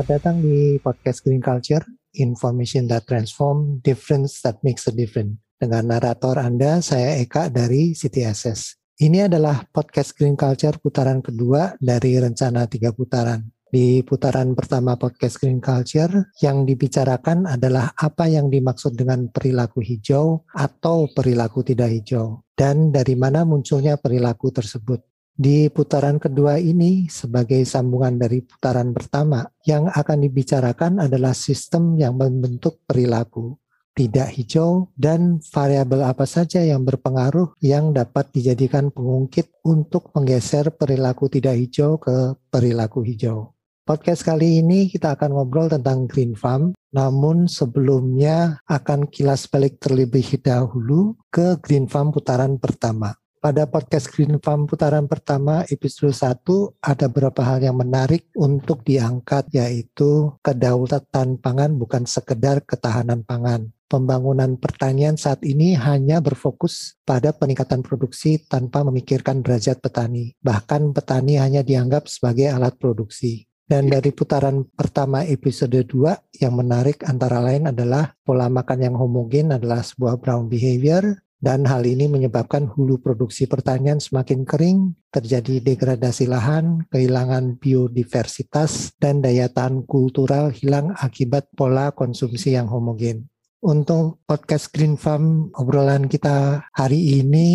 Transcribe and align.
Selamat 0.00 0.16
datang 0.16 0.40
di 0.40 0.80
podcast 0.80 1.20
Green 1.20 1.44
Culture, 1.44 1.84
Information 2.24 2.88
that 2.88 3.04
Transform, 3.04 3.84
Difference 3.84 4.40
that 4.40 4.56
Makes 4.64 4.88
a 4.88 4.96
Difference. 4.96 5.36
Dengan 5.60 5.92
narator 5.92 6.40
Anda, 6.40 6.80
saya 6.80 7.20
Eka 7.20 7.52
dari 7.52 7.92
CTSS. 7.92 8.80
Ini 8.96 9.28
adalah 9.28 9.60
podcast 9.68 10.16
Green 10.16 10.40
Culture 10.40 10.80
putaran 10.80 11.20
kedua 11.20 11.76
dari 11.76 12.16
rencana 12.16 12.64
tiga 12.64 12.96
putaran. 12.96 13.44
Di 13.68 14.00
putaran 14.00 14.56
pertama 14.56 14.96
podcast 14.96 15.36
Green 15.36 15.60
Culture, 15.60 16.32
yang 16.40 16.64
dibicarakan 16.64 17.44
adalah 17.44 17.92
apa 17.92 18.24
yang 18.24 18.48
dimaksud 18.48 18.96
dengan 18.96 19.28
perilaku 19.28 19.84
hijau 19.84 20.48
atau 20.56 21.12
perilaku 21.12 21.60
tidak 21.60 21.92
hijau, 21.92 22.40
dan 22.56 22.88
dari 22.88 23.20
mana 23.20 23.44
munculnya 23.44 24.00
perilaku 24.00 24.48
tersebut. 24.48 25.09
Di 25.40 25.72
putaran 25.72 26.20
kedua 26.20 26.60
ini, 26.60 27.08
sebagai 27.08 27.64
sambungan 27.64 28.20
dari 28.20 28.44
putaran 28.44 28.92
pertama, 28.92 29.48
yang 29.64 29.88
akan 29.88 30.28
dibicarakan 30.28 31.00
adalah 31.00 31.32
sistem 31.32 31.96
yang 31.96 32.20
membentuk 32.20 32.84
perilaku 32.84 33.56
tidak 33.96 34.36
hijau 34.36 34.92
dan 35.00 35.40
variabel 35.48 36.04
apa 36.04 36.28
saja 36.28 36.60
yang 36.60 36.84
berpengaruh 36.84 37.56
yang 37.64 37.96
dapat 37.96 38.28
dijadikan 38.36 38.92
pengungkit 38.92 39.48
untuk 39.64 40.12
menggeser 40.12 40.76
perilaku 40.76 41.32
tidak 41.32 41.56
hijau 41.56 41.96
ke 41.96 42.36
perilaku 42.52 43.00
hijau. 43.00 43.56
Podcast 43.88 44.28
kali 44.28 44.60
ini 44.60 44.92
kita 44.92 45.16
akan 45.16 45.40
ngobrol 45.40 45.72
tentang 45.72 46.04
Green 46.04 46.36
Farm, 46.36 46.76
namun 46.92 47.48
sebelumnya 47.48 48.60
akan 48.68 49.08
kilas 49.08 49.48
balik 49.48 49.80
terlebih 49.80 50.36
dahulu 50.36 51.16
ke 51.32 51.56
Green 51.64 51.88
Farm 51.88 52.12
putaran 52.12 52.60
pertama 52.60 53.16
pada 53.40 53.64
podcast 53.64 54.12
Green 54.12 54.36
Farm 54.36 54.68
putaran 54.68 55.08
pertama 55.08 55.64
episode 55.72 56.12
1 56.12 56.44
ada 56.84 57.08
beberapa 57.08 57.40
hal 57.40 57.64
yang 57.64 57.80
menarik 57.80 58.28
untuk 58.36 58.84
diangkat 58.84 59.48
yaitu 59.56 60.36
kedaulatan 60.44 61.40
pangan 61.40 61.72
bukan 61.80 62.04
sekedar 62.04 62.60
ketahanan 62.68 63.24
pangan. 63.24 63.72
Pembangunan 63.90 64.54
pertanian 64.54 65.18
saat 65.18 65.42
ini 65.42 65.74
hanya 65.74 66.22
berfokus 66.22 67.00
pada 67.02 67.34
peningkatan 67.34 67.82
produksi 67.82 68.38
tanpa 68.46 68.86
memikirkan 68.86 69.42
derajat 69.42 69.82
petani. 69.82 70.36
Bahkan 70.38 70.94
petani 70.94 71.40
hanya 71.40 71.66
dianggap 71.66 72.06
sebagai 72.06 72.54
alat 72.54 72.78
produksi. 72.78 73.50
Dan 73.66 73.90
dari 73.90 74.14
putaran 74.14 74.62
pertama 74.62 75.26
episode 75.26 75.74
2 75.74 76.38
yang 76.38 76.54
menarik 76.54 77.02
antara 77.08 77.42
lain 77.42 77.70
adalah 77.70 78.14
pola 78.22 78.46
makan 78.46 78.78
yang 78.78 78.94
homogen 78.98 79.54
adalah 79.54 79.82
sebuah 79.82 80.22
brown 80.22 80.46
behavior, 80.46 81.18
dan 81.40 81.64
hal 81.64 81.88
ini 81.88 82.04
menyebabkan 82.04 82.68
hulu 82.68 83.00
produksi 83.00 83.48
pertanian 83.48 83.96
semakin 83.96 84.44
kering, 84.44 84.92
terjadi 85.08 85.64
degradasi 85.64 86.28
lahan, 86.28 86.84
kehilangan 86.92 87.56
biodiversitas, 87.56 88.92
dan 89.00 89.24
daya 89.24 89.48
tahan 89.48 89.88
kultural 89.88 90.52
hilang 90.52 90.92
akibat 91.00 91.48
pola 91.56 91.96
konsumsi 91.96 92.52
yang 92.54 92.68
homogen. 92.68 93.26
Untuk 93.60 94.24
podcast 94.24 94.72
Green 94.72 94.96
Farm 94.96 95.52
obrolan 95.56 96.08
kita 96.08 96.64
hari 96.72 97.20
ini 97.20 97.48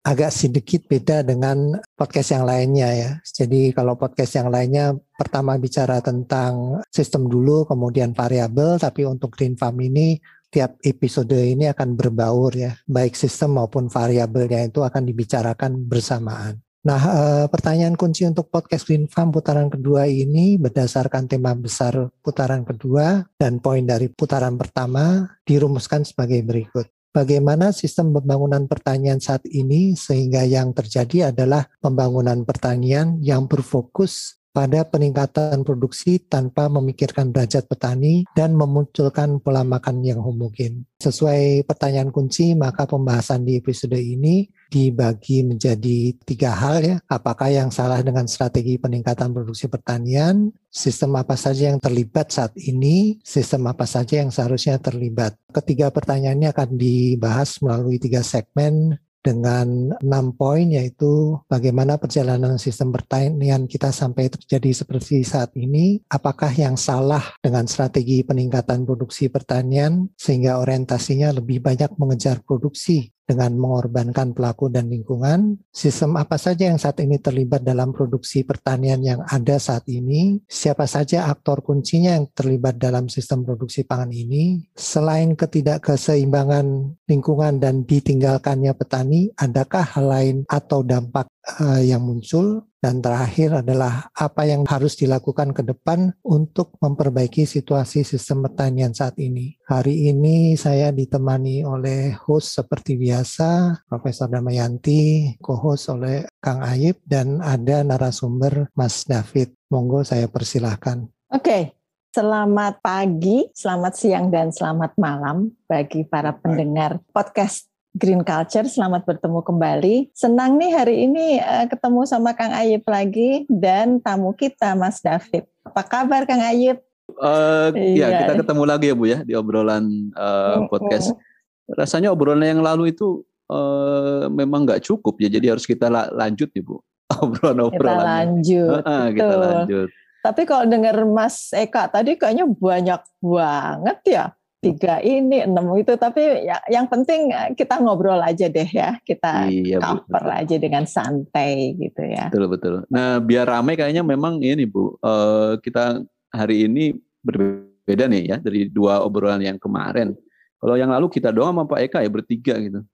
agak 0.00 0.32
sedikit 0.32 0.88
beda 0.88 1.20
dengan 1.20 1.76
podcast 1.92 2.32
yang 2.32 2.44
lainnya 2.48 2.88
ya. 2.92 3.10
Jadi 3.24 3.72
kalau 3.76 4.00
podcast 4.00 4.32
yang 4.36 4.48
lainnya 4.48 4.96
pertama 5.12 5.60
bicara 5.60 6.00
tentang 6.00 6.80
sistem 6.88 7.28
dulu, 7.28 7.68
kemudian 7.68 8.16
variabel, 8.16 8.80
tapi 8.80 9.04
untuk 9.04 9.36
Green 9.36 9.60
Farm 9.60 9.76
ini 9.84 10.16
tiap 10.50 10.76
episode 10.82 11.32
ini 11.38 11.70
akan 11.70 11.94
berbaur 11.94 12.52
ya, 12.58 12.74
baik 12.84 13.14
sistem 13.14 13.62
maupun 13.62 13.86
variabelnya 13.86 14.66
itu 14.66 14.82
akan 14.82 15.02
dibicarakan 15.06 15.86
bersamaan. 15.86 16.58
Nah, 16.80 16.96
eh, 16.96 17.46
pertanyaan 17.52 17.92
kunci 17.92 18.24
untuk 18.24 18.48
podcast 18.48 18.88
Green 18.88 19.04
putaran 19.06 19.68
kedua 19.68 20.08
ini 20.08 20.56
berdasarkan 20.56 21.28
tema 21.28 21.52
besar 21.52 22.08
putaran 22.24 22.64
kedua 22.64 23.20
dan 23.36 23.60
poin 23.60 23.84
dari 23.84 24.08
putaran 24.08 24.56
pertama 24.56 25.28
dirumuskan 25.44 26.08
sebagai 26.08 26.40
berikut. 26.40 26.88
Bagaimana 27.10 27.74
sistem 27.76 28.16
pembangunan 28.16 28.64
pertanian 28.64 29.20
saat 29.20 29.44
ini 29.50 29.92
sehingga 29.92 30.46
yang 30.46 30.72
terjadi 30.72 31.34
adalah 31.34 31.68
pembangunan 31.82 32.46
pertanian 32.48 33.20
yang 33.20 33.44
berfokus 33.44 34.39
pada 34.50 34.82
peningkatan 34.82 35.62
produksi 35.62 36.18
tanpa 36.18 36.66
memikirkan 36.66 37.30
derajat 37.30 37.70
petani 37.70 38.26
dan 38.34 38.58
memunculkan 38.58 39.38
pola 39.38 39.62
makan 39.62 40.02
yang 40.02 40.18
homogen. 40.18 40.86
Sesuai 41.00 41.64
pertanyaan 41.64 42.12
kunci, 42.12 42.52
maka 42.58 42.84
pembahasan 42.84 43.46
di 43.46 43.56
episode 43.56 43.96
ini 43.96 44.50
dibagi 44.70 45.42
menjadi 45.42 46.14
tiga 46.22 46.54
hal 46.54 46.76
ya. 46.84 46.96
Apakah 47.08 47.48
yang 47.50 47.72
salah 47.72 48.02
dengan 48.04 48.28
strategi 48.28 48.76
peningkatan 48.76 49.32
produksi 49.32 49.66
pertanian, 49.66 50.52
sistem 50.68 51.18
apa 51.18 51.34
saja 51.34 51.72
yang 51.72 51.80
terlibat 51.82 52.30
saat 52.30 52.52
ini, 52.58 53.18
sistem 53.24 53.66
apa 53.70 53.88
saja 53.88 54.20
yang 54.22 54.30
seharusnya 54.30 54.78
terlibat. 54.78 55.34
Ketiga 55.50 55.90
pertanyaannya 55.90 56.52
akan 56.54 56.70
dibahas 56.78 57.58
melalui 57.64 57.98
tiga 57.98 58.22
segmen 58.22 58.98
dengan 59.20 59.92
enam 60.00 60.32
poin 60.32 60.64
yaitu 60.64 61.36
bagaimana 61.46 62.00
perjalanan 62.00 62.56
sistem 62.56 62.90
pertanian 62.90 63.68
kita 63.68 63.92
sampai 63.92 64.32
terjadi 64.32 64.84
seperti 64.84 65.20
saat 65.22 65.52
ini, 65.56 66.00
apakah 66.08 66.50
yang 66.56 66.80
salah 66.80 67.22
dengan 67.44 67.68
strategi 67.68 68.24
peningkatan 68.24 68.88
produksi 68.88 69.28
pertanian 69.28 70.08
sehingga 70.16 70.58
orientasinya 70.58 71.36
lebih 71.36 71.60
banyak 71.60 71.92
mengejar 72.00 72.40
produksi 72.40 73.12
dengan 73.30 73.54
mengorbankan 73.54 74.34
pelaku 74.34 74.66
dan 74.66 74.90
lingkungan. 74.90 75.62
Sistem 75.70 76.18
apa 76.18 76.34
saja 76.34 76.66
yang 76.66 76.82
saat 76.82 76.98
ini 76.98 77.22
terlibat 77.22 77.62
dalam 77.62 77.94
produksi 77.94 78.42
pertanian 78.42 78.98
yang 78.98 79.22
ada 79.22 79.62
saat 79.62 79.86
ini? 79.86 80.42
Siapa 80.50 80.90
saja 80.90 81.30
aktor 81.30 81.62
kuncinya 81.62 82.18
yang 82.18 82.26
terlibat 82.34 82.82
dalam 82.82 83.06
sistem 83.06 83.46
produksi 83.46 83.86
pangan 83.86 84.10
ini? 84.10 84.66
Selain 84.74 85.38
ketidakkeseimbangan 85.38 86.66
lingkungan 87.06 87.62
dan 87.62 87.86
ditinggalkannya 87.86 88.74
petani, 88.74 89.30
adakah 89.38 89.86
hal 89.86 90.06
lain 90.10 90.36
atau 90.50 90.82
dampak 90.82 91.30
uh, 91.62 91.78
yang 91.78 92.02
muncul 92.02 92.69
dan 92.80 93.04
terakhir 93.04 93.60
adalah 93.60 94.08
apa 94.16 94.48
yang 94.48 94.64
harus 94.64 94.96
dilakukan 94.96 95.52
ke 95.52 95.62
depan 95.62 96.16
untuk 96.24 96.80
memperbaiki 96.80 97.44
situasi 97.44 98.02
sistem 98.02 98.48
pertanian 98.48 98.96
saat 98.96 99.20
ini. 99.20 99.54
Hari 99.68 100.08
ini 100.08 100.56
saya 100.56 100.88
ditemani 100.88 101.62
oleh 101.62 102.16
host 102.16 102.56
seperti 102.56 102.96
biasa, 102.96 103.84
Profesor 103.84 104.32
Damayanti, 104.32 105.36
co-host 105.38 105.92
oleh 105.92 106.24
Kang 106.40 106.64
Ayib, 106.64 107.04
dan 107.04 107.44
ada 107.44 107.84
narasumber 107.84 108.72
Mas 108.72 109.04
David. 109.04 109.52
Monggo 109.70 110.02
saya 110.02 110.26
persilahkan. 110.26 111.06
Oke, 111.30 111.44
okay. 111.46 111.62
Selamat 112.10 112.82
pagi, 112.82 113.46
selamat 113.54 113.94
siang, 113.94 114.34
dan 114.34 114.50
selamat 114.50 114.98
malam 114.98 115.54
bagi 115.70 116.02
para 116.02 116.34
pendengar 116.34 116.98
podcast 117.14 117.69
Green 117.90 118.22
Culture. 118.22 118.66
Selamat 118.70 119.02
bertemu 119.02 119.42
kembali. 119.42 120.14
Senang 120.14 120.54
nih 120.54 120.70
hari 120.70 121.10
ini 121.10 121.42
uh, 121.42 121.66
ketemu 121.66 122.06
sama 122.06 122.30
Kang 122.38 122.54
Ayib 122.54 122.86
lagi 122.86 123.50
dan 123.50 123.98
tamu 123.98 124.30
kita 124.30 124.78
Mas 124.78 125.02
David. 125.02 125.42
Apa 125.66 125.82
kabar 125.82 126.22
Kang 126.22 126.38
Ayib? 126.38 126.78
Uh, 127.18 127.74
iya. 127.74 128.06
Ya 128.06 128.18
kita 128.22 128.46
ketemu 128.46 128.62
lagi 128.62 128.86
ya 128.86 128.94
Bu 128.94 129.04
ya 129.10 129.18
di 129.26 129.34
obrolan 129.34 130.14
uh, 130.14 130.70
podcast. 130.70 131.18
Rasanya 131.66 132.14
obrolan 132.14 132.46
yang 132.46 132.62
lalu 132.62 132.94
itu 132.94 133.26
uh, 133.50 134.30
memang 134.30 134.62
nggak 134.62 134.86
cukup 134.86 135.18
ya, 135.18 135.26
jadi 135.26 135.58
harus 135.58 135.66
kita 135.66 135.90
la 135.90 136.06
lanjut 136.14 136.50
ya 136.54 136.62
Bu. 136.62 136.78
Obrolan-obrolan. 137.10 137.98
Kita 137.98 138.06
lanjut. 138.06 138.82
Uh, 138.86 139.06
kita 139.10 139.34
lanjut. 139.34 139.88
Tapi 140.20 140.42
kalau 140.46 140.64
dengar 140.70 140.94
Mas 141.10 141.50
Eka 141.50 141.90
tadi 141.90 142.14
kayaknya 142.14 142.46
banyak 142.46 143.02
banget 143.18 143.98
ya 144.06 144.24
tiga 144.60 145.00
ini 145.00 145.42
enam 145.42 145.72
itu. 145.74 145.96
Tapi 145.96 146.46
ya 146.46 146.60
yang 146.68 146.86
penting 146.86 147.32
eh, 147.32 147.50
kita 147.56 147.80
ngobrol 147.80 148.20
aja 148.20 148.46
deh 148.46 148.68
ya. 148.68 149.00
Kita 149.02 149.48
iya, 149.48 149.80
cover 149.80 150.22
betul. 150.22 150.40
aja 150.44 150.56
dengan 150.60 150.84
santai 150.84 151.74
gitu 151.80 152.02
ya. 152.04 152.28
Betul 152.28 152.46
betul. 152.52 152.74
Nah 152.92 153.18
biar 153.18 153.48
ramai 153.48 153.74
kayaknya 153.74 154.04
memang 154.04 154.38
ini 154.44 154.68
bu 154.68 154.94
uh, 155.00 155.56
kita 155.58 156.04
hari 156.30 156.68
ini 156.68 156.94
berbeda 157.24 158.06
nih 158.06 158.22
ya 158.30 158.36
dari 158.38 158.70
dua 158.70 159.02
obrolan 159.02 159.42
yang 159.42 159.58
kemarin 159.58 160.14
kalau 160.60 160.76
yang 160.76 160.92
lalu 160.92 161.08
kita 161.08 161.32
doang 161.32 161.56
sama 161.56 161.64
Pak 161.64 161.80
Eka 161.88 161.98
ya 162.04 162.10
bertiga 162.12 162.52
gitu. 162.60 162.84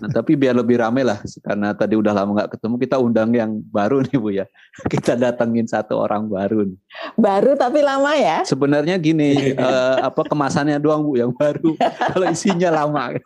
Nah, 0.00 0.08
tapi 0.16 0.32
biar 0.32 0.56
lebih 0.56 0.80
ramai 0.80 1.04
lah 1.04 1.20
karena 1.44 1.76
tadi 1.76 1.92
udah 1.92 2.16
lama 2.16 2.40
nggak 2.40 2.56
ketemu 2.56 2.74
kita 2.80 2.96
undang 2.96 3.28
yang 3.36 3.60
baru 3.68 4.00
nih 4.00 4.16
Bu 4.16 4.32
ya. 4.32 4.48
Kita 4.92 5.12
datengin 5.12 5.68
satu 5.68 6.00
orang 6.00 6.32
baru. 6.32 6.64
Nih. 6.72 6.80
Baru 7.20 7.52
tapi 7.52 7.84
lama 7.84 8.16
ya? 8.16 8.48
Sebenarnya 8.48 8.96
gini 8.96 9.52
uh, 9.60 10.08
apa 10.08 10.24
kemasannya 10.24 10.80
doang 10.80 11.04
Bu 11.04 11.20
yang 11.20 11.36
baru. 11.36 11.76
Kalau 12.16 12.26
isinya 12.32 12.72
lama. 12.72 13.12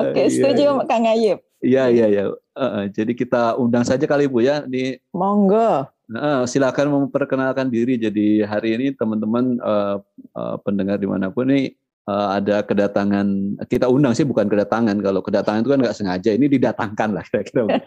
Oke, 0.00 0.08
okay, 0.08 0.26
setuju 0.32 0.64
iya, 0.64 0.88
Kang 0.88 1.04
Ayib. 1.04 1.38
Iya 1.60 1.84
iya 1.92 2.06
iya. 2.08 2.24
Uh, 2.56 2.88
jadi 2.88 3.12
kita 3.12 3.60
undang 3.60 3.84
saja 3.84 4.08
kali 4.08 4.24
Bu 4.32 4.40
ya 4.40 4.64
di 4.64 4.96
Monggo. 5.12 5.92
Nah, 6.08 6.48
silakan 6.48 6.88
memperkenalkan 6.88 7.68
diri. 7.68 8.00
Jadi 8.00 8.40
hari 8.40 8.80
ini 8.80 8.86
teman-teman 8.96 9.60
uh, 9.60 10.00
uh, 10.32 10.56
pendengar 10.64 10.96
di 10.96 11.04
mana 11.04 11.28
pun 11.28 11.52
nih 11.52 11.76
uh, 12.08 12.40
ada 12.40 12.64
kedatangan 12.64 13.60
kita 13.68 13.92
undang 13.92 14.16
sih 14.16 14.24
bukan 14.24 14.48
kedatangan. 14.48 14.96
Kalau 15.04 15.20
kedatangan 15.20 15.60
itu 15.60 15.70
kan 15.76 15.80
nggak 15.84 15.96
sengaja 16.00 16.30
ini 16.32 16.48
didatangkan 16.48 17.12
lah 17.12 17.24
kira-kira. 17.28 17.84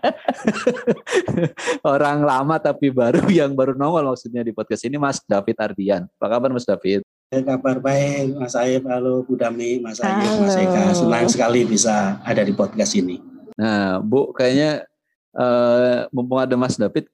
Orang 1.98 2.22
lama 2.22 2.62
tapi 2.62 2.94
baru 2.94 3.26
yang 3.42 3.58
baru 3.58 3.74
nongol 3.74 4.14
maksudnya 4.14 4.46
di 4.46 4.54
podcast 4.54 4.86
ini 4.86 5.02
Mas 5.02 5.18
David 5.26 5.58
Ardian. 5.58 6.06
Apa 6.22 6.38
kabar 6.38 6.54
Mas 6.54 6.70
David? 6.70 7.02
Kabar 7.32 7.82
baik 7.82 8.38
Mas 8.38 8.54
Aib 8.54 8.86
halo 8.86 9.26
Bu 9.26 9.34
Dami 9.34 9.82
Mas 9.82 9.98
Aib 9.98 10.46
Mas 10.46 10.54
Eka. 10.62 10.94
Senang 10.94 11.26
sekali 11.26 11.66
bisa 11.66 12.22
ada 12.22 12.46
di 12.46 12.54
podcast 12.54 12.94
ini. 12.94 13.18
Nah 13.58 13.98
Bu 13.98 14.30
kayaknya 14.30 14.86
uh, 15.34 16.06
mumpung 16.14 16.38
ada 16.38 16.54
Mas 16.54 16.78
David 16.78 17.10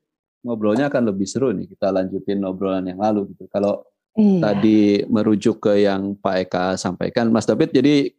ngobrolnya 0.45 0.89
akan 0.91 1.09
lebih 1.13 1.25
seru 1.25 1.53
nih 1.53 1.69
kita 1.71 1.89
lanjutin 1.89 2.41
obrolan 2.45 2.85
yang 2.85 3.01
lalu 3.01 3.33
gitu 3.33 3.49
kalau 3.49 3.83
Iya. 4.17 4.41
Tadi 4.41 5.05
merujuk 5.05 5.61
ke 5.61 5.85
yang 5.85 6.17
Pak 6.17 6.49
Eka 6.49 6.65
sampaikan, 6.73 7.29
Mas 7.29 7.45
David. 7.45 7.69
Jadi 7.69 8.09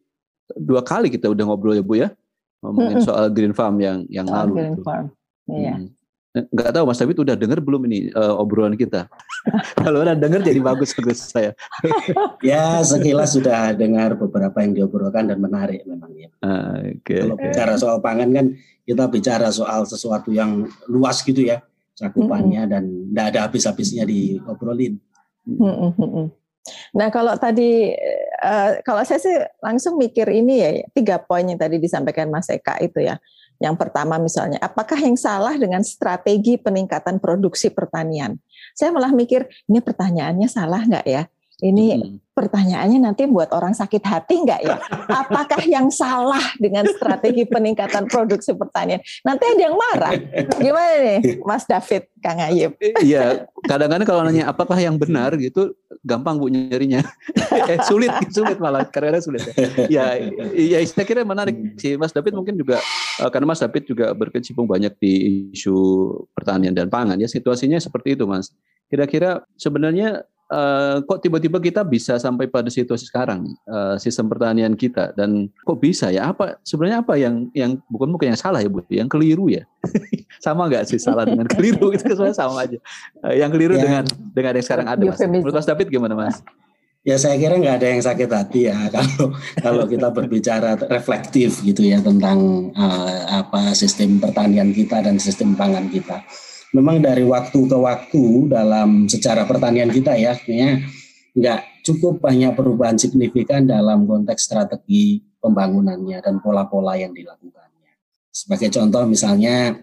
dua 0.55 0.81
kali 0.87 1.11
kita 1.11 1.27
udah 1.27 1.45
ngobrol 1.45 1.75
ya 1.75 1.83
Bu 1.83 1.99
ya, 1.99 2.15
ngomongin 2.63 3.03
soal 3.03 3.27
Green 3.35 3.51
Farm 3.51 3.83
yang 3.83 4.07
yang 4.07 4.31
soal 4.31 4.47
lalu. 4.47 4.55
Green 4.55 4.75
itu. 4.79 4.83
Farm, 4.87 5.07
iya. 5.51 5.75
Hmm. 5.75 5.91
Nggak 6.39 6.71
tahu 6.71 6.85
Mas 6.87 7.03
David 7.03 7.19
udah 7.19 7.35
dengar 7.35 7.59
belum 7.59 7.83
ini 7.91 8.15
uh, 8.15 8.39
obrolan 8.39 8.79
kita? 8.79 9.11
Kalau 9.83 10.07
udah 10.07 10.15
dengar 10.15 10.39
jadi 10.39 10.63
bagus 10.63 10.95
bagus 10.95 11.35
saya. 11.35 11.51
ya 12.47 12.79
sekilas 12.87 13.35
sudah 13.35 13.75
dengar 13.75 14.15
beberapa 14.15 14.55
yang 14.63 14.79
diobrolkan 14.79 15.35
dan 15.35 15.43
menarik 15.43 15.83
memang 15.83 16.15
ya. 16.15 16.31
Ah, 16.47 16.79
okay, 16.79 17.27
Kalau 17.27 17.35
okay. 17.35 17.51
bicara 17.51 17.75
soal 17.75 17.99
pangan 17.99 18.31
kan 18.31 18.47
kita 18.87 19.11
bicara 19.11 19.51
soal 19.51 19.83
sesuatu 19.83 20.31
yang 20.31 20.63
luas 20.87 21.27
gitu 21.27 21.43
ya 21.43 21.59
cakupannya 21.99 22.63
mm 22.63 22.67
-hmm. 22.67 22.73
dan 22.73 22.85
tidak 23.11 23.27
ada 23.35 23.41
habis-habisnya 23.51 24.05
diobrolin. 24.07 25.03
Nah 26.93 27.09
kalau 27.09 27.33
tadi 27.41 27.97
uh, 28.45 28.71
kalau 28.85 29.03
saya 29.05 29.21
sih 29.21 29.37
langsung 29.65 29.97
mikir 29.97 30.29
ini 30.29 30.55
ya 30.61 30.71
tiga 30.93 31.17
poin 31.21 31.45
yang 31.49 31.57
tadi 31.57 31.81
disampaikan 31.81 32.29
Mas 32.29 32.49
Eka 32.53 32.79
itu 32.85 33.03
ya. 33.03 33.17
Yang 33.59 33.75
pertama 33.75 34.23
misalnya, 34.23 34.63
apakah 34.63 34.95
yang 35.03 35.19
salah 35.19 35.59
dengan 35.59 35.83
strategi 35.83 36.55
peningkatan 36.63 37.19
produksi 37.19 37.75
pertanian? 37.75 38.39
Saya 38.71 38.95
malah 38.95 39.11
mikir 39.11 39.51
ini 39.67 39.83
pertanyaannya 39.83 40.47
salah 40.47 40.79
nggak 40.87 41.03
ya? 41.03 41.27
Ini 41.59 41.99
hmm. 41.99 42.28
Pertanyaannya 42.39 43.03
nanti 43.03 43.27
buat 43.27 43.51
orang 43.51 43.75
sakit 43.75 43.99
hati 44.07 44.47
nggak 44.47 44.61
ya? 44.63 44.79
Apakah 45.11 45.59
yang 45.67 45.91
salah 45.91 46.55
dengan 46.63 46.87
strategi 46.87 47.43
peningkatan 47.51 48.07
produksi 48.07 48.55
pertanian? 48.55 49.03
Nanti 49.27 49.43
ada 49.51 49.63
yang 49.67 49.75
marah. 49.75 50.15
Gimana 50.63 50.95
nih, 51.03 51.43
Mas 51.43 51.67
David, 51.67 52.07
Kang 52.23 52.39
Ayib? 52.39 52.79
Iya, 53.03 53.51
kadang-kadang 53.67 54.07
kalau 54.07 54.23
nanya 54.23 54.47
apakah 54.47 54.79
yang 54.79 54.95
benar 54.95 55.35
gitu, 55.35 55.75
gampang 56.07 56.39
bu 56.39 56.47
nyarinya. 56.47 57.03
eh, 57.75 57.83
sulit, 57.83 58.15
sulit 58.31 58.63
malah 58.63 58.87
karena 58.87 59.19
sulit. 59.19 59.43
Ya, 59.91 60.15
ya, 60.55 60.79
saya 60.87 61.03
kira 61.03 61.27
menarik 61.27 61.59
sih, 61.75 61.99
Mas 61.99 62.15
David 62.15 62.39
mungkin 62.39 62.55
juga 62.55 62.79
eh, 63.19 63.31
karena 63.35 63.51
Mas 63.51 63.59
David 63.59 63.83
juga 63.91 64.15
berkecimpung 64.15 64.71
banyak 64.71 64.95
di 65.03 65.13
isu 65.51 65.75
pertanian 66.39 66.71
dan 66.71 66.87
pangan 66.87 67.19
ya 67.19 67.27
situasinya 67.27 67.83
seperti 67.83 68.15
itu, 68.15 68.31
Mas. 68.31 68.55
Kira-kira 68.87 69.43
sebenarnya 69.59 70.23
uh, 70.53 71.01
kok 71.05 71.21
tiba-tiba 71.21 71.61
kita 71.61 71.81
bisa 71.85 72.17
sampai 72.17 72.49
pada 72.49 72.69
situasi 72.73 73.09
sekarang 73.09 73.47
uh, 73.69 73.97
sistem 74.01 74.29
pertanian 74.29 74.75
kita? 74.75 75.13
Dan 75.15 75.53
kok 75.65 75.79
bisa 75.81 76.09
ya? 76.13 76.33
Apa 76.33 76.61
sebenarnya 76.65 77.05
apa 77.05 77.15
yang 77.17 77.49
yang 77.53 77.81
bukan 77.89 78.13
mungkin 78.13 78.35
yang 78.35 78.41
salah 78.41 78.61
ya 78.65 78.69
bu 78.69 78.85
yang 78.89 79.09
keliru 79.09 79.49
ya? 79.53 79.65
Sama 80.45 80.69
nggak 80.69 80.89
sih 80.89 81.01
salah 81.01 81.25
dengan 81.29 81.47
keliru? 81.55 81.93
Itu 81.95 82.13
sebenarnya 82.13 82.37
sama 82.37 82.65
aja. 82.65 82.79
Uh, 83.25 83.35
yang 83.35 83.51
keliru 83.53 83.77
ya. 83.77 83.83
dengan 83.85 84.05
dengan 84.35 84.53
yang 84.57 84.67
sekarang 84.67 84.87
ada 84.89 85.03
mas. 85.03 85.21
menurut 85.25 85.55
mas 85.55 85.69
David 85.69 85.89
gimana 85.89 86.15
mas? 86.17 86.37
Ya 87.07 87.17
saya 87.17 87.39
kira 87.41 87.57
nggak 87.57 87.77
ada 87.79 87.87
yang 87.89 88.03
sakit 88.05 88.29
hati 88.29 88.61
ya 88.69 88.77
kalau 88.95 89.33
kalau 89.63 89.85
kita 89.89 90.13
berbicara 90.13 90.77
reflektif 90.93 91.63
gitu 91.63 91.87
ya 91.87 92.03
tentang 92.03 92.69
uh, 92.75 93.43
apa 93.45 93.73
sistem 93.73 94.19
pertanian 94.19 94.75
kita 94.75 95.01
dan 95.01 95.17
sistem 95.17 95.55
pangan 95.57 95.89
kita 95.89 96.21
memang 96.75 97.01
dari 97.01 97.25
waktu 97.25 97.69
ke 97.69 97.79
waktu 97.79 98.25
dalam 98.53 99.09
secara 99.09 99.49
pertanian 99.49 99.89
kita 99.89 100.17
ya, 100.17 100.37
kayaknya 100.37 100.85
nggak 101.33 101.61
cukup 101.87 102.21
banyak 102.21 102.53
perubahan 102.53 102.99
signifikan 103.01 103.65
dalam 103.65 104.05
konteks 104.05 104.49
strategi 104.49 105.23
pembangunannya 105.39 106.19
dan 106.21 106.43
pola-pola 106.43 106.99
yang 106.99 107.15
dilakukannya. 107.15 107.93
Sebagai 108.29 108.69
contoh 108.75 109.07
misalnya 109.09 109.79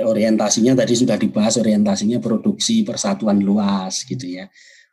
orientasinya 0.00 0.78
tadi 0.78 0.94
sudah 0.94 1.16
dibahas 1.18 1.58
orientasinya 1.58 2.22
produksi 2.22 2.86
persatuan 2.86 3.42
luas 3.42 4.06
gitu 4.06 4.24
ya. 4.24 4.46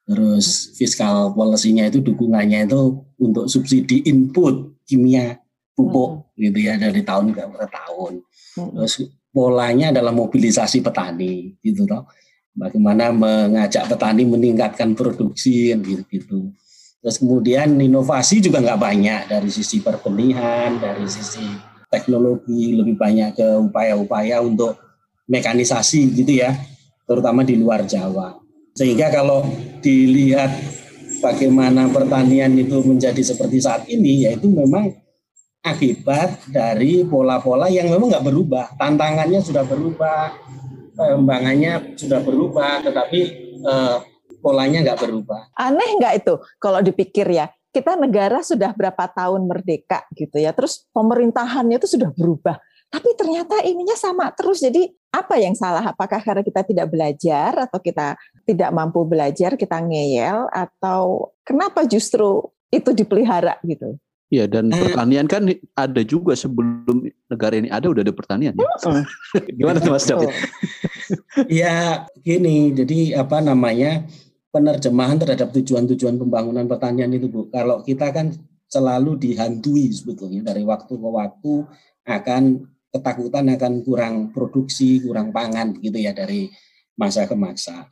Terus 0.03 0.75
fiskal 0.75 1.31
policy-nya 1.31 1.87
itu 1.87 2.03
dukungannya 2.03 2.67
itu 2.67 3.07
untuk 3.23 3.47
subsidi 3.47 4.03
input 4.03 4.83
kimia 4.83 5.39
pupuk 5.73 6.27
hmm. 6.35 6.43
gitu 6.49 6.59
ya 6.59 6.73
dari 6.75 7.01
tahun 7.01 7.31
ke 7.31 7.67
tahun. 7.71 8.13
Hmm. 8.59 8.69
Terus 8.75 8.93
polanya 9.33 9.89
adalah 9.89 10.13
mobilisasi 10.13 10.85
petani 10.85 11.57
gitu 11.59 11.89
toh. 11.89 12.05
Bagaimana 12.53 13.09
mengajak 13.09 13.89
petani 13.89 14.29
meningkatkan 14.29 14.93
produksi 14.93 15.73
gitu 15.73 16.05
gitu 16.05 16.39
terus 17.03 17.19
kemudian 17.19 17.75
inovasi 17.75 18.39
juga 18.39 18.63
nggak 18.63 18.79
banyak 18.79 19.21
dari 19.27 19.51
sisi 19.51 19.83
perbenihan 19.83 20.79
dari 20.79 21.03
sisi 21.03 21.43
teknologi 21.91 22.79
lebih 22.79 22.95
banyak 22.95 23.35
ke 23.35 23.47
upaya-upaya 23.59 24.39
untuk 24.39 24.79
mekanisasi 25.27 26.15
gitu 26.15 26.39
ya 26.39 26.55
terutama 27.03 27.43
di 27.43 27.59
luar 27.59 27.83
Jawa. 27.83 28.39
Sehingga 28.73 29.11
kalau 29.13 29.45
dilihat 29.83 30.49
bagaimana 31.21 31.91
pertanian 31.91 32.55
itu 32.57 32.81
menjadi 32.81 33.19
seperti 33.21 33.61
saat 33.61 33.85
ini 33.91 34.25
yaitu 34.25 34.49
memang 34.49 34.95
akibat 35.63 36.51
dari 36.51 37.07
pola-pola 37.07 37.71
yang 37.71 37.87
memang 37.87 38.11
nggak 38.11 38.27
berubah. 38.27 38.65
Tantangannya 38.75 39.39
sudah 39.39 39.63
berubah, 39.63 40.35
pengembangannya 40.99 41.95
sudah 41.95 42.19
berubah, 42.19 42.83
tetapi 42.83 43.19
eh, 43.63 43.97
polanya 44.43 44.83
nggak 44.83 44.99
berubah. 44.99 45.41
Aneh 45.55 45.89
nggak 45.97 46.13
itu 46.19 46.35
kalau 46.59 46.83
dipikir 46.83 47.25
ya? 47.31 47.47
Kita 47.73 47.97
negara 47.97 48.45
sudah 48.45 48.69
berapa 48.69 49.09
tahun 49.09 49.49
merdeka 49.49 50.05
gitu 50.13 50.37
ya, 50.37 50.53
terus 50.53 50.85
pemerintahannya 50.93 51.81
itu 51.81 51.97
sudah 51.97 52.13
berubah. 52.13 52.61
Tapi 52.93 53.17
ternyata 53.17 53.65
ininya 53.65 53.97
sama 53.97 54.29
terus. 54.29 54.61
Jadi 54.61 54.85
apa 55.09 55.41
yang 55.41 55.57
salah? 55.57 55.81
Apakah 55.81 56.21
karena 56.21 56.45
kita 56.45 56.61
tidak 56.61 56.93
belajar 56.93 57.65
atau 57.65 57.81
kita 57.81 58.13
tidak 58.45 58.69
mampu 58.69 59.01
belajar, 59.01 59.57
kita 59.57 59.81
ngeyel 59.81 60.45
atau 60.53 61.33
kenapa 61.41 61.89
justru 61.89 62.45
itu 62.69 62.93
dipelihara 62.93 63.57
gitu? 63.65 63.97
Iya 64.33 64.49
dan 64.49 64.73
eh. 64.73 64.81
pertanian 64.81 65.29
kan 65.29 65.45
ada 65.77 66.01
juga 66.01 66.33
sebelum 66.33 67.05
negara 67.29 67.53
ini 67.53 67.69
ada 67.69 67.85
udah 67.85 68.01
ada 68.01 68.09
pertanian. 68.09 68.57
Ya? 68.57 68.65
Gimana 69.61 69.77
tuh 69.77 69.93
Mas 69.93 70.09
David? 70.09 70.33
ya 71.61 72.09
gini, 72.25 72.73
jadi 72.73 73.21
apa 73.21 73.45
namanya 73.45 74.09
penerjemahan 74.49 75.21
terhadap 75.21 75.53
tujuan-tujuan 75.53 76.17
pembangunan 76.17 76.65
pertanian 76.65 77.13
itu 77.13 77.29
Bu. 77.29 77.45
Kalau 77.53 77.85
kita 77.85 78.09
kan 78.09 78.33
selalu 78.65 79.21
dihantui 79.21 79.93
sebetulnya 79.93 80.49
dari 80.49 80.65
waktu 80.65 80.97
ke 80.97 81.09
waktu 81.13 81.53
akan 82.09 82.43
ketakutan 82.89 83.53
akan 83.53 83.73
kurang 83.85 84.15
produksi, 84.33 84.97
kurang 85.05 85.29
pangan 85.29 85.77
gitu 85.77 86.01
ya 86.01 86.09
dari 86.09 86.49
masa 86.97 87.29
ke 87.29 87.37
masa. 87.37 87.85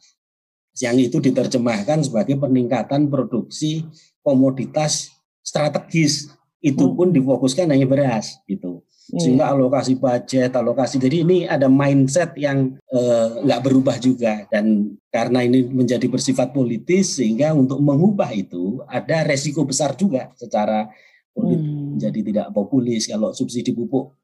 Yang 0.74 1.13
itu 1.13 1.17
diterjemahkan 1.21 2.01
sebagai 2.01 2.41
peningkatan 2.41 3.13
produksi 3.13 3.86
komoditas 4.25 5.20
strategis. 5.41 6.29
Itu 6.62 6.93
pun 6.93 7.10
hmm. 7.10 7.17
difokuskan 7.17 7.69
hanya 7.74 7.89
beras 7.89 8.38
gitu. 8.45 8.86
Hmm. 9.12 9.19
sehingga 9.19 9.51
alokasi 9.51 10.00
budget 10.00 10.55
alokasi 10.55 10.95
jadi 10.95 11.27
ini 11.27 11.43
ada 11.43 11.67
mindset 11.67 12.31
yang 12.39 12.79
eh, 12.95 13.27
nggak 13.43 13.62
berubah 13.65 14.00
juga. 14.00 14.48
Dan 14.48 14.95
karena 15.12 15.43
ini 15.43 15.67
menjadi 15.67 16.07
bersifat 16.07 16.55
politis 16.55 17.19
sehingga 17.19 17.51
untuk 17.51 17.83
mengubah 17.83 18.31
itu 18.31 18.79
ada 18.88 19.27
resiko 19.27 19.67
besar 19.67 20.00
juga 20.00 20.31
secara 20.39 20.88
politik. 21.36 21.67
Hmm. 21.67 22.00
jadi 22.00 22.19
tidak 22.24 22.48
populis. 22.55 23.12
Kalau 23.12 23.36
subsidi 23.36 23.75
pupuk 23.75 24.15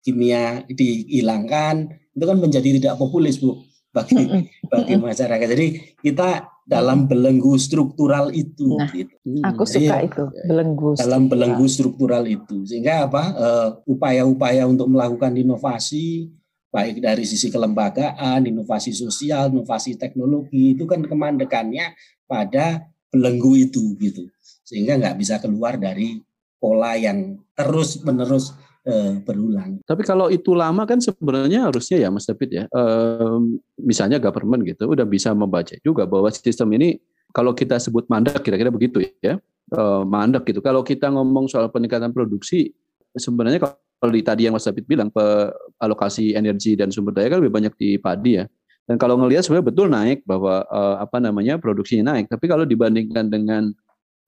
kimia 0.00 0.64
dihilangkan 0.72 1.92
itu 2.16 2.24
kan 2.24 2.38
menjadi 2.40 2.68
tidak 2.80 2.94
populis 2.96 3.36
bu 3.36 3.60
bagi 3.92 4.48
bagi 4.72 4.94
masyarakat. 4.96 5.46
Jadi 5.52 5.66
kita 6.00 6.48
dalam 6.70 7.10
belenggu 7.10 7.58
struktural 7.58 8.30
itu. 8.30 8.78
Nah, 8.78 8.86
gitu. 8.94 9.10
Aku 9.42 9.66
suka 9.66 9.98
Jadi, 9.98 10.06
itu 10.06 10.24
belenggu. 10.46 10.94
Dalam 10.94 11.26
belenggu 11.26 11.66
struktural 11.66 12.22
itu, 12.30 12.62
sehingga 12.62 13.10
apa 13.10 13.24
uh, 13.34 13.68
upaya-upaya 13.90 14.70
untuk 14.70 14.86
melakukan 14.86 15.34
inovasi 15.34 16.30
baik 16.70 17.02
dari 17.02 17.26
sisi 17.26 17.50
kelembagaan, 17.50 18.46
inovasi 18.46 18.94
sosial, 18.94 19.50
inovasi 19.50 19.98
teknologi 19.98 20.78
itu 20.78 20.86
kan 20.86 21.02
kemandekannya 21.02 21.98
pada 22.30 22.86
belenggu 23.10 23.58
itu 23.58 23.98
gitu, 23.98 24.30
sehingga 24.62 24.94
nggak 24.94 25.18
bisa 25.18 25.42
keluar 25.42 25.74
dari 25.74 26.22
pola 26.62 26.94
yang 26.94 27.42
terus 27.58 27.98
menerus 28.06 28.54
uh, 28.86 29.20
berulang. 29.24 29.80
Tapi 29.84 30.02
kalau 30.06 30.30
itu 30.32 30.56
lama 30.56 30.86
kan 30.88 31.00
sebenarnya 31.02 31.68
harusnya 31.68 32.06
ya 32.06 32.08
Mas 32.08 32.24
David 32.28 32.50
ya, 32.52 32.64
misalnya 33.80 34.22
government 34.22 34.64
gitu 34.64 34.88
udah 34.88 35.04
bisa 35.04 35.32
membaca 35.34 35.74
juga 35.84 36.04
bahwa 36.04 36.30
sistem 36.32 36.70
ini 36.76 37.00
kalau 37.30 37.54
kita 37.54 37.78
sebut 37.78 38.06
mandat 38.10 38.42
kira-kira 38.42 38.70
begitu 38.74 39.06
ya, 39.22 39.38
uh, 39.74 40.02
mandek 40.02 40.50
gitu. 40.50 40.60
Kalau 40.62 40.82
kita 40.82 41.10
ngomong 41.10 41.46
soal 41.46 41.70
peningkatan 41.70 42.10
produksi, 42.10 42.74
sebenarnya 43.14 43.62
kalau 43.62 44.12
di 44.12 44.22
tadi 44.24 44.48
yang 44.48 44.54
Mas 44.56 44.66
David 44.66 44.86
bilang 44.88 45.08
alokasi 45.78 46.34
energi 46.34 46.74
dan 46.74 46.90
sumber 46.90 47.14
daya 47.14 47.30
kan 47.30 47.38
lebih 47.38 47.54
banyak 47.54 47.74
di 47.78 48.00
padi 48.00 48.40
ya. 48.40 48.44
Dan 48.88 48.98
kalau 48.98 49.14
ngelihat 49.22 49.46
sebenarnya 49.46 49.66
betul 49.70 49.86
naik 49.86 50.26
bahwa 50.26 50.66
uh, 50.66 50.98
apa 50.98 51.22
namanya 51.22 51.62
produksinya 51.62 52.16
naik. 52.16 52.26
Tapi 52.26 52.50
kalau 52.50 52.66
dibandingkan 52.66 53.30
dengan 53.30 53.70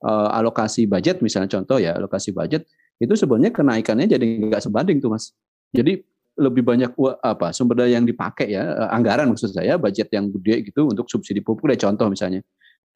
uh, 0.07 0.29
alokasi 0.39 0.87
budget 0.87 1.19
misalnya 1.19 1.51
contoh 1.59 1.83
ya 1.83 1.99
alokasi 1.99 2.31
budget 2.31 2.71
itu 2.99 3.15
sebenarnya 3.15 3.53
kenaikannya 3.55 4.07
jadi 4.11 4.27
nggak 4.51 4.63
sebanding 4.63 4.99
tuh 5.01 5.13
mas. 5.15 5.33
Jadi 5.73 6.03
lebih 6.41 6.65
banyak 6.65 6.97
apa 7.21 7.53
sumber 7.53 7.85
daya 7.85 8.01
yang 8.01 8.09
dipakai 8.09 8.57
ya 8.57 8.65
eh, 8.65 8.89
anggaran 8.89 9.29
maksud 9.29 9.53
saya 9.53 9.77
budget 9.77 10.09
yang 10.17 10.33
gede 10.33 10.73
gitu 10.73 10.89
untuk 10.89 11.05
subsidi 11.13 11.45
pupuk 11.45 11.69
deh 11.69 11.77
contoh 11.77 12.09
misalnya 12.09 12.41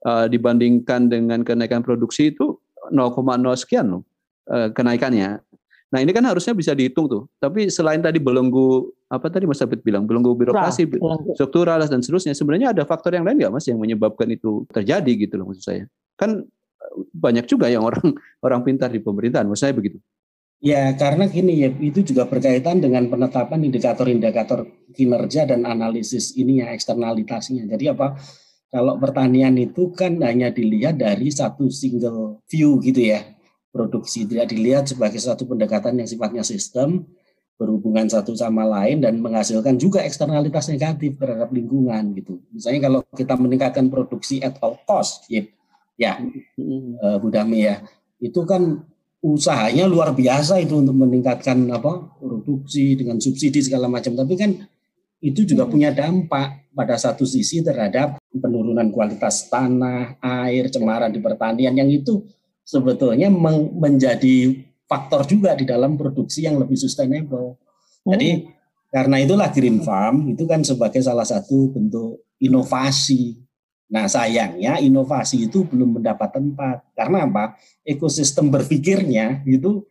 uh, 0.08 0.24
dibandingkan 0.24 1.12
dengan 1.12 1.44
kenaikan 1.44 1.84
produksi 1.84 2.32
itu 2.32 2.56
0,0 2.88 3.12
sekian 3.60 3.86
loh 3.92 4.02
uh, 4.48 4.72
kenaikannya. 4.72 5.42
Nah 5.86 5.98
ini 6.02 6.10
kan 6.10 6.26
harusnya 6.26 6.52
bisa 6.52 6.74
dihitung 6.74 7.06
tuh. 7.06 7.22
Tapi 7.38 7.70
selain 7.70 8.02
tadi 8.02 8.18
belenggu 8.18 8.90
apa 9.06 9.30
tadi 9.30 9.46
Mas 9.46 9.62
David 9.62 9.86
bilang 9.86 10.02
belenggu 10.02 10.34
birokrasi, 10.34 10.82
struktural 11.38 11.78
dan 11.86 12.02
seterusnya, 12.02 12.34
sebenarnya 12.34 12.74
ada 12.74 12.82
faktor 12.82 13.14
yang 13.14 13.22
lain 13.22 13.38
nggak 13.38 13.54
Mas 13.54 13.66
yang 13.70 13.78
menyebabkan 13.78 14.26
itu 14.34 14.66
terjadi 14.74 15.12
gitu 15.14 15.38
loh 15.38 15.54
maksud 15.54 15.62
saya. 15.62 15.84
Kan 16.18 16.42
banyak 17.12 17.44
juga 17.44 17.68
yang 17.68 17.84
orang 17.84 18.14
orang 18.46 18.60
pintar 18.64 18.88
di 18.88 19.00
pemerintahan, 19.00 19.46
maksud 19.46 19.62
saya 19.68 19.74
begitu. 19.76 20.00
Ya, 20.56 20.88
karena 20.96 21.28
gini 21.28 21.60
ya, 21.60 21.68
itu 21.68 22.00
juga 22.00 22.24
berkaitan 22.24 22.80
dengan 22.80 23.12
penetapan 23.12 23.60
indikator-indikator 23.68 24.64
kinerja 24.96 25.44
dan 25.44 25.68
analisis 25.68 26.32
ini 26.32 26.64
ya 26.64 26.72
eksternalitasnya. 26.72 27.68
Jadi 27.68 27.92
apa? 27.92 28.16
Kalau 28.72 28.96
pertanian 28.96 29.52
itu 29.60 29.92
kan 29.92 30.16
hanya 30.24 30.48
dilihat 30.48 30.96
dari 30.96 31.28
satu 31.28 31.68
single 31.68 32.40
view 32.48 32.80
gitu 32.80 33.12
ya, 33.12 33.20
produksi 33.68 34.24
tidak 34.24 34.48
dilihat 34.48 34.88
sebagai 34.88 35.20
satu 35.20 35.44
pendekatan 35.44 36.00
yang 36.00 36.08
sifatnya 36.08 36.40
sistem, 36.40 37.04
berhubungan 37.56 38.08
satu 38.08 38.36
sama 38.36 38.64
lain 38.64 39.00
dan 39.00 39.16
menghasilkan 39.20 39.76
juga 39.80 40.04
eksternalitas 40.04 40.68
negatif 40.72 41.16
terhadap 41.20 41.52
lingkungan 41.52 42.16
gitu. 42.16 42.40
Misalnya 42.52 42.80
kalau 42.88 43.00
kita 43.12 43.34
meningkatkan 43.36 43.88
produksi 43.88 44.40
at 44.44 44.60
all 44.60 44.76
cost, 44.84 45.24
ya 45.28 45.44
ya. 46.00 46.20
Uh, 46.56 47.16
Bu 47.18 47.28
Dami 47.32 47.66
ya. 47.66 47.82
Itu 48.20 48.44
kan 48.44 48.84
usahanya 49.20 49.88
luar 49.90 50.14
biasa 50.14 50.62
itu 50.62 50.78
untuk 50.78 50.94
meningkatkan 50.94 51.66
apa 51.72 52.16
produksi 52.20 52.94
dengan 52.94 53.18
subsidi 53.18 53.64
segala 53.64 53.90
macam. 53.90 54.14
Tapi 54.14 54.34
kan 54.38 54.50
itu 55.24 55.42
juga 55.48 55.66
punya 55.66 55.90
dampak 55.90 56.70
pada 56.76 57.00
satu 57.00 57.24
sisi 57.24 57.64
terhadap 57.64 58.20
penurunan 58.30 58.92
kualitas 58.92 59.48
tanah, 59.48 60.20
air, 60.20 60.68
cemaran 60.68 61.08
di 61.08 61.18
pertanian 61.24 61.72
yang 61.72 61.88
itu 61.88 62.20
sebetulnya 62.60 63.32
menjadi 63.72 64.60
faktor 64.84 65.24
juga 65.24 65.56
di 65.56 65.64
dalam 65.64 65.96
produksi 65.96 66.44
yang 66.44 66.60
lebih 66.60 66.76
sustainable. 66.76 67.56
Jadi 68.06 68.46
karena 68.92 69.18
itulah 69.18 69.48
Green 69.50 69.82
Farm 69.82 70.30
itu 70.30 70.46
kan 70.46 70.62
sebagai 70.62 71.02
salah 71.02 71.26
satu 71.26 71.74
bentuk 71.74 72.22
inovasi 72.38 73.45
Nah 73.86 74.10
sayangnya 74.10 74.82
inovasi 74.82 75.46
itu 75.46 75.62
belum 75.62 76.00
mendapat 76.00 76.34
tempat. 76.34 76.76
Karena 76.94 77.26
apa? 77.26 77.44
Ekosistem 77.86 78.50
berpikirnya 78.50 79.46
itu 79.46 79.86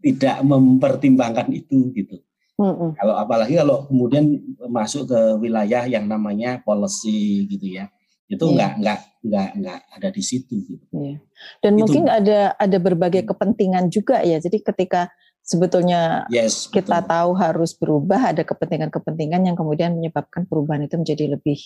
tidak 0.00 0.40
mempertimbangkan 0.44 1.48
itu 1.52 1.92
gitu. 1.96 2.20
Mm-hmm. 2.54 2.94
Kalau 2.94 3.14
apalagi 3.18 3.54
kalau 3.58 3.88
kemudian 3.90 4.38
masuk 4.70 5.10
ke 5.10 5.20
wilayah 5.42 5.90
yang 5.90 6.06
namanya 6.06 6.62
policy 6.62 7.50
gitu 7.50 7.66
ya, 7.82 7.90
itu 8.30 8.44
yeah. 8.46 8.54
nggak 8.54 8.72
nggak 8.78 9.00
nggak 9.26 9.48
nggak 9.58 9.80
ada 9.98 10.08
di 10.14 10.22
situ. 10.22 10.62
Gitu. 10.62 10.84
Yeah. 10.94 11.18
Dan 11.64 11.74
itu. 11.74 11.80
mungkin 11.82 12.04
ada 12.06 12.54
ada 12.54 12.78
berbagai 12.78 13.26
kepentingan 13.26 13.90
juga 13.90 14.22
ya. 14.22 14.38
Jadi 14.38 14.62
ketika 14.62 15.10
sebetulnya 15.42 16.30
yes, 16.30 16.70
kita 16.70 17.02
betul. 17.02 17.10
tahu 17.10 17.30
harus 17.36 17.74
berubah, 17.74 18.30
ada 18.30 18.46
kepentingan-kepentingan 18.46 19.50
yang 19.50 19.56
kemudian 19.58 19.98
menyebabkan 19.98 20.46
perubahan 20.46 20.86
itu 20.86 20.94
menjadi 20.94 21.34
lebih 21.34 21.58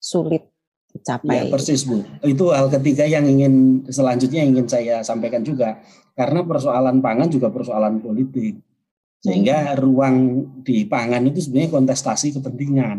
sulit 0.00 0.48
dicapai. 0.92 1.36
Ya, 1.36 1.42
persis 1.48 1.82
Bu. 1.88 2.04
Itu 2.22 2.52
hal 2.52 2.68
ketiga 2.68 3.08
yang 3.08 3.24
ingin 3.24 3.84
selanjutnya 3.88 4.44
ingin 4.44 4.68
saya 4.68 5.00
sampaikan 5.00 5.42
juga. 5.42 5.80
Karena 6.12 6.44
persoalan 6.44 7.00
pangan 7.00 7.28
juga 7.32 7.48
persoalan 7.48 7.98
politik. 8.04 8.60
Sehingga 9.22 9.72
hmm. 9.72 9.78
ruang 9.80 10.16
di 10.60 10.84
pangan 10.84 11.24
itu 11.26 11.48
sebenarnya 11.48 11.70
kontestasi 11.72 12.36
kepentingan. 12.36 12.98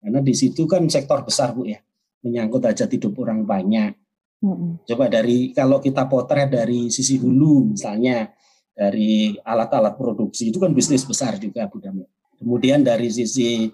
Karena 0.00 0.20
di 0.24 0.32
situ 0.32 0.64
kan 0.64 0.88
sektor 0.88 1.20
besar 1.22 1.52
Bu 1.52 1.68
ya. 1.68 1.78
Menyangkut 2.24 2.64
aja 2.64 2.88
hidup 2.88 3.16
orang 3.20 3.44
banyak. 3.44 3.92
Hmm. 4.40 4.80
Coba 4.88 5.12
dari 5.12 5.52
kalau 5.52 5.84
kita 5.84 6.08
potret 6.08 6.48
dari 6.48 6.88
sisi 6.88 7.20
hulu 7.20 7.76
misalnya 7.76 8.32
dari 8.72 9.36
alat-alat 9.36 9.92
produksi 10.00 10.48
itu 10.48 10.56
kan 10.56 10.72
bisnis 10.72 11.04
besar 11.04 11.36
juga 11.36 11.68
Bu 11.68 11.76
Damir. 11.76 12.08
Kemudian 12.40 12.80
dari 12.80 13.12
sisi 13.12 13.68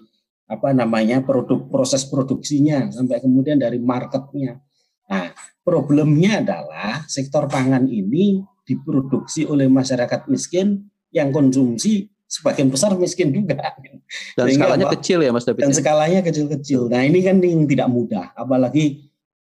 apa 0.47 0.71
namanya 0.71 1.19
produk 1.21 1.67
proses 1.67 2.07
produksinya 2.07 2.87
sampai 2.87 3.19
kemudian 3.19 3.59
dari 3.59 3.77
marketnya. 3.83 4.63
Nah, 5.07 5.31
problemnya 5.63 6.39
adalah 6.43 7.03
sektor 7.07 7.51
pangan 7.51 7.87
ini 7.87 8.39
diproduksi 8.63 9.47
oleh 9.47 9.67
masyarakat 9.67 10.27
miskin 10.31 10.87
yang 11.11 11.31
konsumsi 11.31 12.11
sebagian 12.27 12.67
besar 12.67 12.95
miskin 12.99 13.31
juga. 13.31 13.75
Dan 14.35 14.51
Sehingga 14.51 14.67
skalanya 14.67 14.85
apa, 14.87 14.93
kecil 14.99 15.19
ya 15.23 15.31
Mas 15.31 15.47
David. 15.47 15.63
Dan 15.63 15.71
ya? 15.71 15.77
skalanya 15.79 16.19
kecil-kecil. 16.23 16.81
Nah 16.91 17.01
ini 17.07 17.19
kan 17.23 17.39
yang 17.39 17.63
tidak 17.67 17.87
mudah. 17.87 18.35
Apalagi 18.35 19.07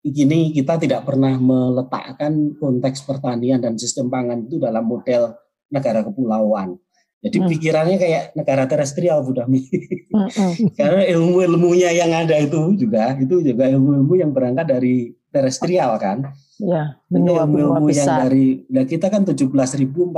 ini 0.04 0.52
kita 0.52 0.76
tidak 0.76 1.06
pernah 1.06 1.38
meletakkan 1.38 2.58
konteks 2.58 3.06
pertanian 3.06 3.62
dan 3.62 3.78
sistem 3.78 4.10
pangan 4.10 4.44
itu 4.44 4.58
dalam 4.58 4.84
model 4.84 5.38
negara 5.70 6.02
kepulauan. 6.02 6.76
Jadi 7.24 7.36
hmm. 7.40 7.48
pikirannya 7.56 7.96
kayak 7.96 8.22
negara 8.36 8.68
terestrial 8.68 9.24
Bu 9.24 9.32
Dami. 9.32 9.64
Hmm, 10.12 10.28
hmm. 10.28 10.52
Karena 10.78 11.02
ilmu-ilmunya 11.08 11.90
yang 11.96 12.12
ada 12.12 12.36
itu 12.36 12.76
juga 12.76 13.16
itu 13.16 13.40
juga 13.40 13.64
ilmu-ilmu 13.72 14.14
yang 14.20 14.30
berangkat 14.36 14.68
dari 14.68 15.16
terestrial 15.32 15.96
kan. 15.96 16.28
Ya, 16.60 17.00
benua, 17.08 17.48
ilmu-ilmu 17.48 17.90
yang 17.90 18.28
dari 18.28 18.62
nah 18.68 18.84
kita 18.84 19.08
kan 19.08 19.24
17.491 19.24 20.12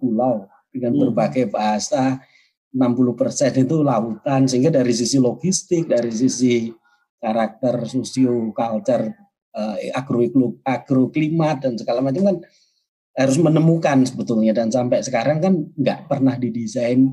pulau 0.00 0.48
dengan 0.72 0.92
hmm. 0.96 1.00
berbagai 1.06 1.52
bahasa 1.52 2.18
60 2.72 3.20
persen 3.20 3.52
itu 3.52 3.84
lautan 3.84 4.48
sehingga 4.48 4.72
dari 4.72 4.96
sisi 4.96 5.20
logistik 5.20 5.92
dari 5.92 6.08
sisi 6.08 6.72
karakter 7.20 7.84
sosio 7.84 8.50
culture 8.56 9.12
eh, 9.52 9.92
agro 9.92 10.24
agroklimat 10.64 11.68
dan 11.68 11.76
segala 11.76 12.00
macam 12.00 12.32
kan 12.32 12.36
harus 13.12 13.36
menemukan 13.36 14.08
sebetulnya 14.08 14.56
dan 14.56 14.72
sampai 14.72 15.04
sekarang 15.04 15.38
kan 15.40 15.52
nggak 15.76 16.08
pernah 16.08 16.40
didesain 16.40 17.12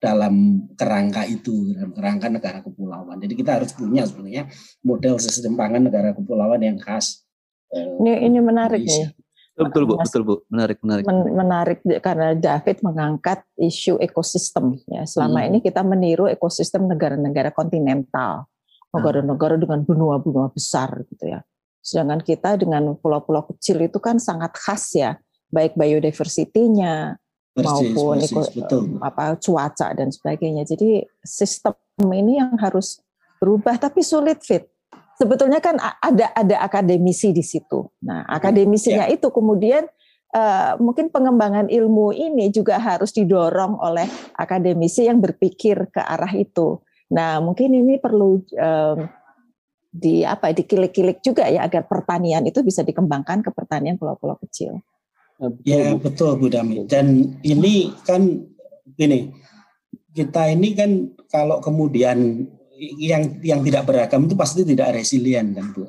dalam 0.00 0.64
kerangka 0.78 1.28
itu 1.28 1.76
dalam 1.76 1.92
kerangka 1.92 2.26
negara 2.32 2.58
kepulauan. 2.64 3.20
Jadi 3.20 3.34
kita 3.36 3.60
harus 3.60 3.74
punya 3.76 4.06
sebenarnya 4.08 4.48
model 4.80 5.20
sistem 5.20 5.58
pangan 5.58 5.90
negara 5.90 6.16
kepulauan 6.16 6.62
yang 6.64 6.78
khas. 6.80 7.26
Eh, 7.74 7.84
ini 8.00 8.12
ini 8.30 8.38
menarik 8.40 8.80
nih. 8.80 9.12
Betul 9.60 9.84
bu, 9.84 10.00
betul 10.00 10.22
bu, 10.24 10.34
menarik 10.48 10.80
menarik. 10.80 11.04
Men, 11.04 11.36
menarik 11.36 11.78
karena 12.00 12.32
David 12.32 12.80
mengangkat 12.80 13.44
isu 13.60 14.00
ekosistem 14.00 14.80
ya. 14.88 15.04
Selama 15.04 15.44
hmm. 15.44 15.48
ini 15.52 15.58
kita 15.60 15.84
meniru 15.84 16.24
ekosistem 16.32 16.88
negara-negara 16.88 17.52
kontinental, 17.52 18.48
negara-negara 18.96 19.60
dengan 19.60 19.84
benua-benua 19.84 20.48
besar 20.48 21.04
gitu 21.12 21.28
ya. 21.28 21.44
Sedangkan 21.84 22.24
kita 22.24 22.56
dengan 22.56 22.96
pulau-pulau 22.96 23.44
kecil 23.52 23.84
itu 23.84 24.00
kan 24.00 24.16
sangat 24.16 24.56
khas 24.56 24.96
ya 24.96 25.20
baik 25.50 25.74
biodiversity-nya 25.74 27.18
maupun 27.58 28.22
persis, 28.22 28.50
betul. 28.54 29.02
apa 29.02 29.36
cuaca 29.36 29.88
dan 29.92 30.08
sebagainya. 30.08 30.62
Jadi 30.64 31.04
sistem 31.22 31.74
ini 32.14 32.38
yang 32.38 32.54
harus 32.56 33.02
berubah 33.42 33.76
tapi 33.76 34.00
sulit 34.00 34.40
fit. 34.40 34.64
Sebetulnya 35.20 35.60
kan 35.60 35.76
ada 35.76 36.32
ada 36.32 36.56
akademisi 36.64 37.34
di 37.36 37.44
situ. 37.44 37.84
Nah, 38.08 38.24
hmm, 38.24 38.36
akademisinya 38.40 39.04
ya. 39.04 39.12
itu 39.20 39.28
kemudian 39.28 39.84
uh, 40.32 40.80
mungkin 40.80 41.12
pengembangan 41.12 41.68
ilmu 41.68 42.16
ini 42.16 42.48
juga 42.48 42.80
harus 42.80 43.12
didorong 43.12 43.76
oleh 43.84 44.08
akademisi 44.40 45.04
yang 45.04 45.20
berpikir 45.20 45.92
ke 45.92 46.00
arah 46.00 46.32
itu. 46.32 46.80
Nah, 47.12 47.42
mungkin 47.42 47.74
ini 47.74 48.00
perlu 48.00 48.40
um, 48.54 48.98
di 49.90 50.22
apa 50.22 50.54
dikilik-kilik 50.54 51.18
juga 51.18 51.50
ya 51.50 51.66
agar 51.66 51.84
pertanian 51.90 52.46
itu 52.46 52.62
bisa 52.62 52.86
dikembangkan 52.86 53.42
ke 53.42 53.50
pertanian 53.50 53.98
pulau-pulau 53.98 54.38
kecil. 54.38 54.78
Ya 55.64 55.96
betul 55.96 56.36
Bu 56.36 56.52
Dami. 56.52 56.84
Dan 56.84 57.36
ini 57.40 57.88
kan 58.04 58.44
gini, 58.92 59.32
kita 60.12 60.52
ini 60.52 60.76
kan 60.76 61.16
kalau 61.32 61.64
kemudian 61.64 62.44
yang 62.80 63.40
yang 63.44 63.60
tidak 63.64 63.88
beragam 63.88 64.28
itu 64.28 64.36
pasti 64.36 64.68
tidak 64.68 64.92
resilient 64.92 65.56
kan 65.56 65.72
Bu. 65.72 65.88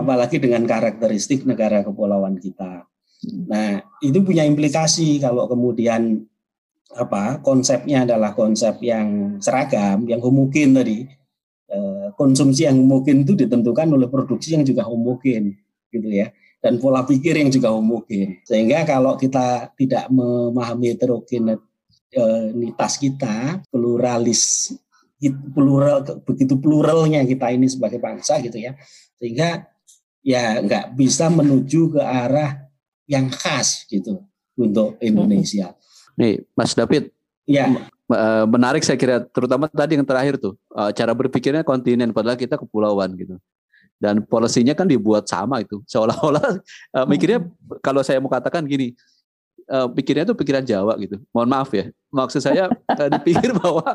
Apalagi 0.00 0.40
dengan 0.40 0.64
karakteristik 0.64 1.44
negara 1.44 1.84
kepulauan 1.84 2.40
kita. 2.40 2.88
Nah, 3.52 3.84
itu 4.00 4.24
punya 4.24 4.48
implikasi 4.48 5.20
kalau 5.20 5.44
kemudian 5.44 6.24
apa 6.96 7.38
konsepnya 7.44 8.08
adalah 8.08 8.32
konsep 8.32 8.80
yang 8.80 9.38
seragam, 9.44 10.08
yang 10.08 10.24
homogen 10.24 10.72
tadi. 10.72 11.04
Eh, 11.70 12.08
konsumsi 12.16 12.66
yang 12.66 12.80
homogen 12.80 13.22
itu 13.22 13.36
ditentukan 13.36 13.92
oleh 13.92 14.08
produksi 14.10 14.58
yang 14.58 14.66
juga 14.66 14.82
homogen 14.88 15.54
gitu 15.94 16.08
ya 16.10 16.34
dan 16.60 16.76
pola 16.76 17.08
pikir 17.08 17.40
yang 17.40 17.48
juga 17.48 17.72
homogen. 17.72 18.36
Sehingga 18.44 18.84
kalau 18.84 19.16
kita 19.16 19.72
tidak 19.74 20.12
memahami 20.12 20.92
heterogenitas 20.92 23.00
kita, 23.00 23.64
pluralis 23.72 24.76
plural 25.52 26.00
begitu 26.24 26.56
pluralnya 26.56 27.20
kita 27.28 27.52
ini 27.52 27.68
sebagai 27.68 28.00
bangsa 28.00 28.40
gitu 28.40 28.60
ya. 28.60 28.76
Sehingga 29.16 29.68
ya 30.20 30.60
nggak 30.60 30.96
bisa 30.96 31.32
menuju 31.32 31.96
ke 31.96 32.00
arah 32.00 32.68
yang 33.08 33.32
khas 33.32 33.88
gitu 33.88 34.20
untuk 34.56 35.00
Indonesia. 35.00 35.72
Nih, 36.20 36.44
Mas 36.52 36.76
David. 36.76 37.08
Ya. 37.48 37.88
Eh, 38.10 38.44
menarik 38.50 38.82
saya 38.82 38.98
kira 38.98 39.22
terutama 39.22 39.70
tadi 39.70 39.94
yang 39.94 40.02
terakhir 40.02 40.34
tuh 40.34 40.58
eh, 40.74 40.90
cara 40.98 41.14
berpikirnya 41.14 41.62
kontinen 41.62 42.10
padahal 42.10 42.34
kita 42.34 42.58
kepulauan 42.58 43.14
gitu 43.14 43.38
dan 44.00 44.24
polisinya 44.24 44.72
kan 44.72 44.88
dibuat 44.88 45.28
sama 45.28 45.60
itu. 45.60 45.84
Seolah-olah 45.84 46.58
uh, 46.96 47.06
mikirnya 47.12 47.44
kalau 47.84 48.00
saya 48.00 48.18
mau 48.18 48.32
katakan 48.32 48.64
gini 48.64 48.96
uh, 49.68 49.86
pikirnya 49.92 50.24
itu 50.24 50.34
pikiran 50.34 50.64
Jawa 50.64 50.96
gitu. 50.96 51.20
Mohon 51.30 51.48
maaf 51.52 51.70
ya. 51.70 51.92
Maksud 52.10 52.40
saya 52.40 52.72
uh, 52.72 53.08
dipikir 53.20 53.52
bahwa 53.60 53.94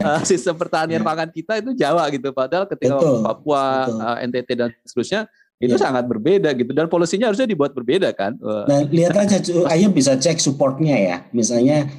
uh, 0.00 0.20
sistem 0.22 0.54
pertanian 0.54 1.02
ya. 1.02 1.04
pangan 1.04 1.28
kita 1.28 1.58
itu 1.60 1.70
Jawa 1.74 2.06
gitu. 2.14 2.30
Padahal 2.30 2.64
ketika 2.70 2.96
betul, 2.96 3.20
Papua 3.26 3.62
betul. 3.90 3.98
Uh, 4.00 4.16
NTT 4.30 4.48
dan 4.54 4.68
seterusnya 4.86 5.20
itu 5.58 5.76
ya. 5.76 5.82
sangat 5.82 6.06
berbeda 6.06 6.54
gitu. 6.54 6.70
Dan 6.70 6.86
polisinya 6.86 7.28
harusnya 7.28 7.50
dibuat 7.50 7.74
berbeda 7.74 8.14
kan? 8.14 8.38
Nah 8.40 8.86
lihat 8.86 9.18
aja 9.18 9.38
ayo 9.74 9.90
bisa 9.90 10.14
cek 10.14 10.38
supportnya 10.38 10.94
ya. 10.94 11.16
Misalnya 11.34 11.90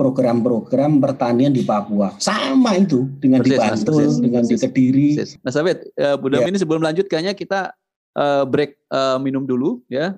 program-program 0.00 1.04
pertanian 1.04 1.52
di 1.52 1.62
Papua. 1.68 2.16
Sama 2.16 2.80
itu 2.80 3.04
dengan 3.20 3.44
persis, 3.44 3.52
di 3.52 3.60
Bantul, 3.60 3.94
persis, 4.00 4.14
dengan 4.16 4.42
persis, 4.42 4.60
di 4.60 4.64
Kediri. 4.64 5.08
Persis. 5.20 5.30
Mas 5.44 5.52
Sabit, 5.52 5.78
uh, 6.00 6.16
Bu 6.16 6.32
Dam 6.32 6.44
ya. 6.44 6.48
ini 6.48 6.56
sebelum 6.56 6.80
lanjut 6.80 7.04
kayaknya 7.06 7.36
kita 7.36 7.76
uh, 8.16 8.44
break 8.46 8.78
uh, 8.88 9.18
minum 9.20 9.44
dulu 9.44 9.82
ya 9.90 10.16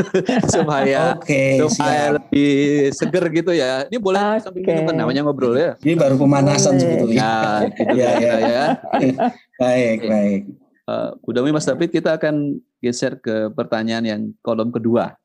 supaya 0.54 1.16
okay, 1.16 1.58
supaya 1.58 2.02
siap. 2.12 2.16
lebih 2.20 2.52
seger 2.94 3.24
gitu 3.32 3.52
ya. 3.56 3.88
Ini 3.88 3.98
boleh 3.98 4.20
okay. 4.20 4.40
sambil 4.44 4.62
minum 4.62 4.84
kan 4.86 4.96
namanya 4.96 5.20
ngobrol 5.24 5.56
ya. 5.56 5.74
Ini 5.82 5.96
baru 5.98 6.14
pemanasan 6.20 6.78
sebetulnya. 6.78 7.18
Ya, 7.18 7.70
gitu 7.74 7.94
ya, 7.96 8.10
ya, 8.20 8.34
ya. 8.54 8.64
baik, 9.58 9.98
baik. 10.06 10.42
Uh, 10.88 11.08
Bu 11.20 11.36
Dami 11.36 11.52
Mas 11.52 11.68
David 11.68 11.90
kita 11.92 12.16
akan 12.16 12.60
geser 12.80 13.18
ke 13.18 13.50
pertanyaan 13.52 14.04
yang 14.06 14.20
kolom 14.40 14.70
kedua. 14.70 15.16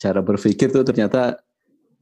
Cara 0.00 0.18
berpikir 0.18 0.72
tuh 0.74 0.82
ternyata 0.82 1.38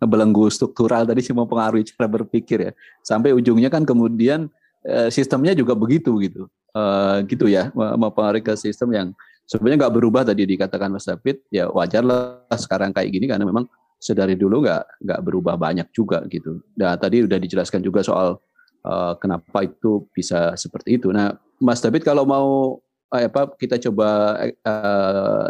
belenggu 0.04 0.48
struktural 0.48 1.04
tadi 1.04 1.20
sih 1.20 1.36
mempengaruhi 1.36 1.84
cara 1.88 2.08
berpikir 2.08 2.58
ya. 2.70 2.72
Sampai 3.04 3.36
ujungnya 3.36 3.68
kan 3.68 3.84
kemudian 3.84 4.48
eh, 4.84 5.08
sistemnya 5.12 5.52
juga 5.52 5.76
begitu 5.76 6.16
gitu. 6.20 6.48
Uh, 6.70 7.18
gitu 7.26 7.50
ya, 7.50 7.74
mempengaruhi 7.74 8.46
ke 8.46 8.54
sistem 8.54 8.94
yang 8.94 9.08
sebenarnya 9.42 9.82
nggak 9.82 9.94
berubah 9.98 10.22
tadi 10.22 10.46
dikatakan 10.46 10.94
Mas 10.94 11.02
David, 11.02 11.42
ya 11.50 11.66
wajar 11.66 12.06
lah 12.06 12.46
sekarang 12.54 12.94
kayak 12.94 13.10
gini 13.10 13.26
karena 13.26 13.42
memang 13.42 13.66
sedari 13.98 14.38
dulu 14.38 14.62
nggak 14.62 15.02
nggak 15.02 15.20
berubah 15.26 15.58
banyak 15.58 15.90
juga 15.90 16.22
gitu. 16.30 16.62
Nah 16.78 16.94
tadi 16.94 17.26
udah 17.26 17.42
dijelaskan 17.42 17.82
juga 17.82 18.06
soal 18.06 18.38
uh, 18.86 19.18
kenapa 19.18 19.66
itu 19.66 20.06
bisa 20.14 20.54
seperti 20.54 21.02
itu. 21.02 21.10
Nah 21.10 21.34
Mas 21.58 21.82
David 21.82 22.06
kalau 22.06 22.22
mau 22.22 22.78
apa 23.10 23.50
kita 23.58 23.74
coba 23.90 24.38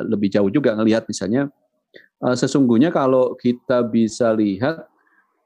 lebih 0.08 0.32
jauh 0.32 0.48
juga 0.48 0.72
ngelihat 0.72 1.04
misalnya 1.04 1.52
uh, 2.24 2.36
sesungguhnya 2.36 2.92
kalau 2.92 3.34
kita 3.36 3.84
bisa 3.84 4.32
lihat 4.36 4.84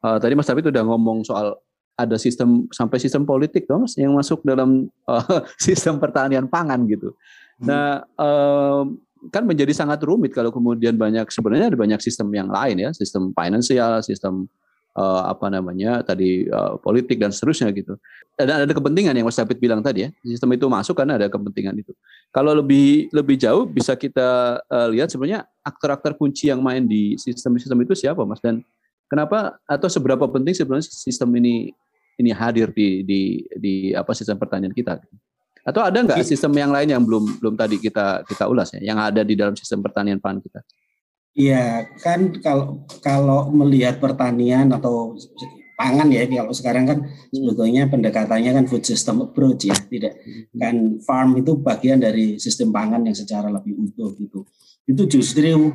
uh, 0.03 0.19
tadi 0.19 0.35
Mas 0.35 0.47
David 0.47 0.71
sudah 0.71 0.85
ngomong 0.85 1.27
soal 1.27 1.57
ada 1.95 2.19
sistem 2.19 2.67
sampai 2.75 2.99
sistem 2.99 3.23
politik 3.23 3.71
dong 3.71 3.87
Mas 3.87 3.95
yang 3.95 4.15
masuk 4.15 4.43
dalam 4.43 4.91
uh, 5.07 5.41
sistem 5.67 6.03
pertanian 6.03 6.51
pangan 6.51 6.83
gitu. 6.91 7.15
Hmm. 7.63 7.67
Nah, 7.71 8.03
uh, 8.19 8.83
kan 9.33 9.47
menjadi 9.47 9.73
sangat 9.73 10.05
rumit 10.05 10.37
kalau 10.37 10.53
kemudian 10.53 11.01
banyak 11.01 11.31
sebenarnya 11.33 11.73
ada 11.73 11.79
banyak 11.79 12.01
sistem 12.03 12.29
yang 12.35 12.51
lain 12.51 12.77
ya, 12.83 12.91
sistem 12.93 13.33
finansial, 13.33 14.03
sistem 14.05 14.51
uh, 14.95 15.23
apa 15.29 15.51
namanya 15.51 16.01
tadi 16.07 16.47
uh, 16.49 16.79
politik 16.81 17.19
dan 17.21 17.35
seterusnya 17.35 17.71
gitu. 17.75 17.99
Dan 18.35 18.67
ada 18.67 18.75
kepentingan 18.75 19.15
yang 19.15 19.27
Mas 19.27 19.39
David 19.39 19.59
bilang 19.63 19.79
tadi 19.79 20.07
ya, 20.07 20.11
sistem 20.27 20.51
itu 20.59 20.67
masuk 20.67 20.99
karena 20.99 21.15
ada 21.15 21.31
kepentingan 21.31 21.75
itu. 21.79 21.93
Kalau 22.35 22.51
lebih 22.51 23.11
lebih 23.15 23.39
jauh 23.39 23.63
bisa 23.67 23.95
kita 23.95 24.59
uh, 24.67 24.89
lihat 24.91 25.11
sebenarnya 25.11 25.47
aktor-aktor 25.63 26.19
kunci 26.19 26.51
yang 26.51 26.59
main 26.59 26.83
di 26.83 27.15
sistem-sistem 27.15 27.79
itu 27.87 27.95
siapa 27.95 28.27
Mas 28.27 28.43
dan 28.43 28.63
kenapa 29.07 29.59
atau 29.69 29.87
seberapa 29.87 30.27
penting 30.27 30.55
sebenarnya 30.55 30.91
sistem 30.91 31.31
ini 31.39 31.71
ini 32.19 32.31
hadir 32.31 32.71
di 32.71 33.03
di 33.07 33.21
di 33.55 33.75
apa 33.95 34.15
sistem 34.15 34.39
pertanian 34.39 34.75
kita? 34.75 34.99
Atau 35.65 35.81
ada 35.81 35.97
nggak 35.97 36.27
sistem 36.27 36.53
yang 36.59 36.71
lain 36.75 36.89
yang 36.93 37.03
belum 37.03 37.41
belum 37.41 37.55
tadi 37.57 37.81
kita 37.81 38.27
kita 38.29 38.45
ulas 38.51 38.75
ya, 38.77 38.81
yang 38.83 38.99
ada 39.01 39.25
di 39.25 39.35
dalam 39.39 39.55
sistem 39.55 39.81
pertanian 39.81 40.21
pangan 40.21 40.43
kita? 40.43 40.61
Iya, 41.35 41.91
kan 41.99 42.31
kalau 42.39 42.87
kalau 43.03 43.51
melihat 43.51 43.99
pertanian 43.99 44.71
atau 44.71 45.19
pangan 45.75 46.07
ya 46.07 46.23
kalau 46.31 46.55
sekarang 46.55 46.85
kan 46.87 46.99
hmm. 47.11 47.35
sebetulnya 47.35 47.91
pendekatannya 47.91 48.51
kan 48.55 48.65
food 48.71 48.87
system 48.87 49.27
approach 49.27 49.67
ya, 49.67 49.75
tidak 49.75 50.15
hmm. 50.23 50.55
kan 50.55 50.75
farm 51.03 51.35
itu 51.35 51.59
bagian 51.59 51.99
dari 51.99 52.39
sistem 52.39 52.71
pangan 52.71 53.03
yang 53.03 53.19
secara 53.19 53.51
lebih 53.51 53.75
utuh 53.75 54.15
gitu. 54.15 54.47
Itu 54.87 55.11
justru 55.11 55.75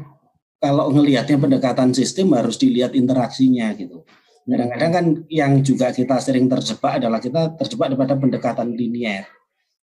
kalau 0.63 0.91
ngelihatnya 0.95 1.36
pendekatan 1.36 1.91
sistem 1.91 2.39
harus 2.39 2.56
dilihat 2.56 2.95
interaksinya 2.95 3.76
gitu. 3.76 4.08
Kadang-kadang 4.50 4.91
kan 4.91 5.06
yang 5.30 5.62
juga 5.62 5.93
kita 5.93 6.17
sering 6.24 6.50
terjebak 6.50 7.04
adalah 7.04 7.22
kita 7.22 7.54
terjebak 7.60 7.93
pada 7.93 8.15
pendekatan 8.17 8.74
linier. 8.74 9.28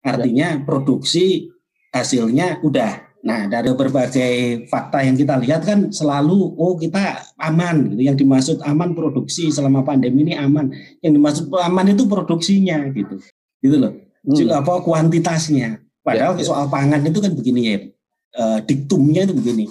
Artinya 0.01 0.63
produksi 0.63 1.51
hasilnya 1.93 2.63
udah 2.65 3.06
Nah, 3.25 3.49
dari 3.49 3.73
berbagai 3.73 4.65
fakta 4.69 5.01
yang 5.01 5.17
kita 5.17 5.35
lihat 5.41 5.65
kan 5.65 5.89
selalu 5.89 6.53
oh 6.53 6.77
kita 6.77 7.25
aman 7.41 7.91
gitu. 7.95 8.01
Yang 8.05 8.17
dimaksud 8.23 8.57
aman 8.61 8.93
produksi 8.93 9.49
selama 9.49 9.81
pandemi 9.81 10.21
ini 10.27 10.33
aman. 10.37 10.69
Yang 11.01 11.13
dimaksud 11.17 11.45
aman 11.49 11.85
itu 11.91 12.05
produksinya 12.05 12.85
gitu. 12.93 13.17
Gitu 13.63 13.77
loh. 13.77 13.93
Hmm. 14.27 14.51
apa 14.51 14.83
kuantitasnya. 14.83 15.79
Padahal 16.03 16.35
ya, 16.35 16.43
ya. 16.43 16.47
soal 16.47 16.65
pangan 16.67 16.99
itu 17.03 17.19
kan 17.23 17.31
begini 17.31 17.61
ya. 17.63 17.77
E, 18.35 18.43
diktumnya 18.67 19.23
itu 19.23 19.33
begini. 19.35 19.65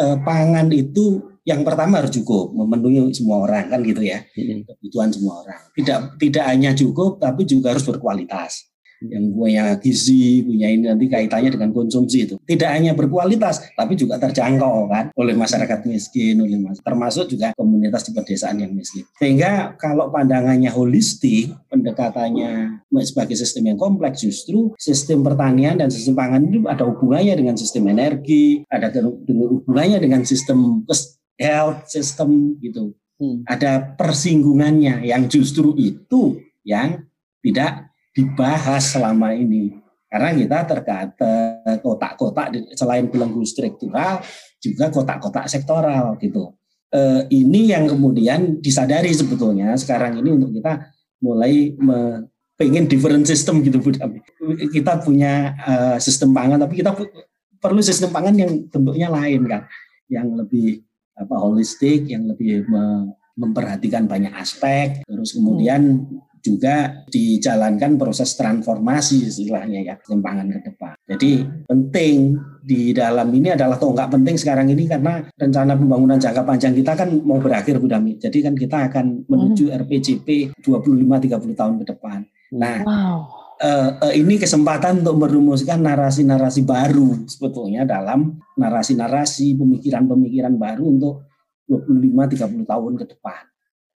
E, 0.00 0.04
pangan 0.24 0.72
itu 0.72 1.20
yang 1.44 1.60
pertama 1.60 2.00
harus 2.00 2.12
cukup 2.12 2.56
memenuhi 2.56 3.12
semua 3.12 3.44
orang 3.44 3.68
kan 3.68 3.84
gitu 3.84 4.00
ya. 4.00 4.24
Hmm. 4.32 4.64
Kebutuhan 4.64 5.12
semua 5.12 5.44
orang. 5.44 5.60
Tidak 5.76 5.98
tidak 6.16 6.44
hanya 6.48 6.72
cukup 6.72 7.20
tapi 7.20 7.44
juga 7.44 7.76
harus 7.76 7.84
berkualitas 7.84 8.71
yang 9.10 9.34
punya 9.34 9.64
gizi, 9.80 10.44
punya 10.46 10.68
ini 10.70 10.86
nanti 10.86 11.06
kaitannya 11.10 11.50
dengan 11.54 11.70
konsumsi 11.74 12.28
itu. 12.28 12.34
Tidak 12.42 12.68
hanya 12.68 12.92
berkualitas, 12.92 13.62
tapi 13.74 13.98
juga 13.98 14.20
terjangkau 14.20 14.86
kan 14.90 15.10
oleh 15.16 15.34
masyarakat 15.34 15.86
miskin, 15.88 16.38
oleh 16.38 16.58
masyarakat, 16.60 16.86
termasuk 16.86 17.24
juga 17.30 17.50
komunitas 17.56 18.06
di 18.06 18.12
pedesaan 18.14 18.62
yang 18.62 18.72
miskin. 18.74 19.06
Sehingga 19.18 19.74
kalau 19.80 20.12
pandangannya 20.12 20.70
holistik, 20.70 21.50
pendekatannya 21.72 22.84
sebagai 23.02 23.34
sistem 23.34 23.74
yang 23.74 23.78
kompleks, 23.78 24.22
justru 24.22 24.74
sistem 24.78 25.24
pertanian 25.24 25.80
dan 25.80 25.88
sistem 25.88 26.14
pangan 26.14 26.42
itu 26.46 26.62
ada 26.68 26.84
hubungannya 26.86 27.34
dengan 27.34 27.56
sistem 27.56 27.90
energi, 27.90 28.62
ada 28.68 28.92
hubungannya 28.92 29.98
dengan 29.98 30.22
sistem 30.22 30.84
health 31.40 31.88
system 31.88 32.58
gitu. 32.60 32.94
Hmm. 33.22 33.46
Ada 33.46 33.94
persinggungannya 33.94 35.06
yang 35.06 35.30
justru 35.30 35.78
itu 35.78 36.42
yang 36.66 37.06
tidak 37.42 37.91
dibahas 38.12 38.92
selama 38.92 39.32
ini. 39.32 39.76
Karena 40.12 40.36
kita 40.36 40.58
terkata 40.68 41.32
kotak-kotak 41.80 42.76
selain 42.76 43.08
belenggu 43.08 43.40
struktural 43.48 44.20
juga 44.60 44.92
kotak-kotak 44.92 45.48
sektoral 45.48 46.20
gitu. 46.20 46.52
E, 46.92 47.32
ini 47.32 47.72
yang 47.72 47.88
kemudian 47.88 48.60
disadari 48.60 49.08
sebetulnya 49.16 49.72
sekarang 49.80 50.20
ini 50.20 50.36
untuk 50.36 50.52
kita 50.52 50.92
mulai 51.24 51.72
me, 51.80 52.28
pengen 52.60 52.84
different 52.84 53.24
system 53.24 53.64
gitu 53.64 53.80
Bu 53.80 53.90
Kita 54.68 55.00
punya 55.00 55.56
uh, 55.64 55.96
sistem 55.96 56.30
pangan 56.36 56.60
tapi 56.60 56.78
kita 56.78 56.92
perlu 57.62 57.80
sistem 57.80 58.10
pangan 58.10 58.34
yang 58.36 58.66
bentuknya 58.68 59.08
lain 59.08 59.46
kan, 59.48 59.62
yang 60.10 60.30
lebih 60.34 60.82
apa 61.14 61.34
holistik, 61.38 62.10
yang 62.10 62.26
lebih 62.26 62.66
me, 62.66 63.14
memperhatikan 63.38 64.04
banyak 64.04 64.34
aspek, 64.36 65.00
terus 65.08 65.32
kemudian 65.32 66.04
juga 66.42 67.06
dijalankan 67.06 67.94
proses 67.94 68.34
transformasi 68.34 69.30
istilahnya 69.30 69.80
ya 69.86 69.94
timpangan 70.02 70.50
ke 70.50 70.60
depan. 70.74 70.94
Jadi 71.06 71.46
penting 71.70 72.34
di 72.66 72.90
dalam 72.90 73.30
ini 73.30 73.54
adalah 73.54 73.78
tonggak 73.78 74.10
penting 74.10 74.34
sekarang 74.34 74.66
ini 74.74 74.90
karena 74.90 75.22
rencana 75.38 75.78
pembangunan 75.78 76.18
jangka 76.18 76.42
panjang 76.42 76.74
kita 76.74 76.98
kan 76.98 77.14
mau 77.22 77.38
berakhir 77.38 77.78
Bu 77.78 77.86
Dami. 77.86 78.18
Jadi 78.18 78.42
kan 78.42 78.58
kita 78.58 78.90
akan 78.90 79.30
menuju 79.30 79.70
hmm. 79.70 79.78
RPJP 79.86 80.28
25-30 80.66 81.54
tahun 81.54 81.74
ke 81.78 81.84
depan. 81.94 82.26
Nah, 82.58 82.76
wow. 82.84 83.16
uh, 83.62 83.90
uh, 84.02 84.12
ini 84.12 84.36
kesempatan 84.36 85.06
untuk 85.06 85.22
merumuskan 85.22 85.78
narasi-narasi 85.78 86.66
baru 86.66 87.22
sebetulnya 87.30 87.86
dalam 87.86 88.42
narasi-narasi 88.58 89.54
pemikiran-pemikiran 89.54 90.58
baru 90.58 90.84
untuk 90.90 91.14
25-30 91.70 92.66
tahun 92.66 92.92
ke 92.98 93.04
depan. 93.16 93.42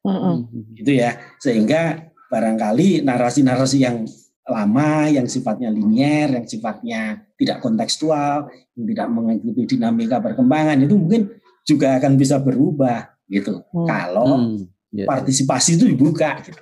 Mm 0.05 0.13
-hmm. 0.13 0.35
Gitu 0.77 0.91
ya. 1.01 1.17
Sehingga 1.41 2.13
barangkali 2.35 3.07
narasi-narasi 3.07 3.77
yang 3.79 4.03
lama, 4.45 5.07
yang 5.07 5.25
sifatnya 5.25 5.71
linier, 5.71 6.35
yang 6.35 6.45
sifatnya 6.45 7.23
tidak 7.39 7.63
kontekstual, 7.63 8.51
yang 8.75 8.85
tidak 8.91 9.07
mengikuti 9.07 9.63
dinamika 9.75 10.19
perkembangan 10.19 10.83
itu 10.83 10.99
mungkin 10.99 11.31
juga 11.63 11.97
akan 11.97 12.19
bisa 12.19 12.37
berubah 12.43 13.15
gitu. 13.31 13.63
Hmm. 13.71 13.87
Kalau 13.87 14.27
hmm. 14.35 14.67
Yeah. 14.91 15.07
partisipasi 15.07 15.79
itu 15.79 15.87
dibuka 15.87 16.43
gitu. 16.43 16.61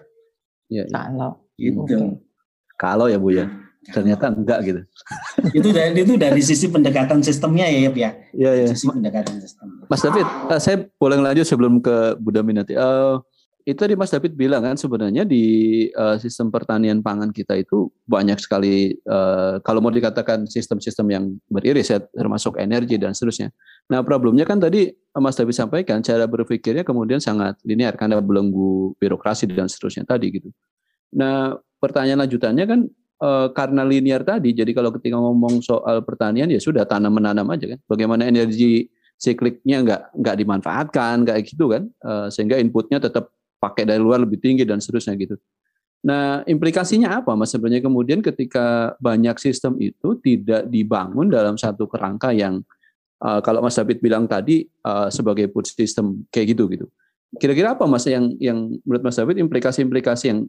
Yeah, 0.69 0.85
yeah. 0.85 0.93
Kalau 0.93 1.31
gitu. 1.57 1.81
Okay. 1.83 2.01
Kalau 2.77 3.05
ya 3.09 3.17
Bu 3.17 3.33
ya. 3.33 3.49
Ternyata 3.83 4.31
enggak 4.31 4.63
gitu. 4.63 4.81
itu 5.59 5.69
dari 5.75 5.91
itu 5.91 6.15
dari 6.15 6.39
sisi 6.39 6.71
pendekatan 6.71 7.19
sistemnya 7.19 7.67
ya 7.67 7.91
ya. 7.91 8.11
Iya 8.31 8.51
ya. 8.63 8.67
Sisi 8.71 8.87
pendekatan 8.87 9.43
sistem. 9.43 9.83
Mas 9.91 9.99
David, 9.99 10.23
uh, 10.23 10.55
saya 10.55 10.87
boleh 10.95 11.19
lanjut 11.19 11.43
sebelum 11.43 11.83
ke 11.83 12.15
Budami 12.15 12.55
nanti. 12.55 12.79
Uh, 12.79 13.19
itu 13.63 13.79
tadi 13.79 13.95
Mas 13.95 14.11
David 14.11 14.35
bilang 14.35 14.59
kan 14.59 14.75
sebenarnya 14.75 15.23
di 15.23 15.43
uh, 15.95 16.19
sistem 16.19 16.51
pertanian 16.51 16.99
pangan 16.99 17.31
kita 17.31 17.55
itu 17.55 17.87
banyak 18.03 18.35
sekali 18.35 18.91
uh, 19.07 19.63
kalau 19.63 19.79
mau 19.79 19.87
dikatakan 19.87 20.43
sistem-sistem 20.51 21.07
yang 21.07 21.23
beriris 21.47 21.87
ya 21.87 22.03
termasuk 22.03 22.59
energi 22.59 22.99
dan 22.99 23.15
seterusnya. 23.15 23.55
Nah 23.87 24.03
problemnya 24.03 24.43
kan 24.43 24.59
tadi 24.59 24.91
Mas 25.15 25.39
David 25.39 25.55
sampaikan 25.55 26.03
cara 26.03 26.27
berpikirnya 26.27 26.83
kemudian 26.83 27.23
sangat 27.23 27.55
linear 27.63 27.95
karena 27.95 28.19
belenggu 28.19 28.99
birokrasi 28.99 29.47
dan 29.47 29.71
seterusnya 29.71 30.03
tadi 30.03 30.27
gitu. 30.27 30.51
Nah 31.15 31.55
pertanyaan 31.79 32.27
lanjutannya 32.27 32.65
kan 32.67 32.79
uh, 33.23 33.47
karena 33.55 33.87
linear 33.87 34.27
tadi 34.27 34.51
jadi 34.51 34.75
kalau 34.75 34.91
ketika 34.91 35.15
ngomong 35.15 35.63
soal 35.63 36.03
pertanian 36.03 36.51
ya 36.51 36.59
sudah 36.59 36.83
tanam 36.83 37.15
menanam 37.15 37.47
aja 37.47 37.79
kan. 37.79 37.79
Bagaimana 37.87 38.27
energi 38.27 38.91
sikliknya 39.15 39.87
nggak 39.87 40.19
nggak 40.19 40.35
dimanfaatkan 40.35 41.23
kayak 41.23 41.47
gitu 41.47 41.71
kan 41.71 41.87
sehingga 42.27 42.59
inputnya 42.59 42.99
tetap 42.99 43.31
pakai 43.63 43.87
dari 43.87 44.03
luar 44.03 44.19
lebih 44.19 44.43
tinggi 44.43 44.67
dan 44.67 44.83
seterusnya 44.83 45.15
gitu. 45.15 45.39
Nah, 46.03 46.43
implikasinya 46.43 47.23
apa 47.23 47.31
Mas 47.31 47.55
sebenarnya 47.55 47.79
kemudian 47.79 48.19
ketika 48.19 48.91
banyak 48.99 49.39
sistem 49.39 49.79
itu 49.79 50.19
tidak 50.19 50.67
dibangun 50.67 51.31
dalam 51.31 51.55
satu 51.55 51.87
kerangka 51.87 52.35
yang 52.35 52.59
uh, 53.23 53.39
kalau 53.39 53.63
Mas 53.63 53.79
David 53.79 54.03
bilang 54.03 54.27
tadi 54.27 54.67
uh, 54.83 55.07
sebagai 55.07 55.47
put 55.47 55.63
system 55.63 56.27
kayak 56.27 56.59
gitu 56.59 56.67
gitu. 56.67 56.91
Kira-kira 57.39 57.71
apa 57.71 57.87
Mas 57.87 58.03
yang 58.03 58.35
yang 58.35 58.75
menurut 58.83 59.03
Mas 59.07 59.15
David 59.15 59.39
implikasi-implikasi 59.39 60.25
yang 60.27 60.39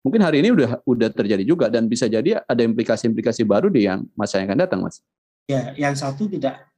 mungkin 0.00 0.24
hari 0.24 0.40
ini 0.40 0.48
udah 0.56 0.80
udah 0.88 1.12
terjadi 1.12 1.44
juga 1.44 1.68
dan 1.68 1.92
bisa 1.92 2.08
jadi 2.08 2.40
ada 2.48 2.62
implikasi-implikasi 2.64 3.44
baru 3.44 3.68
di 3.68 3.84
yang 3.84 4.08
masa 4.16 4.40
yang 4.40 4.48
akan 4.48 4.64
datang 4.64 4.80
Mas? 4.80 5.04
Ya, 5.44 5.76
yang 5.76 5.92
satu 5.92 6.24
tidak 6.24 6.72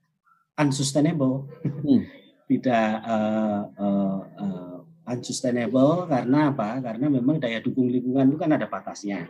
unsustainable. 0.58 1.46
Hmm. 1.62 2.02
tidak 2.50 3.00
uh, 3.08 3.62
uh, 3.80 4.18
uh, 4.36 4.73
unsustainable 5.04 6.08
karena 6.08 6.50
apa? 6.50 6.80
Karena 6.80 7.06
memang 7.12 7.36
daya 7.40 7.60
dukung 7.60 7.88
lingkungan 7.88 8.34
itu 8.34 8.38
kan 8.40 8.50
ada 8.52 8.66
batasnya, 8.68 9.28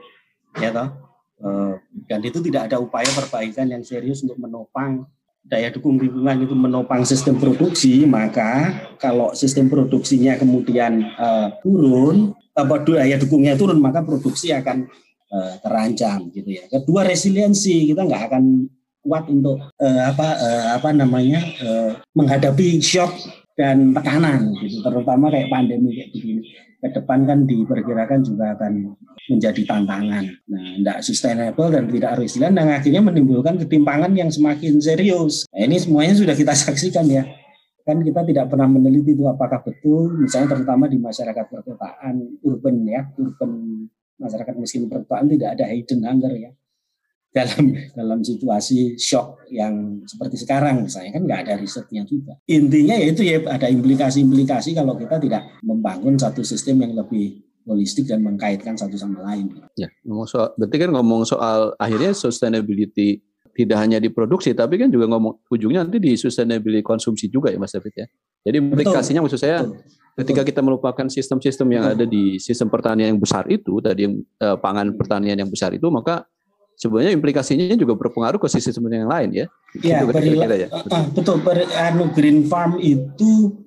ya 0.58 0.70
toh. 0.70 0.88
Eh, 1.34 1.74
dan 2.06 2.20
itu 2.22 2.38
tidak 2.38 2.70
ada 2.70 2.78
upaya 2.78 3.10
perbaikan 3.10 3.66
yang 3.66 3.82
serius 3.82 4.22
untuk 4.22 4.38
menopang 4.38 5.02
daya 5.44 5.68
dukung 5.68 6.00
lingkungan 6.00 6.46
itu 6.46 6.54
menopang 6.56 7.04
sistem 7.04 7.36
produksi, 7.36 8.08
maka 8.08 8.72
kalau 8.96 9.36
sistem 9.36 9.68
produksinya 9.68 10.40
kemudian 10.40 11.04
uh, 11.20 11.52
turun, 11.60 12.32
apa 12.56 12.80
daya 12.80 13.20
dukungnya 13.20 13.52
turun, 13.52 13.76
maka 13.76 14.00
produksi 14.00 14.56
akan 14.56 14.88
uh, 15.28 15.54
terancam 15.60 16.32
gitu 16.32 16.48
ya. 16.48 16.64
Kedua 16.72 17.04
resiliensi 17.04 17.92
kita 17.92 18.08
nggak 18.08 18.24
akan 18.32 18.44
kuat 19.04 19.28
untuk 19.28 19.68
uh, 19.68 20.02
apa 20.08 20.28
uh, 20.40 20.66
apa 20.80 20.88
namanya 20.96 21.44
uh, 21.60 21.92
menghadapi 22.16 22.80
shock 22.80 23.12
dan 23.54 23.94
tekanan 23.94 24.50
gitu 24.58 24.82
terutama 24.82 25.30
kayak 25.30 25.48
pandemi 25.50 25.94
kayak 25.94 26.10
begini. 26.10 26.42
Ke 26.84 26.88
depan 27.00 27.24
kan 27.24 27.48
diperkirakan 27.48 28.20
juga 28.20 28.52
akan 28.58 28.92
menjadi 29.30 29.62
tantangan. 29.64 30.24
Nah 30.52 30.64
tidak 30.82 30.98
sustainable 31.00 31.70
dan 31.72 31.88
tidak 31.88 32.12
resilient 32.20 32.54
dan 32.58 32.68
akhirnya 32.68 33.00
menimbulkan 33.00 33.56
ketimpangan 33.56 34.12
yang 34.12 34.28
semakin 34.28 34.76
serius. 34.82 35.48
Nah, 35.48 35.64
ini 35.64 35.80
semuanya 35.80 36.14
sudah 36.18 36.34
kita 36.36 36.52
saksikan 36.52 37.06
ya. 37.08 37.24
Kan 37.84 38.00
kita 38.04 38.24
tidak 38.24 38.52
pernah 38.52 38.68
meneliti 38.68 39.12
itu 39.12 39.24
apakah 39.28 39.60
betul 39.64 40.12
misalnya 40.16 40.56
terutama 40.56 40.88
di 40.88 40.96
masyarakat 40.96 41.44
perkotaan 41.52 42.40
urban 42.44 42.80
ya 42.84 43.12
urban 43.20 43.84
masyarakat 44.16 44.54
miskin 44.56 44.88
perkotaan 44.88 45.28
tidak 45.28 45.56
ada 45.60 45.68
hidden 45.68 46.00
hunger 46.00 46.32
ya 46.32 46.50
dalam 47.34 47.74
dalam 47.98 48.18
situasi 48.22 48.94
shock 48.94 49.50
yang 49.50 50.06
seperti 50.06 50.38
sekarang 50.38 50.86
misalnya 50.86 51.18
kan 51.18 51.22
nggak 51.26 51.40
ada 51.44 51.54
risetnya 51.58 52.06
juga 52.06 52.38
intinya 52.46 52.94
yaitu 52.94 53.26
ya 53.26 53.42
ada 53.50 53.66
implikasi-implikasi 53.66 54.70
kalau 54.78 54.94
kita 54.94 55.18
tidak 55.18 55.42
membangun 55.66 56.14
satu 56.14 56.46
sistem 56.46 56.86
yang 56.86 56.94
lebih 56.94 57.42
holistik 57.64 58.04
dan 58.08 58.20
mengkaitkan 58.20 58.76
satu 58.76 58.94
sama 58.94 59.24
lain. 59.24 59.48
Ya, 59.74 59.88
ngomong 60.04 60.28
soal, 60.28 60.52
berarti 60.60 60.76
kan 60.76 60.90
ngomong 60.92 61.24
soal 61.24 61.72
akhirnya 61.80 62.12
sustainability 62.12 63.24
tidak 63.54 63.78
hanya 63.80 63.98
di 64.02 64.10
produksi, 64.12 64.52
tapi 64.52 64.76
kan 64.76 64.92
juga 64.92 65.08
ngomong 65.08 65.46
ujungnya 65.48 65.86
nanti 65.86 66.02
di 66.02 66.12
sustainability 66.18 66.84
konsumsi 66.84 67.30
juga 67.32 67.48
ya 67.48 67.58
Mas 67.58 67.72
David 67.72 67.94
ya. 67.96 68.06
Jadi 68.44 68.56
implikasinya 68.60 69.24
maksud 69.24 69.40
saya 69.40 69.64
betul. 69.64 69.80
ketika 70.20 70.42
kita 70.44 70.60
melupakan 70.60 71.06
sistem-sistem 71.08 71.68
yang 71.72 71.84
betul. 71.88 71.96
ada 71.96 72.04
di 72.04 72.24
sistem 72.36 72.68
pertanian 72.68 73.16
yang 73.16 73.20
besar 73.22 73.48
itu, 73.48 73.80
tadi 73.80 74.04
eh, 74.20 74.56
pangan 74.60 74.92
pertanian 74.98 75.38
yang 75.40 75.48
besar 75.48 75.72
itu, 75.72 75.88
maka 75.88 76.28
sebenarnya 76.78 77.12
implikasinya 77.14 77.74
juga 77.78 77.94
berpengaruh 77.98 78.38
ke 78.38 78.48
sistem 78.50 78.90
yang 78.90 79.10
lain 79.10 79.30
ya. 79.32 79.46
Iya, 79.82 80.06
ya. 80.06 80.68
Uh, 80.70 81.04
betul. 81.14 81.36
Ber, 81.42 81.64
anu 81.74 82.10
green 82.14 82.46
farm 82.46 82.78
itu 82.78 83.64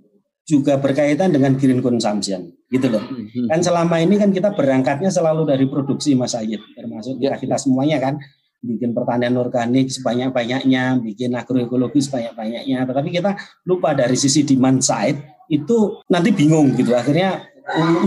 juga 0.48 0.80
berkaitan 0.80 1.36
dengan 1.36 1.60
green 1.60 1.84
consumption, 1.84 2.48
gitu 2.72 2.88
loh. 2.88 3.04
Hmm, 3.04 3.28
hmm. 3.28 3.48
Kan 3.52 3.60
selama 3.60 4.00
ini 4.00 4.16
kan 4.16 4.32
kita 4.32 4.56
berangkatnya 4.56 5.12
selalu 5.12 5.44
dari 5.44 5.68
produksi 5.68 6.16
Mas 6.16 6.32
Ayid, 6.40 6.64
termasuk 6.72 7.20
kita, 7.20 7.36
ya. 7.36 7.42
kita 7.42 7.56
semuanya 7.60 8.00
kan 8.00 8.16
bikin 8.64 8.96
pertanian 8.96 9.36
organik 9.36 9.92
sebanyak-banyaknya, 9.92 11.04
bikin 11.04 11.36
agroekologi 11.36 12.00
sebanyak-banyaknya. 12.00 12.88
Tetapi 12.88 13.10
kita 13.12 13.36
lupa 13.68 13.92
dari 13.92 14.16
sisi 14.16 14.48
demand 14.48 14.80
side 14.80 15.20
itu 15.52 16.00
nanti 16.08 16.32
bingung 16.32 16.72
gitu. 16.80 16.96
Akhirnya 16.96 17.44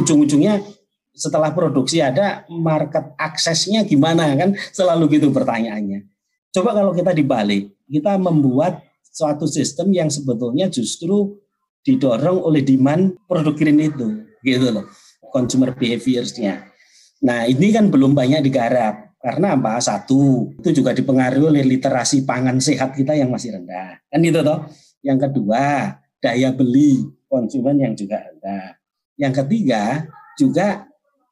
ujung-ujungnya 0.00 0.79
setelah 1.20 1.52
produksi 1.52 2.00
ada 2.00 2.48
market 2.48 3.12
aksesnya 3.20 3.84
gimana 3.84 4.32
kan 4.40 4.56
selalu 4.72 5.20
gitu 5.20 5.28
pertanyaannya. 5.28 6.08
Coba 6.50 6.72
kalau 6.72 6.96
kita 6.96 7.12
dibalik, 7.12 7.76
kita 7.84 8.16
membuat 8.16 8.80
suatu 9.12 9.44
sistem 9.44 9.92
yang 9.92 10.08
sebetulnya 10.08 10.72
justru 10.72 11.36
didorong 11.84 12.40
oleh 12.40 12.64
demand 12.64 13.20
produk 13.28 13.52
green 13.52 13.78
itu, 13.84 14.24
gitu 14.40 14.72
loh, 14.72 14.88
consumer 15.28 15.76
behaviorsnya. 15.76 16.72
Nah 17.20 17.44
ini 17.44 17.68
kan 17.70 17.92
belum 17.92 18.16
banyak 18.16 18.40
digarap 18.40 19.12
karena 19.20 19.54
apa? 19.54 19.76
Satu 19.78 20.50
itu 20.56 20.80
juga 20.80 20.96
dipengaruhi 20.96 21.52
oleh 21.52 21.64
literasi 21.68 22.24
pangan 22.24 22.56
sehat 22.58 22.96
kita 22.96 23.12
yang 23.12 23.28
masih 23.28 23.60
rendah, 23.60 24.00
kan 24.08 24.18
gitu 24.24 24.40
toh. 24.40 24.64
Yang 25.04 25.28
kedua 25.28 25.94
daya 26.18 26.50
beli 26.50 27.04
konsumen 27.28 27.78
yang 27.78 27.92
juga 27.94 28.26
rendah. 28.26 28.80
Yang 29.20 29.44
ketiga 29.44 30.08
juga 30.34 30.89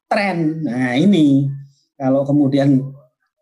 tren. 0.08 0.64
Nah 0.64 0.96
ini 0.96 1.46
kalau 1.94 2.24
kemudian 2.24 2.80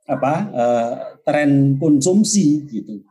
apa 0.06 0.34
uh, 0.52 0.92
tren 1.22 1.78
konsumsi 1.78 2.66
gitu. 2.68 3.02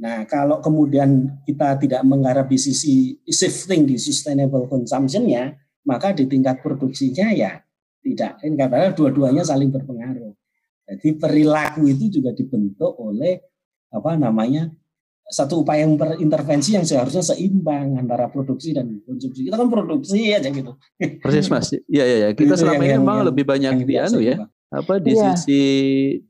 Nah 0.00 0.24
kalau 0.24 0.60
kemudian 0.64 1.40
kita 1.44 1.76
tidak 1.80 2.00
menggarap 2.04 2.48
di 2.48 2.56
sisi 2.56 3.16
shifting 3.28 3.84
di 3.84 4.00
sustainable 4.00 4.64
consumption-nya, 4.68 5.56
maka 5.84 6.12
di 6.16 6.24
tingkat 6.28 6.60
produksinya 6.64 7.32
ya 7.32 7.60
tidak. 8.00 8.40
Ini 8.40 8.56
karena 8.56 8.92
dua-duanya 8.92 9.44
saling 9.44 9.68
berpengaruh. 9.68 10.32
Jadi 10.90 11.08
perilaku 11.20 11.86
itu 11.86 12.20
juga 12.20 12.32
dibentuk 12.34 12.96
oleh 12.98 13.38
apa 13.90 14.16
namanya 14.16 14.70
satu 15.30 15.62
upaya 15.62 15.86
intervensi 16.18 16.74
yang 16.74 16.82
seharusnya 16.82 17.22
seimbang 17.22 17.94
antara 17.96 18.26
produksi 18.26 18.74
dan 18.74 18.98
konsumsi. 19.06 19.46
Kita 19.46 19.54
kan 19.54 19.70
produksi 19.70 20.34
aja 20.34 20.50
gitu. 20.50 20.74
Persis 21.22 21.46
Mas. 21.46 21.70
Iya 21.86 22.04
iya 22.04 22.18
ya. 22.26 22.30
Kita 22.34 22.58
itu 22.58 22.66
selama 22.66 22.82
ini 22.82 22.98
memang 22.98 23.18
lebih 23.30 23.46
banyak 23.46 23.86
di 23.86 23.94
anu 23.94 24.18
ya. 24.18 24.42
Apa 24.70 24.98
di 24.98 25.14
ya. 25.14 25.34
sisi 25.34 25.62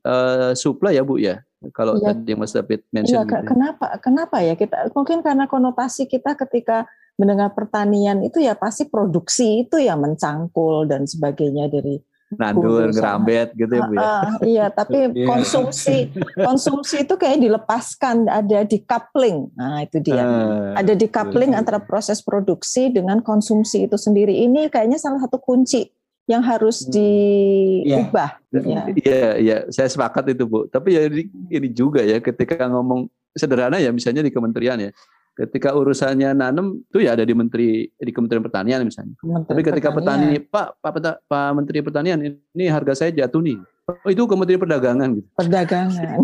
uh, 0.04 0.52
supply 0.52 1.00
ya 1.00 1.02
Bu 1.02 1.16
ya. 1.16 1.40
Kalau 1.72 1.96
ya. 2.00 2.12
tadi 2.12 2.32
Mas 2.36 2.52
David 2.52 2.84
mention. 2.92 3.20
Ya, 3.20 3.24
gitu. 3.24 3.44
kenapa 3.48 3.86
kenapa 4.00 4.36
ya 4.44 4.54
kita 4.56 4.92
mungkin 4.92 5.24
karena 5.24 5.44
konotasi 5.48 6.04
kita 6.04 6.36
ketika 6.36 6.84
mendengar 7.20 7.52
pertanian 7.52 8.24
itu 8.24 8.40
ya 8.40 8.56
pasti 8.56 8.88
produksi 8.88 9.68
itu 9.68 9.76
yang 9.76 10.00
mencangkul 10.00 10.88
dan 10.88 11.04
sebagainya 11.04 11.68
dari 11.68 12.00
nandur, 12.38 12.94
ngerambet 12.94 13.50
gitu 13.58 13.72
ya 13.74 13.82
Bu 13.90 13.94
ya. 13.94 14.02
Uh, 14.02 14.22
iya, 14.46 14.66
tapi 14.70 15.10
iya. 15.10 15.26
konsumsi 15.26 16.14
konsumsi 16.38 17.02
itu 17.02 17.14
kayak 17.18 17.42
dilepaskan 17.42 18.30
ada 18.30 18.62
di 18.62 18.78
coupling. 18.86 19.50
Nah, 19.58 19.82
itu 19.82 19.98
dia. 19.98 20.22
Uh, 20.22 20.78
ada 20.78 20.94
di 20.94 21.10
coupling 21.10 21.58
antara 21.58 21.82
proses 21.82 22.22
produksi 22.22 22.94
dengan 22.94 23.18
konsumsi 23.18 23.90
itu 23.90 23.98
sendiri. 23.98 24.46
Ini 24.46 24.70
kayaknya 24.70 25.02
salah 25.02 25.18
satu 25.18 25.42
kunci 25.42 25.90
yang 26.30 26.46
harus 26.46 26.86
hmm. 26.86 26.90
diubah. 26.94 28.30
Iya, 28.54 28.82
iya, 29.02 29.28
ya, 29.42 29.56
saya 29.74 29.90
sepakat 29.90 30.30
itu, 30.30 30.46
Bu. 30.46 30.70
Tapi 30.70 30.94
ya 30.94 31.10
ini 31.50 31.68
juga 31.74 32.06
ya 32.06 32.22
ketika 32.22 32.70
ngomong 32.70 33.10
sederhana 33.34 33.78
ya 33.78 33.90
misalnya 33.94 34.26
di 34.26 34.30
kementerian 34.34 34.78
ya 34.78 34.90
ketika 35.36 35.72
urusannya 35.72 36.36
nanam 36.36 36.82
itu 36.90 37.06
ya 37.06 37.16
ada 37.16 37.24
di 37.24 37.32
menteri 37.32 37.88
di 37.88 38.12
Kementerian 38.12 38.44
Pertanian 38.44 38.80
misalnya. 38.84 39.16
Menteri 39.22 39.50
Tapi 39.50 39.60
ketika 39.62 39.88
Pertanian. 39.94 40.36
petani 40.36 40.50
Pak 40.50 40.68
Pak 40.82 40.92
Pak 41.26 41.48
Menteri 41.56 41.78
Pertanian 41.80 42.18
ini 42.20 42.64
harga 42.68 42.92
saya 42.96 43.10
jatuh 43.14 43.40
nih 43.40 43.58
Oh, 43.90 44.10
itu 44.10 44.22
Kementerian 44.22 44.62
Perdagangan 44.62 45.08
gitu. 45.18 45.28
Perdagangan. 45.34 46.18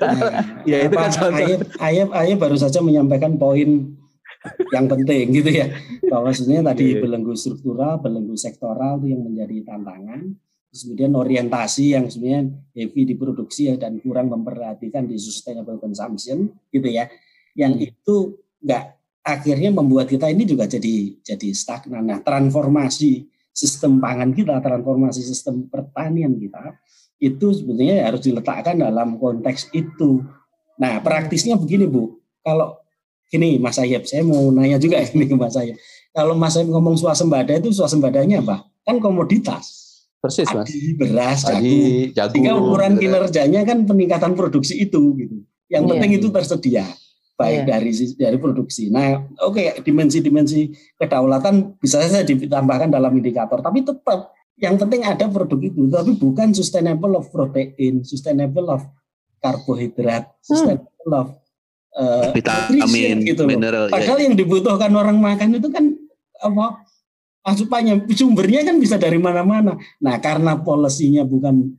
ya 0.70 0.86
itu 0.86 0.94
kan 0.94 1.10
Ayep, 1.34 1.60
Ayep, 1.82 2.08
Ayep 2.14 2.38
baru 2.38 2.54
saja 2.54 2.78
menyampaikan 2.78 3.34
poin 3.34 3.98
yang 4.70 4.86
penting 4.86 5.34
gitu 5.34 5.50
ya. 5.50 5.66
Bahwa 6.06 6.30
sebenarnya 6.30 6.74
tadi 6.74 6.94
yeah. 6.94 7.02
belenggu 7.02 7.34
struktural, 7.34 7.98
belenggu 7.98 8.38
sektoral 8.38 9.02
itu 9.02 9.18
yang 9.18 9.22
menjadi 9.26 9.66
tantangan. 9.66 10.20
Terus 10.72 10.80
kemudian 10.88 11.12
orientasi 11.12 11.84
yang 11.92 12.06
sebenarnya 12.08 12.42
heavy 12.72 13.02
di 13.04 13.14
produksi 13.18 13.68
ya, 13.68 13.74
dan 13.76 14.00
kurang 14.00 14.32
memperhatikan 14.32 15.04
di 15.04 15.18
sustainable 15.18 15.82
consumption 15.82 16.48
gitu 16.70 16.88
ya. 16.88 17.10
Yang 17.52 17.72
hmm. 17.72 17.86
itu 17.88 18.16
enggak 18.62 18.84
akhirnya 19.22 19.70
membuat 19.70 20.10
kita 20.10 20.26
ini 20.28 20.42
juga 20.42 20.66
jadi 20.66 21.14
jadi 21.22 21.48
stagnan. 21.54 22.02
Nah, 22.10 22.18
transformasi 22.20 23.30
sistem 23.54 24.02
pangan 24.02 24.34
kita, 24.34 24.58
transformasi 24.58 25.22
sistem 25.22 25.70
pertanian 25.70 26.34
kita 26.36 26.74
itu 27.22 27.54
sebetulnya 27.54 28.02
harus 28.02 28.26
diletakkan 28.26 28.82
dalam 28.82 29.14
konteks 29.14 29.70
itu. 29.70 30.26
Nah, 30.82 30.98
praktisnya 30.98 31.54
begini 31.54 31.86
Bu, 31.86 32.18
kalau 32.42 32.82
Gini 33.32 33.56
Mas 33.56 33.80
Ayep, 33.80 34.04
saya 34.04 34.20
mau 34.26 34.50
nanya 34.52 34.76
juga 34.76 35.00
ini 35.14 35.24
ke 35.24 35.36
Mas 35.38 35.54
Ayep. 35.54 35.78
Kalau 36.10 36.34
Mas 36.34 36.58
Ayep 36.58 36.68
ngomong 36.68 36.98
swasembada 36.98 37.54
itu 37.54 37.70
swasembadanya 37.70 38.42
apa? 38.42 38.66
Kan 38.82 38.98
komoditas. 38.98 39.80
Persis 40.18 40.50
Mas. 40.50 40.66
Adi, 40.66 40.98
beras, 40.98 41.40
Adi, 41.46 42.10
jagung. 42.12 42.42
Sehingga 42.42 42.54
ukuran 42.58 42.94
kinerjanya 42.98 43.62
kan 43.62 43.86
peningkatan 43.86 44.34
produksi 44.34 44.82
itu 44.82 45.14
gitu. 45.18 45.36
Yang 45.70 45.82
yeah. 45.82 45.90
penting 45.94 46.10
itu 46.18 46.26
tersedia 46.28 46.84
baik 47.42 47.66
yeah. 47.66 47.68
dari 47.74 47.90
dari 48.14 48.36
produksi. 48.38 48.86
Nah, 48.88 49.18
oke 49.42 49.58
okay, 49.58 49.66
dimensi-dimensi 49.82 50.70
kedaulatan 50.94 51.82
bisa 51.82 51.98
saja 52.06 52.22
ditambahkan 52.22 52.94
dalam 52.94 53.10
indikator, 53.18 53.58
tapi 53.58 53.82
tetap 53.82 54.30
yang 54.62 54.78
penting 54.78 55.02
ada 55.02 55.26
produk 55.26 55.58
itu, 55.58 55.90
tapi 55.90 56.14
bukan 56.14 56.54
sustainable 56.54 57.18
of 57.18 57.26
protein, 57.34 58.06
sustainable 58.06 58.70
of 58.70 58.86
karbohidrat, 59.42 60.30
hmm. 60.30 60.46
sustainable 60.46 61.12
of 61.18 61.28
uh, 61.98 62.30
vitamin, 62.30 63.26
gitu 63.26 63.42
mineral. 63.42 63.90
Iya. 63.90 63.94
Padahal 63.98 64.18
ya. 64.22 64.24
yang 64.30 64.34
dibutuhkan 64.38 64.92
orang 64.94 65.18
makan 65.18 65.58
itu 65.58 65.66
kan 65.66 65.90
apa 66.38 66.86
asupannya 67.42 68.06
sumbernya 68.14 68.62
kan 68.62 68.78
bisa 68.78 68.94
dari 68.96 69.18
mana-mana. 69.18 69.74
Nah 69.98 70.14
karena 70.22 70.54
polisinya 70.62 71.26
bukan 71.26 71.74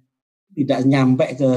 tidak 0.54 0.80
nyampe 0.86 1.26
ke 1.40 1.52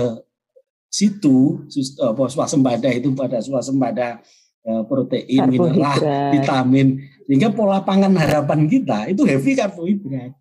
situ 0.88 1.66
apa 2.01 2.25
swasembada 2.31 2.88
itu 2.88 3.12
pada 3.12 3.42
swasembada 3.42 4.22
uh, 4.64 4.83
protein, 4.87 5.51
mineral, 5.51 5.99
vitamin 6.33 7.03
sehingga 7.27 7.51
pola 7.51 7.83
pangan 7.83 8.14
harapan 8.14 8.70
kita 8.70 9.11
itu 9.11 9.27
heavy 9.27 9.59
karbohidrat. 9.59 10.33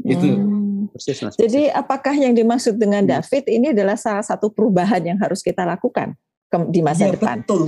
Gitu. 0.00 0.28
Hmm. 0.32 0.88
Persis, 0.90 1.20
mas, 1.20 1.36
Jadi 1.36 1.68
apakah 1.68 2.16
yang 2.16 2.32
dimaksud 2.32 2.80
dengan 2.80 3.04
hmm. 3.04 3.12
David 3.12 3.44
ini 3.52 3.66
adalah 3.76 3.94
salah 4.00 4.24
satu 4.24 4.48
perubahan 4.48 5.04
yang 5.04 5.18
harus 5.20 5.44
kita 5.44 5.62
lakukan? 5.68 6.16
di 6.50 6.82
masa 6.82 7.06
ya, 7.06 7.14
depan. 7.14 7.46
Betul. 7.46 7.62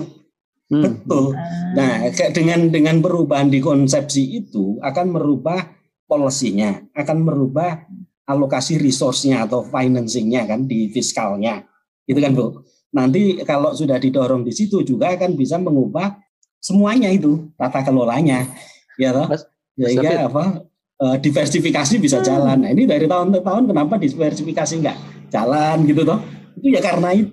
Hmm. 0.73 0.83
Betul. 0.83 1.25
Ah. 1.37 1.71
Nah, 1.77 1.95
dengan 2.33 2.61
dengan 2.73 2.97
perubahan 2.99 3.47
di 3.53 3.63
konsepsi 3.63 4.43
itu 4.43 4.81
akan 4.83 5.07
merubah 5.15 5.71
polisinya, 6.09 6.83
akan 6.97 7.19
merubah 7.23 7.87
alokasi 8.27 8.81
resource-nya 8.81 9.47
atau 9.47 9.63
financing-nya 9.63 10.49
kan 10.49 10.67
di 10.67 10.91
fiskalnya. 10.91 11.63
Itu 12.07 12.19
kan, 12.19 12.33
Bu. 12.35 12.63
Nanti 12.93 13.41
kalau 13.49 13.73
sudah 13.73 13.97
didorong 13.97 14.45
di 14.45 14.53
situ 14.53 14.85
juga 14.85 15.17
akan 15.17 15.33
bisa 15.33 15.57
mengubah 15.57 16.21
semuanya 16.61 17.09
itu 17.09 17.49
tata 17.57 17.81
kelolanya. 17.81 18.45
Ya 19.01 19.17
toh? 19.17 19.33
Sehingga 19.81 20.29
apa? 20.29 20.69
Eh, 21.03 21.17
diversifikasi 21.19 21.99
bisa 21.99 22.23
hmm. 22.23 22.27
jalan. 22.27 22.57
Nah, 22.63 22.71
ini 22.71 22.87
dari 22.87 23.11
tahun 23.11 23.35
ke 23.35 23.41
tahun 23.43 23.65
kenapa 23.67 23.99
diversifikasi 23.99 24.75
enggak 24.79 24.97
jalan 25.35 25.83
gitu 25.89 26.07
toh? 26.07 26.21
Itu 26.61 26.69
ya 26.69 26.79
karena 26.85 27.11
itu 27.17 27.33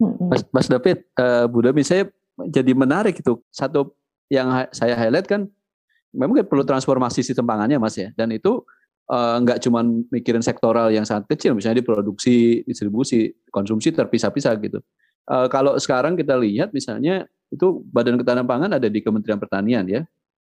Mas, 0.00 0.42
Mas 0.50 0.66
David, 0.66 1.06
uh, 1.20 1.46
Bu 1.46 1.62
Dami, 1.62 1.86
saya 1.86 2.08
jadi 2.50 2.74
menarik 2.74 3.14
itu. 3.14 3.38
Satu 3.52 3.94
yang 4.26 4.66
saya 4.74 4.98
highlight 4.98 5.28
kan, 5.30 5.46
memang 6.10 6.42
kan 6.42 6.46
perlu 6.50 6.66
transformasi 6.66 7.22
sistem 7.22 7.46
pangannya, 7.46 7.78
Mas 7.78 7.94
ya. 7.94 8.10
Dan 8.18 8.34
itu 8.34 8.64
uh, 9.10 9.36
nggak 9.40 9.60
cuma 9.64 9.84
mikirin 10.08 10.44
sektoral 10.44 10.88
yang 10.92 11.04
sangat 11.04 11.28
kecil, 11.36 11.56
misalnya 11.56 11.80
di 11.82 11.86
produksi, 11.86 12.62
distribusi, 12.64 13.32
konsumsi 13.52 13.92
terpisah-pisah 13.92 14.54
gitu. 14.60 14.80
Uh, 15.24 15.48
kalau 15.48 15.76
sekarang 15.80 16.16
kita 16.16 16.36
lihat 16.36 16.72
misalnya 16.76 17.24
itu 17.48 17.80
Badan 17.88 18.20
Ketahanan 18.20 18.44
Pangan 18.44 18.70
ada 18.76 18.88
di 18.88 19.00
Kementerian 19.00 19.40
Pertanian 19.40 19.84
ya, 19.88 20.02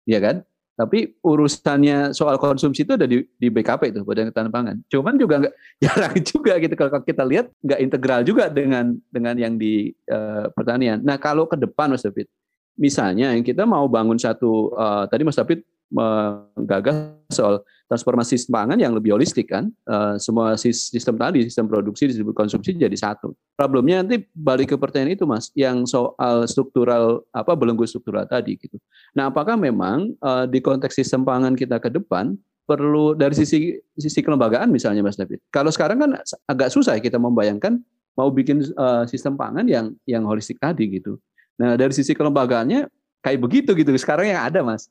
iya 0.06 0.18
kan? 0.22 0.42
Tapi 0.76 1.16
urusannya 1.24 2.12
soal 2.12 2.36
konsumsi 2.36 2.84
itu 2.84 2.92
ada 2.92 3.08
di, 3.08 3.24
di 3.40 3.48
BKP 3.48 3.96
itu 3.96 4.04
Badan 4.04 4.28
Ketahanan 4.28 4.52
Pangan. 4.52 4.76
Cuman 4.92 5.14
juga 5.16 5.34
nggak 5.40 5.54
jarang 5.84 6.14
juga 6.20 6.52
gitu 6.60 6.74
kalau 6.76 7.00
kita 7.00 7.24
lihat 7.24 7.46
nggak 7.64 7.80
integral 7.80 8.20
juga 8.26 8.52
dengan 8.52 8.92
dengan 9.08 9.34
yang 9.40 9.56
di 9.56 9.94
uh, 10.12 10.52
pertanian. 10.52 11.00
Nah 11.00 11.16
kalau 11.16 11.48
ke 11.48 11.56
depan 11.56 11.94
Mas 11.94 12.04
David, 12.04 12.28
misalnya 12.76 13.32
yang 13.32 13.44
kita 13.44 13.64
mau 13.64 13.88
bangun 13.88 14.20
satu 14.20 14.76
uh, 14.76 15.08
tadi 15.08 15.24
Mas 15.24 15.40
David 15.40 15.64
menggagas 15.90 17.14
soal 17.30 17.62
transformasi 17.86 18.50
pangan 18.50 18.78
yang 18.78 18.94
lebih 18.94 19.14
holistik 19.14 19.50
kan? 19.50 19.70
Uh, 19.86 20.18
semua 20.18 20.58
sistem 20.58 21.14
tadi 21.14 21.46
sistem 21.46 21.70
produksi 21.70 22.10
disebut 22.10 22.34
konsumsi 22.34 22.74
jadi 22.74 22.94
satu. 22.94 23.34
Problemnya 23.54 24.02
nanti 24.02 24.26
balik 24.34 24.74
ke 24.74 24.76
pertanyaan 24.76 25.14
itu 25.14 25.24
mas 25.24 25.54
yang 25.54 25.86
soal 25.86 26.46
struktural 26.50 27.22
apa 27.30 27.54
belenggu 27.54 27.86
struktural 27.86 28.26
tadi 28.26 28.58
gitu. 28.58 28.76
Nah 29.14 29.30
apakah 29.30 29.54
memang 29.54 30.14
uh, 30.22 30.44
di 30.44 30.58
konteks 30.58 30.98
sistem 30.98 31.22
pangan 31.22 31.54
kita 31.54 31.78
ke 31.78 31.88
depan 31.90 32.34
perlu 32.66 33.14
dari 33.14 33.38
sisi 33.38 33.78
sisi 33.94 34.20
kelembagaan 34.20 34.68
misalnya 34.74 35.06
mas 35.06 35.14
David? 35.14 35.38
Kalau 35.54 35.70
sekarang 35.70 36.02
kan 36.02 36.10
agak 36.50 36.74
susah 36.74 36.98
ya 36.98 37.02
kita 37.02 37.16
membayangkan 37.22 37.78
mau 38.18 38.32
bikin 38.32 38.66
uh, 38.74 39.06
sistem 39.06 39.38
pangan 39.38 39.62
yang 39.70 39.94
yang 40.08 40.26
holistik 40.26 40.58
tadi 40.58 40.98
gitu. 40.98 41.22
Nah 41.62 41.78
dari 41.78 41.94
sisi 41.94 42.10
kelembagaannya 42.16 42.90
kayak 43.22 43.38
begitu 43.38 43.70
gitu. 43.78 43.94
Sekarang 43.94 44.26
yang 44.26 44.42
ada 44.42 44.66
mas 44.66 44.90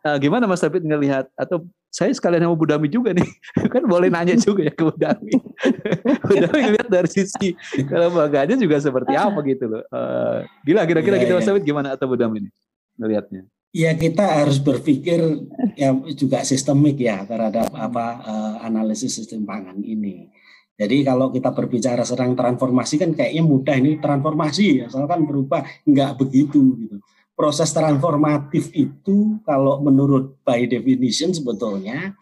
uh, 0.00 0.18
gimana 0.18 0.48
Mas 0.48 0.64
David 0.64 0.84
ngelihat 0.84 1.28
atau 1.36 1.64
saya 1.92 2.08
sekalian 2.16 2.48
sama 2.48 2.56
Budami 2.56 2.88
juga 2.88 3.12
nih 3.12 3.28
kan 3.74 3.84
boleh 3.84 4.08
nanya 4.08 4.32
juga 4.40 4.64
ya 4.64 4.72
ke 4.72 4.80
Budami. 4.80 5.32
Budami 6.32 6.58
ngelihat 6.64 6.88
dari 6.88 7.08
sisi 7.12 7.52
kelembagaannya 7.84 8.56
juga 8.56 8.80
seperti 8.80 9.12
apa 9.12 9.38
gitu 9.44 9.68
loh. 9.68 9.84
Uh, 9.92 10.40
gila 10.64 10.88
kira-kira 10.88 11.20
ya, 11.20 11.22
gitu 11.28 11.32
Mas 11.36 11.46
David 11.46 11.64
gimana 11.68 11.88
atau 11.92 12.08
Budami 12.08 12.48
nih 12.48 12.52
ngelihatnya? 12.96 13.42
Ya 13.72 13.92
kita 13.96 14.24
harus 14.44 14.60
berpikir 14.60 15.48
ya 15.76 15.96
juga 16.12 16.44
sistemik 16.44 17.00
ya 17.00 17.24
terhadap 17.24 17.72
apa 17.72 18.06
uh, 18.24 18.54
analisis 18.64 19.16
sistem 19.16 19.44
pangan 19.44 19.80
ini. 19.80 20.28
Jadi 20.76 21.04
kalau 21.04 21.28
kita 21.28 21.52
berbicara 21.52 22.00
serang 22.02 22.32
transformasi 22.32 22.96
kan 22.96 23.12
kayaknya 23.12 23.44
mudah 23.44 23.76
ini 23.76 24.00
transformasi 24.00 24.88
asalkan 24.88 25.28
berubah 25.28 25.62
nggak 25.84 26.16
begitu 26.16 26.74
gitu 26.80 26.96
proses 27.32 27.72
transformatif 27.72 28.68
itu 28.76 29.40
kalau 29.42 29.80
menurut 29.80 30.36
by 30.44 30.68
definition 30.68 31.32
sebetulnya 31.32 32.12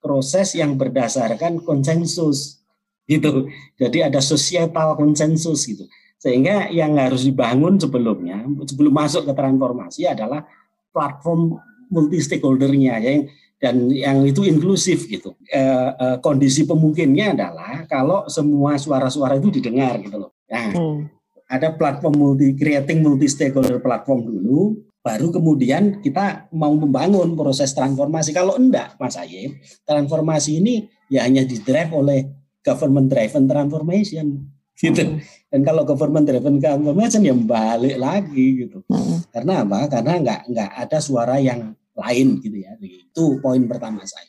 proses 0.00 0.56
yang 0.56 0.76
berdasarkan 0.76 1.60
konsensus 1.64 2.60
gitu. 3.08 3.48
Jadi 3.76 4.04
ada 4.04 4.20
societal 4.20 4.96
konsensus 4.96 5.66
gitu. 5.66 5.84
Sehingga 6.20 6.68
yang 6.68 7.00
harus 7.00 7.24
dibangun 7.24 7.80
sebelumnya 7.80 8.44
sebelum 8.68 8.92
masuk 8.92 9.24
ke 9.24 9.32
transformasi 9.32 10.04
adalah 10.04 10.44
platform 10.92 11.56
multi 11.88 12.20
stakeholdernya 12.20 13.00
yang 13.00 13.20
dan 13.60 13.76
yang 13.92 14.18
itu 14.24 14.44
inklusif 14.44 15.08
gitu. 15.08 15.36
E, 15.48 15.60
e, 15.96 16.06
kondisi 16.24 16.64
pemungkinnya 16.64 17.36
adalah 17.36 17.84
kalau 17.88 18.24
semua 18.28 18.76
suara-suara 18.80 19.36
itu 19.36 19.52
didengar 19.52 20.00
gitu 20.00 20.16
loh. 20.16 20.32
Nah, 20.48 20.72
hmm 20.72 21.19
ada 21.50 21.74
platform 21.74 22.14
multi 22.14 22.54
creating 22.54 23.02
multi 23.02 23.26
stakeholder 23.26 23.82
platform 23.82 24.22
dulu 24.22 24.78
baru 25.02 25.32
kemudian 25.34 25.98
kita 26.04 26.46
mau 26.54 26.70
membangun 26.76 27.34
proses 27.34 27.74
transformasi. 27.74 28.30
Kalau 28.30 28.54
enggak 28.54 28.94
Mas 29.00 29.18
Ayem 29.18 29.58
transformasi 29.82 30.62
ini 30.62 30.86
ya 31.10 31.26
hanya 31.26 31.42
di 31.42 31.58
drive 31.58 31.90
oleh 31.90 32.30
government 32.62 33.10
driven 33.10 33.50
transformation 33.50 34.46
gitu. 34.80 35.02
Hmm. 35.04 35.20
dan 35.52 35.60
kalau 35.60 35.84
government 35.84 36.24
driven 36.24 36.56
transformation 36.56 37.20
ya 37.26 37.34
balik 37.34 37.96
lagi 37.98 38.46
gitu. 38.64 38.84
Hmm. 38.86 39.24
karena 39.34 39.66
apa? 39.66 39.90
Karena 39.90 40.12
enggak 40.20 40.40
enggak 40.46 40.70
ada 40.76 40.98
suara 41.02 41.36
yang 41.42 41.74
lain 41.96 42.38
gitu 42.44 42.56
ya. 42.60 42.76
Itu 42.78 43.42
poin 43.42 43.64
pertama 43.66 44.04
saya. 44.06 44.28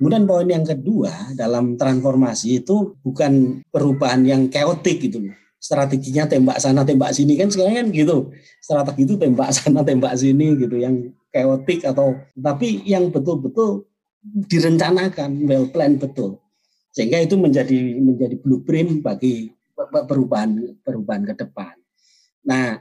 Kemudian 0.00 0.30
poin 0.30 0.46
yang 0.46 0.62
kedua 0.62 1.34
dalam 1.34 1.74
transformasi 1.74 2.64
itu 2.64 2.96
bukan 3.02 3.62
perubahan 3.68 4.22
yang 4.24 4.46
keotik 4.46 5.04
gitu 5.04 5.26
loh 5.26 5.36
strateginya 5.58 6.24
tembak 6.30 6.58
sana 6.62 6.86
tembak 6.86 7.10
sini. 7.12 7.34
Kan 7.34 7.50
sekarang 7.50 7.74
kan 7.74 7.86
gitu 7.90 8.30
strategi 8.62 9.02
itu 9.04 9.14
tembak 9.18 9.50
sana 9.56 9.82
tembak 9.82 10.14
sini 10.14 10.54
gitu 10.56 10.78
yang 10.78 11.10
chaotic 11.34 11.84
atau 11.84 12.16
tapi 12.38 12.82
yang 12.88 13.10
betul-betul 13.12 13.84
direncanakan 14.22 15.44
well 15.44 15.66
plan 15.68 15.98
betul. 15.98 16.40
Sehingga 16.94 17.20
itu 17.22 17.36
menjadi 17.36 18.00
menjadi 18.00 18.38
blueprint 18.40 19.04
bagi 19.04 19.52
perubahan 19.76 20.78
perubahan 20.82 21.22
ke 21.28 21.34
depan. 21.38 21.74
Nah, 22.48 22.80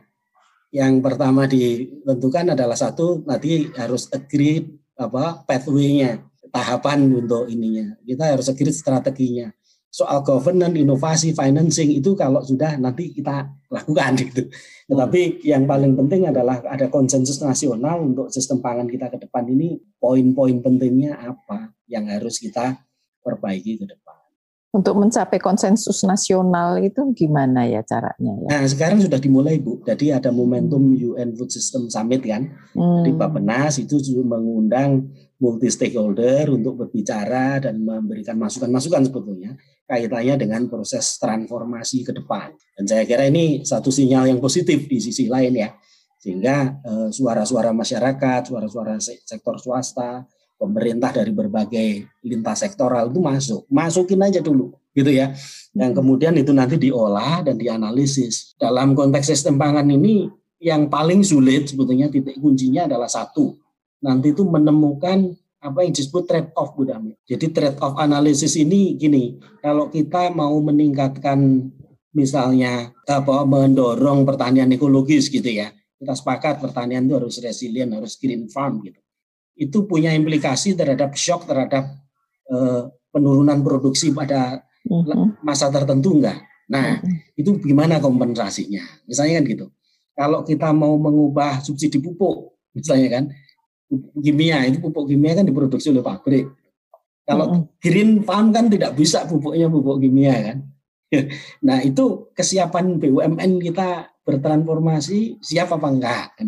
yang 0.73 1.03
pertama 1.03 1.45
ditentukan 1.45 2.55
adalah 2.57 2.77
satu 2.77 3.21
nanti 3.27 3.69
harus 3.77 4.09
agree 4.09 4.65
apa 4.97 5.45
pathway-nya 5.45 6.23
tahapan 6.49 7.05
untuk 7.11 7.45
ininya. 7.51 7.93
Kita 8.01 8.33
harus 8.33 8.49
agree 8.49 8.73
strateginya 8.73 9.53
soal 9.88 10.21
governance, 10.21 10.76
inovasi, 10.78 11.34
financing 11.34 11.95
itu 11.95 12.13
kalau 12.13 12.43
sudah 12.43 12.78
nanti 12.78 13.12
kita 13.15 13.50
lakukan 13.71 14.15
gitu. 14.21 14.47
Tetapi 14.88 15.43
yang 15.43 15.67
paling 15.67 15.95
penting 15.95 16.30
adalah 16.30 16.63
ada 16.67 16.88
konsensus 16.88 17.39
nasional 17.43 18.04
untuk 18.04 18.32
sistem 18.32 18.63
pangan 18.63 18.88
kita 18.88 19.12
ke 19.12 19.17
depan 19.28 19.47
ini 19.47 19.80
poin-poin 20.00 20.60
pentingnya 20.63 21.17
apa 21.17 21.71
yang 21.88 22.08
harus 22.08 22.39
kita 22.39 22.80
perbaiki 23.23 23.84
ke 23.84 23.86
depan. 23.88 24.15
Untuk 24.76 25.00
mencapai 25.00 25.39
konsensus 25.39 26.04
nasional 26.04 26.78
itu 26.84 27.00
gimana 27.15 27.65
ya 27.65 27.82
caranya? 27.88 28.34
Ya? 28.45 28.47
Nah 28.52 28.63
sekarang 28.67 29.00
sudah 29.00 29.17
dimulai 29.17 29.58
Bu. 29.58 29.80
Jadi 29.82 30.12
ada 30.12 30.30
momentum 30.30 30.93
UN 30.93 31.34
Food 31.34 31.50
System 31.50 31.88
Summit 31.88 32.21
kan. 32.21 32.52
Hmm. 32.76 33.02
Di 33.02 33.15
Bapenas 33.15 33.80
itu 33.80 33.97
mengundang 34.21 35.08
multi 35.39 35.71
stakeholder 35.71 36.52
untuk 36.52 36.84
berbicara 36.84 37.63
dan 37.63 37.80
memberikan 37.82 38.38
masukan-masukan 38.38 39.08
sebetulnya 39.08 39.56
kaitannya 39.88 40.36
dengan 40.36 40.67
proses 40.67 41.15
transformasi 41.17 42.04
ke 42.04 42.12
depan. 42.12 42.52
Dan 42.76 42.86
saya 42.86 43.08
kira 43.08 43.26
ini 43.32 43.63
satu 43.63 43.88
sinyal 43.88 44.28
yang 44.28 44.39
positif 44.43 44.86
di 44.86 45.00
sisi 45.00 45.32
lain 45.32 45.56
ya. 45.56 45.71
Sehingga 46.19 46.84
eh, 46.84 47.10
suara-suara 47.10 47.71
masyarakat, 47.71 48.52
suara-suara 48.52 49.00
sektor 49.00 49.56
swasta, 49.58 50.28
pemerintah 50.60 51.15
dari 51.15 51.32
berbagai 51.32 52.19
lintas 52.28 52.67
sektoral 52.67 53.08
itu 53.08 53.23
masuk. 53.23 53.62
Masukin 53.71 54.19
aja 54.28 54.43
dulu 54.43 54.76
gitu 54.91 55.13
ya. 55.13 55.32
Yang 55.78 56.04
kemudian 56.04 56.34
itu 56.36 56.52
nanti 56.52 56.76
diolah 56.76 57.45
dan 57.45 57.56
dianalisis. 57.56 58.58
Dalam 58.58 58.97
konteks 58.97 59.30
sistem 59.30 59.56
pangan 59.56 59.88
ini 59.88 60.28
yang 60.58 60.89
paling 60.89 61.21
sulit 61.21 61.69
sebetulnya 61.69 62.10
titik 62.10 62.41
kuncinya 62.41 62.89
adalah 62.89 63.06
satu, 63.06 63.54
nanti 64.02 64.34
itu 64.34 64.41
menemukan 64.41 65.38
apa 65.58 65.84
yang 65.84 65.93
disebut 65.93 66.24
trade 66.30 66.52
off 66.54 66.78
Bu 66.78 66.86
Dami. 66.86 67.17
Jadi 67.26 67.50
trade 67.50 67.78
off 67.82 67.98
analisis 67.98 68.54
ini 68.56 68.93
gini, 68.96 69.41
kalau 69.60 69.89
kita 69.89 70.30
mau 70.30 70.54
meningkatkan 70.62 71.70
misalnya 72.13 72.93
apa 73.06 73.46
mendorong 73.46 74.26
pertanian 74.26 74.70
ekologis 74.74 75.30
gitu 75.30 75.50
ya. 75.50 75.74
Kita 75.98 76.13
sepakat 76.13 76.62
pertanian 76.62 77.10
itu 77.10 77.17
harus 77.17 77.41
resilient, 77.41 77.89
harus 77.98 78.17
green 78.22 78.46
farm 78.50 78.86
gitu. 78.86 79.02
Itu 79.58 79.89
punya 79.89 80.13
implikasi 80.13 80.78
terhadap 80.78 81.17
shock 81.17 81.50
terhadap 81.50 81.89
uh, 82.54 82.93
penurunan 83.10 83.65
produksi 83.65 84.13
pada 84.13 84.62
mm-hmm. 84.86 85.41
masa 85.41 85.74
tertentu 85.74 86.22
enggak? 86.22 86.38
Nah, 86.70 87.02
mm-hmm. 87.02 87.41
itu 87.41 87.50
gimana 87.65 87.98
kompensasinya? 87.98 88.86
Misalnya 89.10 89.41
kan 89.41 89.46
gitu. 89.50 89.65
Kalau 90.13 90.46
kita 90.46 90.70
mau 90.74 90.93
mengubah 90.98 91.65
subsidi 91.65 91.98
pupuk, 91.98 92.54
misalnya 92.78 93.22
kan, 93.22 93.24
kimia 94.19 94.67
itu 94.67 94.84
pupuk 94.84 95.08
kimia 95.08 95.38
kan 95.38 95.45
diproduksi 95.47 95.91
oleh 95.91 96.04
pabrik. 96.04 96.45
Kalau 97.28 97.67
green 97.84 98.23
farm 98.23 98.56
kan 98.56 98.71
tidak 98.71 98.95
bisa 98.95 99.28
pupuknya 99.28 99.67
pupuk 99.67 100.00
kimia 100.04 100.36
kan. 100.52 100.58
nah 101.67 101.80
itu 101.80 102.32
kesiapan 102.36 103.00
BUMN 103.00 103.63
kita 103.63 104.12
bertransformasi 104.28 105.39
siap 105.39 105.71
apa 105.71 105.88
enggak 105.88 106.26
kan? 106.36 106.47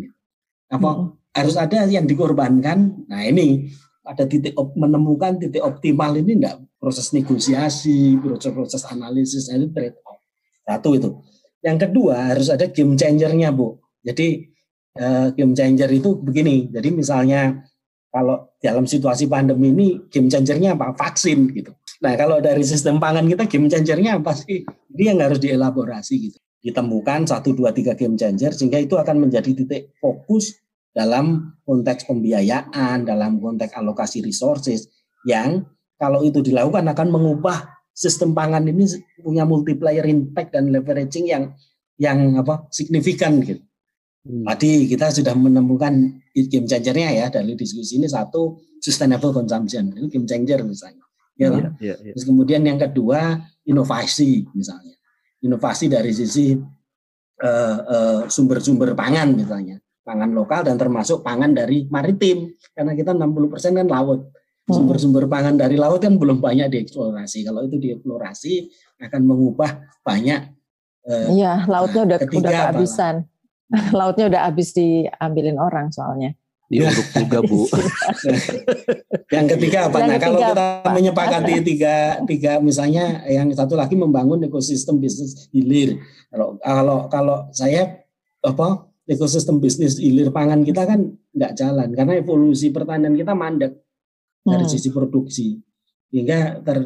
Apa 0.69 0.89
mm 0.89 0.97
-hmm. 0.99 1.07
harus 1.35 1.55
ada 1.55 1.87
yang 1.87 2.03
dikorbankan? 2.03 3.07
Nah 3.07 3.23
ini 3.23 3.71
ada 4.03 4.27
titik 4.27 4.57
op, 4.59 4.75
menemukan 4.75 5.39
titik 5.39 5.63
optimal 5.63 6.15
ini 6.19 6.43
enggak 6.43 6.59
proses 6.79 7.11
negosiasi, 7.11 8.19
proses-proses 8.19 8.83
analisis 8.87 9.51
itu 9.51 9.67
trade 9.71 9.99
off. 10.07 10.19
Satu 10.63 10.95
itu. 10.95 11.09
Yang 11.59 11.87
kedua 11.87 12.35
harus 12.35 12.47
ada 12.47 12.71
game 12.71 12.95
changernya 12.95 13.51
bu. 13.51 13.79
Jadi 13.99 14.48
uh, 14.97 15.29
game 15.35 15.53
changer 15.53 15.89
itu 15.91 16.17
begini. 16.17 16.71
Jadi 16.73 16.89
misalnya 16.89 17.61
kalau 18.09 18.49
dalam 18.57 18.89
situasi 18.89 19.29
pandemi 19.29 19.69
ini 19.69 19.87
game 20.09 20.31
changernya 20.31 20.73
apa? 20.73 20.97
Vaksin 20.97 21.53
gitu. 21.53 21.75
Nah 22.01 22.15
kalau 22.17 22.41
dari 22.41 22.65
sistem 22.65 22.97
pangan 22.97 23.27
kita 23.29 23.45
game 23.45 23.69
changernya 23.69 24.17
apa 24.17 24.33
sih? 24.33 24.65
Ini 24.95 25.03
yang 25.13 25.19
harus 25.21 25.37
dielaborasi 25.37 26.15
gitu. 26.17 26.37
Ditemukan 26.59 27.29
satu 27.29 27.53
dua 27.53 27.71
tiga 27.71 27.93
game 27.93 28.17
changer 28.17 28.51
sehingga 28.51 28.81
itu 28.81 28.97
akan 28.97 29.29
menjadi 29.29 29.53
titik 29.53 29.93
fokus 30.01 30.57
dalam 30.89 31.53
konteks 31.63 32.09
pembiayaan, 32.09 33.05
dalam 33.05 33.37
konteks 33.37 33.77
alokasi 33.77 34.25
resources 34.25 34.89
yang 35.23 35.63
kalau 35.99 36.23
itu 36.25 36.41
dilakukan 36.41 36.87
akan 36.89 37.07
mengubah 37.11 37.79
sistem 37.93 38.31
pangan 38.31 38.63
ini 38.65 38.87
punya 39.19 39.43
multiplier 39.43 40.07
impact 40.07 40.55
dan 40.55 40.71
leveraging 40.71 41.27
yang 41.27 41.43
yang 41.99 42.39
apa 42.39 42.65
signifikan 42.71 43.43
gitu. 43.43 43.59
Hmm. 44.19 44.43
Tadi 44.43 44.85
kita 44.91 45.15
sudah 45.15 45.31
menemukan 45.31 46.19
game 46.35 46.67
changernya 46.67 47.09
ya 47.15 47.25
dari 47.31 47.55
diskusi 47.55 47.99
ini 47.99 48.07
satu 48.07 48.59
sustainable 48.83 49.31
consumption 49.31 49.95
itu 49.95 50.07
game 50.11 50.27
changer 50.27 50.59
misalnya. 50.67 51.03
Ya, 51.39 51.55
yeah, 51.55 51.71
yeah, 51.79 51.97
yeah. 52.03 52.13
Terus 52.15 52.27
kemudian 52.27 52.67
yang 52.67 52.75
kedua 52.75 53.39
inovasi 53.63 54.43
misalnya. 54.51 54.99
Inovasi 55.39 55.87
dari 55.87 56.11
sisi 56.11 56.51
uh, 56.51 57.77
uh, 57.79 58.21
sumber-sumber 58.27 58.91
pangan 58.91 59.31
misalnya. 59.31 59.79
Pangan 60.03 60.35
lokal 60.35 60.67
dan 60.67 60.75
termasuk 60.75 61.23
pangan 61.23 61.55
dari 61.55 61.87
maritim 61.87 62.51
karena 62.75 62.91
kita 62.91 63.15
60% 63.15 63.79
kan 63.79 63.87
laut. 63.87 64.19
Hmm. 64.67 64.73
Sumber-sumber 64.75 65.31
pangan 65.31 65.55
dari 65.55 65.79
laut 65.79 66.03
kan 66.03 66.19
belum 66.19 66.43
banyak 66.43 66.67
dieksplorasi. 66.67 67.47
Kalau 67.47 67.63
itu 67.63 67.79
dieksplorasi 67.79 68.67
akan 68.99 69.21
mengubah 69.23 69.79
banyak 70.03 70.59
uh, 71.07 71.27
Iya, 71.31 71.63
lautnya 71.71 72.03
udah 72.03 72.17
udah 72.19 72.51
kehabisan. 72.51 73.23
lautnya 73.97 74.29
udah 74.29 74.41
habis 74.49 74.73
diambilin 74.73 75.57
orang 75.61 75.93
soalnya. 75.93 76.33
Diuruk 76.69 77.07
juga 77.17 77.39
bu. 77.41 77.65
yang 79.35 79.49
ketiga 79.49 79.89
apa? 79.89 80.05
Yang 80.05 80.05
nah 80.05 80.17
ketiga, 80.21 80.25
kalau 80.29 80.39
kita 80.39 80.65
apa? 80.85 80.89
menyepakati 80.93 81.53
tiga 81.65 81.95
tiga 82.29 82.51
misalnya 82.61 83.25
yang 83.25 83.49
satu 83.49 83.73
lagi 83.73 83.97
membangun 83.97 84.45
ekosistem 84.45 85.01
bisnis 85.01 85.49
hilir. 85.49 85.97
Kalau 86.29 86.61
kalau 86.61 86.97
kalau 87.09 87.37
saya 87.49 88.05
apa 88.45 88.85
ekosistem 89.09 89.57
bisnis 89.57 89.97
hilir 89.97 90.29
pangan 90.29 90.61
kita 90.61 90.85
kan 90.85 91.09
nggak 91.33 91.57
jalan 91.57 91.89
karena 91.89 92.13
evolusi 92.21 92.69
pertanian 92.69 93.17
kita 93.17 93.33
mandek 93.33 93.73
dari 94.45 94.65
hmm. 94.65 94.71
sisi 94.71 94.93
produksi 94.93 95.57
hingga 96.13 96.61
ter, 96.61 96.77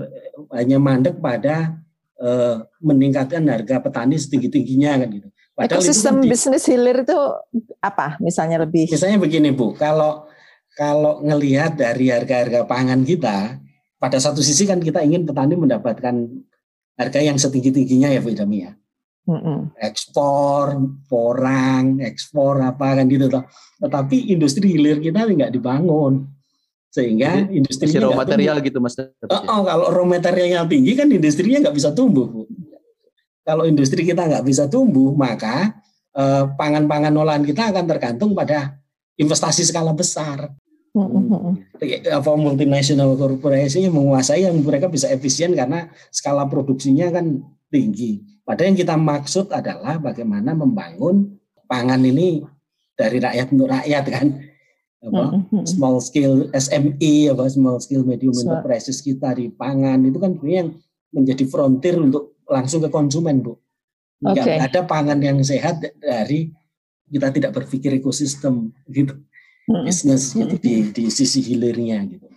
hanya 0.56 0.80
mandek 0.80 1.20
pada 1.20 1.84
uh, 2.24 2.64
meningkatkan 2.80 3.44
harga 3.52 3.84
petani 3.84 4.16
setinggi 4.16 4.48
tingginya 4.48 5.04
kan 5.04 5.10
gitu. 5.12 5.30
Padahal 5.54 5.86
Ekosistem 5.86 6.26
itu 6.26 6.34
bisnis 6.34 6.66
hilir 6.66 7.06
itu 7.06 7.20
apa? 7.78 8.18
Misalnya 8.18 8.66
lebih. 8.66 8.90
Misalnya 8.90 9.22
begini 9.22 9.54
Bu, 9.54 9.78
kalau 9.78 10.26
kalau 10.74 11.22
ngelihat 11.22 11.78
dari 11.78 12.10
harga-harga 12.10 12.66
pangan 12.66 13.06
kita, 13.06 13.62
pada 14.02 14.18
satu 14.18 14.42
sisi 14.42 14.66
kan 14.66 14.82
kita 14.82 15.06
ingin 15.06 15.30
petani 15.30 15.54
mendapatkan 15.54 16.16
harga 16.98 17.20
yang 17.22 17.38
setinggi 17.38 17.70
tingginya 17.70 18.10
ya 18.10 18.20
Bu 18.26 18.34
Idami 18.34 18.66
ya. 18.66 18.74
Mm-hmm. 19.24 19.80
Ekspor, 19.80 20.84
porang, 21.08 22.02
ekspor 22.02 22.60
apa 22.60 22.98
kan 22.98 23.06
gitu 23.06 23.30
toh. 23.30 23.46
Tetapi 23.80 24.34
industri 24.34 24.74
hilir 24.74 25.00
kita 25.00 25.24
nggak 25.24 25.54
dibangun 25.54 26.34
sehingga 26.94 27.50
industri 27.50 27.90
raw 27.98 28.14
material 28.14 28.58
tumbuh. 28.62 28.68
gitu 28.70 28.78
mas. 28.82 28.94
Oh, 28.98 29.42
oh, 29.50 29.62
kalau 29.66 29.86
raw 29.90 30.06
materialnya 30.06 30.66
tinggi 30.70 30.94
kan 30.94 31.10
industrinya 31.10 31.70
nggak 31.70 31.78
bisa 31.78 31.90
tumbuh 31.94 32.26
bu 32.30 32.46
kalau 33.44 33.68
industri 33.68 34.08
kita 34.08 34.24
nggak 34.24 34.44
bisa 34.48 34.72
tumbuh, 34.72 35.12
maka 35.14 35.76
eh, 36.16 36.44
pangan-pangan 36.56 37.14
olahan 37.14 37.44
kita 37.44 37.76
akan 37.76 37.86
tergantung 37.86 38.32
pada 38.32 38.80
investasi 39.20 39.68
skala 39.68 39.92
besar. 39.94 40.50
Hmm. 40.94 41.58
Apa 42.06 42.38
multinational 42.38 43.18
corporation 43.18 43.82
yang 43.82 43.98
menguasai 43.98 44.46
yang 44.46 44.54
mereka 44.62 44.86
bisa 44.86 45.10
efisien 45.10 45.58
karena 45.58 45.90
skala 46.14 46.46
produksinya 46.46 47.10
kan 47.10 47.42
tinggi. 47.74 48.22
Padahal 48.46 48.74
yang 48.74 48.80
kita 48.80 48.96
maksud 48.96 49.50
adalah 49.50 49.98
bagaimana 49.98 50.54
membangun 50.54 51.34
pangan 51.66 51.98
ini 52.06 52.46
dari 52.94 53.18
rakyat 53.18 53.48
untuk 53.50 53.70
rakyat 53.74 54.06
kan. 54.06 54.28
Apa, 55.04 55.36
small 55.68 56.00
scale 56.00 56.48
SME 56.56 57.28
apa 57.28 57.44
small 57.52 57.76
scale 57.84 58.08
medium 58.08 58.32
enterprises 58.32 59.04
kita 59.04 59.36
di 59.36 59.52
pangan 59.52 60.00
itu 60.08 60.16
kan 60.16 60.32
yang 60.48 60.80
menjadi 61.12 61.44
frontier 61.44 62.00
untuk 62.00 62.33
langsung 62.54 62.86
ke 62.86 62.90
konsumen 62.94 63.42
bu. 63.42 63.58
Enggak 64.22 64.46
okay. 64.46 64.58
ada 64.62 64.80
pangan 64.86 65.20
yang 65.20 65.42
sehat 65.42 65.82
dari 66.00 66.54
kita 67.10 67.34
tidak 67.34 67.52
berpikir 67.58 67.98
ekosistem 67.98 68.72
gitu, 68.88 69.18
hmm. 69.68 69.84
bisnis 69.84 70.32
gitu 70.32 70.56
di 70.62 70.94
di 70.94 71.04
sisi 71.10 71.42
hilirnya 71.42 72.06
gitu. 72.08 72.30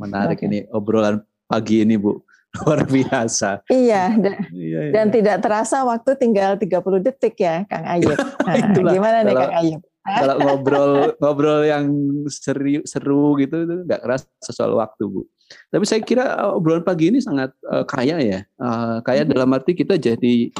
Menarik 0.00 0.40
okay. 0.40 0.48
ini 0.48 0.58
obrolan 0.70 1.20
pagi 1.50 1.82
ini 1.82 1.98
bu 1.98 2.22
luar 2.62 2.82
biasa. 2.82 3.62
Iya, 3.70 4.16
dan, 4.18 4.32
iya, 4.50 4.80
iya. 4.90 4.92
dan 4.94 5.06
tidak 5.14 5.38
terasa 5.38 5.86
waktu 5.86 6.18
tinggal 6.18 6.58
30 6.58 7.06
detik 7.06 7.38
ya, 7.38 7.62
Kang 7.70 7.86
Ayub. 7.86 8.18
Nah, 8.50 8.56
gimana 8.74 9.18
nih 9.22 9.34
Kang 9.38 9.54
Ayub? 9.54 9.82
Kalau 10.00 10.36
ngobrol 10.42 10.92
ngobrol 11.22 11.60
yang 11.68 11.84
seru 12.26 12.82
seru 12.88 13.36
gitu 13.38 13.68
itu 13.68 13.76
nggak 13.86 14.00
kerasa 14.02 14.50
soal 14.50 14.74
waktu 14.74 15.06
bu. 15.06 15.22
Tapi 15.70 15.84
saya 15.86 16.00
kira 16.02 16.24
uh, 16.38 16.56
obrolan 16.58 16.86
pagi 16.86 17.10
ini 17.10 17.18
sangat 17.18 17.50
uh, 17.66 17.82
kaya 17.86 18.18
ya. 18.22 18.40
Uh, 18.58 19.02
kaya 19.02 19.26
hmm. 19.26 19.30
dalam 19.34 19.50
arti 19.54 19.74
kita 19.74 19.98
jadi 19.98 20.50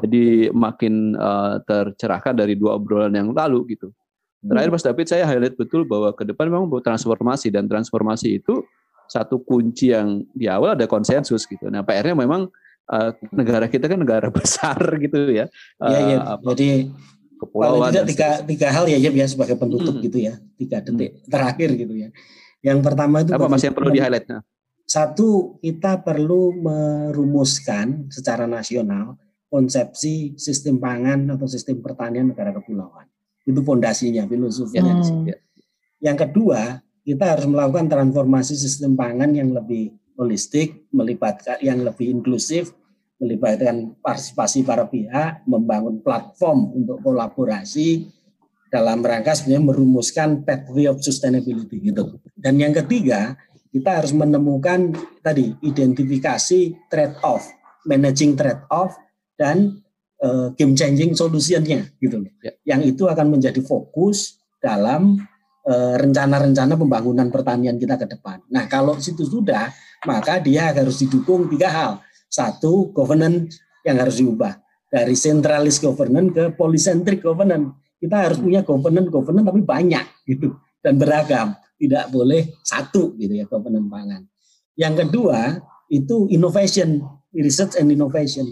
jadi 0.00 0.54
makin 0.54 1.18
uh, 1.18 1.60
tercerahkan 1.66 2.34
dari 2.34 2.56
dua 2.56 2.78
obrolan 2.78 3.12
yang 3.14 3.30
lalu 3.30 3.76
gitu. 3.76 3.90
Terakhir 4.40 4.72
hmm. 4.72 4.76
Mas 4.80 4.86
David 4.86 5.06
saya 5.06 5.24
highlight 5.28 5.56
betul 5.58 5.84
bahwa 5.84 6.16
ke 6.16 6.24
depan 6.24 6.48
memang 6.48 6.70
transformasi 6.80 7.52
dan 7.52 7.68
transformasi 7.68 8.40
itu 8.40 8.64
satu 9.10 9.42
kunci 9.42 9.90
yang 9.90 10.22
di 10.32 10.46
awal 10.46 10.78
ada 10.78 10.86
konsensus 10.86 11.44
gitu. 11.44 11.66
Nah 11.68 11.82
PR-nya 11.82 12.14
memang 12.14 12.48
uh, 12.88 13.10
negara 13.34 13.66
kita 13.66 13.90
kan 13.90 13.98
negara 13.98 14.30
besar 14.36 14.78
gitu 15.02 15.28
ya. 15.28 15.50
Iya, 15.82 16.00
iya. 16.06 16.18
Uh, 16.38 16.54
Jadi 16.54 16.88
kepulauan 17.36 17.90
tidak 17.90 18.06
tiga, 18.14 18.28
tiga 18.46 18.68
hal 18.70 18.84
ya 18.86 18.98
ya 19.02 19.26
sebagai 19.26 19.58
penutup 19.58 19.98
hmm. 19.98 20.04
gitu 20.06 20.18
ya. 20.30 20.34
Tiga 20.56 20.78
detik 20.80 21.20
terakhir 21.26 21.68
gitu 21.76 21.94
ya. 21.98 22.08
Yang 22.60 22.78
pertama 22.84 23.24
itu 23.24 23.32
apa 23.32 23.48
masih 23.48 23.72
yang 23.72 23.76
perlu 23.76 23.90
di 23.92 24.00
highlight? 24.00 24.28
Nah. 24.28 24.42
Satu, 24.84 25.60
kita 25.62 26.02
perlu 26.02 26.50
merumuskan 26.60 28.10
secara 28.10 28.44
nasional 28.50 29.16
konsepsi 29.46 30.34
sistem 30.34 30.78
pangan 30.78 31.30
atau 31.30 31.46
sistem 31.46 31.78
pertanian 31.78 32.30
negara 32.34 32.50
kepulauan. 32.54 33.06
Itu 33.46 33.62
fondasinya, 33.62 34.26
filosofinya. 34.26 34.98
Hmm. 34.98 35.30
Yang 36.02 36.16
kedua, 36.26 36.82
kita 37.06 37.34
harus 37.34 37.46
melakukan 37.48 37.90
transformasi 37.90 38.54
sistem 38.54 38.94
pangan 38.94 39.30
yang 39.34 39.50
lebih 39.54 39.94
holistik, 40.20 40.90
melibatkan 40.92 41.56
yang 41.64 41.80
lebih 41.80 42.12
inklusif, 42.12 42.76
melibatkan 43.20 43.96
partisipasi 44.04 44.64
para 44.64 44.84
pihak, 44.84 45.44
membangun 45.48 46.00
platform 46.04 46.76
untuk 46.76 47.00
kolaborasi 47.00 48.10
dalam 48.70 49.02
rangka 49.02 49.34
sebenarnya 49.34 49.66
merumuskan 49.74 50.46
pathway 50.46 50.86
of 50.86 51.02
sustainability 51.02 51.82
gitu. 51.82 52.16
Dan 52.38 52.56
yang 52.56 52.70
ketiga, 52.70 53.34
kita 53.74 53.98
harus 53.98 54.14
menemukan 54.14 54.94
tadi 55.20 55.52
identifikasi 55.60 56.88
trade 56.88 57.18
off, 57.26 57.44
managing 57.84 58.38
trade 58.38 58.62
off 58.70 58.94
dan 59.34 59.82
uh, 60.22 60.54
game 60.54 60.78
changing 60.78 61.18
solutionnya 61.18 61.90
gitu. 61.98 62.22
Ya. 62.40 62.54
Yang 62.76 62.96
itu 62.96 63.02
akan 63.10 63.34
menjadi 63.34 63.58
fokus 63.60 64.38
dalam 64.62 65.18
Eh, 65.60 65.96
rencana-rencana 66.00 66.72
pembangunan 66.72 67.28
pertanian 67.28 67.76
kita 67.76 68.00
ke 68.00 68.08
depan. 68.08 68.40
Nah, 68.48 68.64
kalau 68.64 68.96
situ 68.96 69.28
sudah, 69.28 69.68
maka 70.08 70.40
dia 70.40 70.72
harus 70.72 71.04
didukung 71.04 71.52
tiga 71.52 71.68
hal. 71.68 71.92
Satu, 72.32 72.88
governance 72.96 73.60
yang 73.84 74.00
harus 74.00 74.18
diubah 74.18 74.56
dari 74.88 75.12
centralist 75.12 75.84
governance 75.84 76.32
ke 76.32 76.44
polycentric 76.56 77.20
governance. 77.20 77.76
Kita 78.00 78.16
harus 78.16 78.40
punya 78.40 78.64
governance 78.64 79.12
tapi 79.44 79.60
banyak 79.60 80.04
gitu 80.24 80.56
dan 80.80 80.96
beragam. 80.96 81.52
Tidak 81.80 82.12
boleh 82.12 82.60
satu 82.64 83.16
gitu 83.20 83.32
ya 83.36 83.44
governance 83.44 83.88
pangan. 83.88 84.22
Yang 84.76 84.94
kedua 85.06 85.60
itu 85.92 86.28
innovation, 86.32 87.04
research 87.36 87.76
and 87.76 87.92
innovation. 87.92 88.48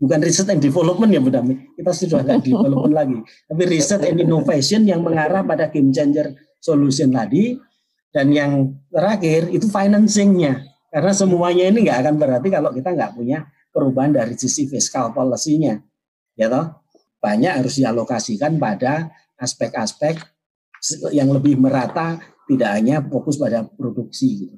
Bukan 0.00 0.20
research 0.20 0.48
and 0.52 0.60
development 0.60 1.12
ya 1.12 1.20
Bu. 1.20 1.32
Kita 1.76 1.92
sudah 1.92 2.24
nggak 2.24 2.40
development 2.44 2.94
lagi. 2.96 3.18
Tapi 3.48 3.62
research 3.68 4.04
and 4.04 4.20
innovation 4.20 4.84
yang 4.84 5.00
mengarah 5.00 5.44
pada 5.44 5.68
game 5.72 5.92
changer 5.92 6.36
solution 6.60 7.12
tadi 7.12 7.56
dan 8.10 8.30
yang 8.30 8.74
terakhir 8.90 9.48
itu 9.54 9.66
financingnya 9.70 10.66
karena 10.90 11.12
semuanya 11.14 11.64
ini 11.70 11.86
nggak 11.86 11.98
akan 12.06 12.14
berarti 12.18 12.48
kalau 12.50 12.70
kita 12.74 12.90
nggak 12.90 13.12
punya 13.14 13.46
perubahan 13.70 14.10
dari 14.10 14.34
sisi 14.34 14.66
fiskal 14.66 15.14
policy-nya 15.14 15.78
ya 16.34 16.50
toh 16.50 16.79
banyak 17.20 17.52
harus 17.62 17.76
dialokasikan 17.78 18.56
pada 18.56 19.12
aspek-aspek 19.36 20.18
yang 21.12 21.28
lebih 21.30 21.60
merata 21.60 22.16
tidak 22.48 22.70
hanya 22.74 23.04
fokus 23.04 23.36
pada 23.36 23.62
produksi 23.64 24.48
gitu. 24.48 24.56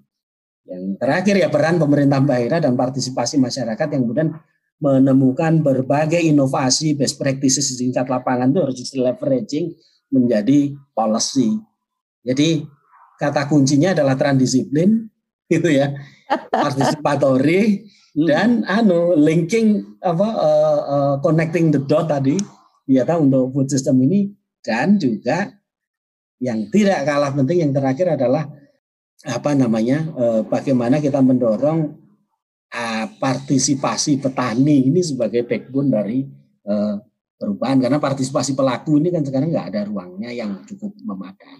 Yang 0.63 0.83
terakhir 1.03 1.35
ya 1.43 1.49
peran 1.51 1.77
pemerintah 1.83 2.23
daerah 2.23 2.63
dan 2.63 2.79
partisipasi 2.79 3.37
masyarakat 3.37 3.87
yang 3.93 4.03
kemudian 4.07 4.31
menemukan 4.79 5.59
berbagai 5.59 6.23
inovasi 6.23 6.95
best 6.95 7.19
practices 7.19 7.75
di 7.75 7.87
tingkat 7.87 8.07
lapangan 8.07 8.51
itu 8.55 8.59
harus 8.63 8.77
di 8.79 8.99
leveraging 8.99 9.67
menjadi 10.15 10.75
policy 10.95 11.59
jadi 12.23 12.65
kata 13.19 13.51
kuncinya 13.51 13.95
adalah 13.95 14.15
transdisiplin 14.15 15.11
gitu 15.53 15.69
ya. 15.69 15.93
Participatory 16.65 17.87
hmm. 18.17 18.27
dan 18.29 18.49
anu 18.69 19.17
linking 19.17 19.99
apa 20.01 20.29
uh, 20.37 20.81
uh, 20.87 21.15
connecting 21.21 21.73
the 21.73 21.81
dot 21.85 22.09
tadi 22.09 22.37
ya 22.89 23.07
kan 23.09 23.29
untuk 23.29 23.53
food 23.53 23.69
system 23.69 24.01
ini 24.05 24.33
dan 24.63 24.97
juga 25.01 25.51
yang 26.43 26.67
tidak 26.75 27.07
kalah 27.07 27.31
penting 27.31 27.63
yang 27.63 27.73
terakhir 27.73 28.19
adalah 28.19 28.51
apa 29.23 29.51
namanya 29.55 30.11
uh, 30.19 30.41
bagaimana 30.43 30.99
kita 30.99 31.23
mendorong 31.23 31.95
uh, 32.75 33.07
partisipasi 33.23 34.19
petani 34.19 34.91
ini 34.91 34.99
sebagai 34.99 35.47
backbone 35.47 35.89
dari 35.95 36.27
uh, 36.67 36.99
perubahan 37.39 37.79
karena 37.83 37.99
partisipasi 38.03 38.59
pelaku 38.59 38.99
ini 38.99 39.15
kan 39.15 39.23
sekarang 39.23 39.55
nggak 39.55 39.69
ada 39.75 39.83
ruangnya 39.87 40.31
yang 40.35 40.67
cukup 40.67 40.95
memadai. 41.03 41.59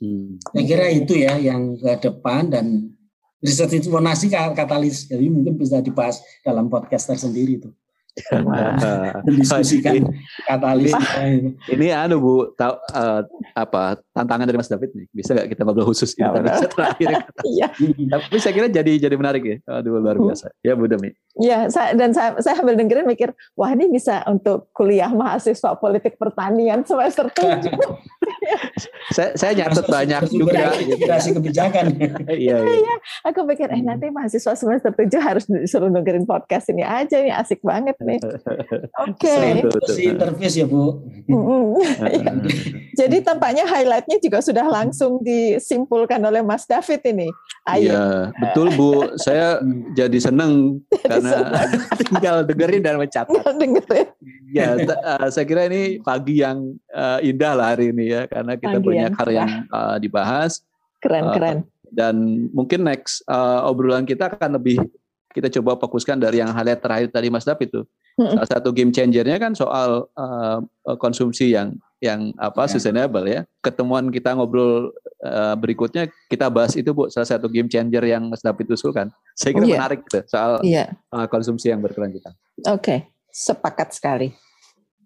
Hmm. 0.00 0.38
Saya 0.42 0.64
kira 0.64 0.86
itu 0.90 1.12
ya 1.18 1.34
yang 1.36 1.76
ke 1.76 1.98
depan 1.98 2.50
dan 2.50 2.94
riset 3.40 3.72
informasi 3.72 4.28
katalis. 4.30 5.08
Jadi 5.08 5.26
mungkin 5.32 5.56
bisa 5.56 5.80
dibahas 5.80 6.20
dalam 6.44 6.68
podcast 6.68 7.08
tersendiri 7.08 7.60
itu. 7.60 7.70
mendiskusikan 9.22 10.02
katalis 10.42 10.90
ini, 11.22 11.54
ini 11.70 11.86
anu 11.94 12.18
Bu 12.18 12.34
tahu 12.58 12.74
uh, 12.90 13.22
apa 13.54 14.02
tantangan 14.20 14.44
dari 14.44 14.58
Mas 14.60 14.68
David 14.68 14.92
nih 14.92 15.06
bisa 15.16 15.32
nggak 15.32 15.48
kita 15.56 15.60
ngobrol 15.64 15.88
khusus 15.88 16.12
ya, 16.20 16.28
terakhir 16.68 17.24
iya. 17.48 17.72
tapi 18.12 18.36
saya 18.36 18.52
kira 18.52 18.68
jadi 18.68 19.08
jadi 19.08 19.16
menarik 19.16 19.42
ya 19.42 19.56
aduh 19.80 19.96
luar 19.96 20.20
hmm. 20.20 20.28
biasa 20.28 20.52
ya 20.60 20.76
Bu 20.76 20.84
Demi 20.84 21.08
ya 21.40 21.72
saya, 21.72 21.96
dan 21.96 22.12
saya 22.12 22.36
saya 22.44 22.60
sambil 22.60 22.76
dengerin 22.76 23.08
mikir 23.08 23.32
wah 23.56 23.72
ini 23.72 23.88
bisa 23.88 24.20
untuk 24.28 24.68
kuliah 24.76 25.08
mahasiswa 25.08 25.72
politik 25.80 26.20
pertanian 26.20 26.84
semester 26.84 27.32
tujuh 27.32 27.72
saya, 29.14 29.30
saya 29.36 29.52
nyatet 29.56 29.86
banyak 29.86 30.22
juga 30.32 30.74
inspirasi 30.76 31.28
kebijakan. 31.36 31.84
iya, 32.30 32.56
iya. 32.62 32.76
iya. 32.80 32.94
Aku 33.30 33.44
pikir 33.46 33.68
eh 33.70 33.82
nanti 33.82 34.08
mahasiswa 34.08 34.54
semester 34.56 34.94
tujuh 34.94 35.20
harus 35.20 35.44
disuruh 35.46 35.90
dengerin 35.90 36.24
podcast 36.24 36.70
ini 36.72 36.84
aja 36.84 37.20
nih 37.20 37.34
asik 37.34 37.60
banget 37.62 37.96
nih. 38.00 38.20
Oke. 39.06 39.28
Okay. 39.28 39.66
Si 39.92 40.02
interface 40.10 40.56
ya 40.62 40.66
Bu. 40.66 41.02
Iya. 41.26 42.32
Jadi 42.96 43.16
tampaknya 43.24 43.64
juga 44.18 44.42
sudah 44.42 44.66
langsung 44.66 45.22
disimpulkan 45.22 46.18
oleh 46.24 46.42
Mas 46.42 46.66
David 46.66 47.04
ini. 47.06 47.28
Iya 47.68 48.34
betul 48.40 48.74
Bu. 48.74 49.14
Saya 49.20 49.62
jadi 49.94 50.18
seneng 50.18 50.82
karena 51.10 51.68
tinggal 52.10 52.36
dengerin 52.42 52.82
dan 52.82 52.96
mencatat. 52.98 53.54
Dengerin. 53.54 54.08
Ya, 54.50 54.74
uh, 54.74 55.28
saya 55.30 55.46
kira 55.46 55.70
ini 55.70 56.02
pagi 56.02 56.42
yang 56.42 56.74
uh, 56.90 57.22
indah 57.22 57.54
lah 57.54 57.76
hari 57.76 57.94
ini 57.94 58.10
ya 58.10 58.26
karena 58.26 58.58
kita 58.58 58.82
Pagi 58.82 58.86
banyak 58.90 59.12
hal 59.14 59.28
yang 59.30 59.50
uh, 59.70 59.96
dibahas. 60.02 60.64
Keren, 60.98 61.30
uh, 61.30 61.34
keren. 61.36 61.58
Dan 61.90 62.46
mungkin 62.50 62.82
next 62.82 63.22
uh, 63.30 63.66
obrolan 63.66 64.08
kita 64.08 64.26
akan 64.26 64.58
lebih 64.58 64.82
kita 65.30 65.46
coba 65.60 65.78
fokuskan 65.78 66.18
dari 66.18 66.42
yang 66.42 66.50
hal 66.50 66.66
yang 66.66 66.80
terakhir 66.82 67.14
tadi 67.14 67.30
Mas 67.30 67.46
David 67.46 67.70
itu. 67.70 67.82
Hmm. 68.18 68.34
Salah 68.34 68.48
satu 68.58 68.74
game 68.74 68.90
changernya 68.90 69.38
kan 69.38 69.54
soal 69.54 70.10
uh, 70.18 70.58
konsumsi 70.98 71.54
yang 71.54 71.78
yang 72.00 72.32
apa 72.40 72.64
ya. 72.66 72.70
sustainable 72.72 73.26
ya. 73.28 73.44
Ketemuan 73.60 74.08
kita 74.08 74.32
ngobrol 74.32 74.90
uh, 75.20 75.54
berikutnya 75.54 76.08
kita 76.26 76.48
bahas 76.48 76.72
itu 76.74 76.90
Bu 76.96 77.12
salah 77.12 77.28
satu 77.28 77.46
game 77.46 77.68
changer 77.68 78.02
yang 78.08 78.26
Mas 78.32 78.40
David 78.40 78.72
usulkan. 78.72 79.12
Saya 79.36 79.52
kira 79.54 79.64
oh, 79.64 79.70
menarik 79.70 80.00
tuh 80.08 80.24
soal 80.26 80.64
yeah. 80.64 80.96
uh, 81.12 81.28
konsumsi 81.28 81.68
yang 81.68 81.84
berkelanjutan. 81.84 82.32
Oke, 82.66 82.80
okay. 82.80 82.98
sepakat 83.30 83.92
sekali. 83.92 84.32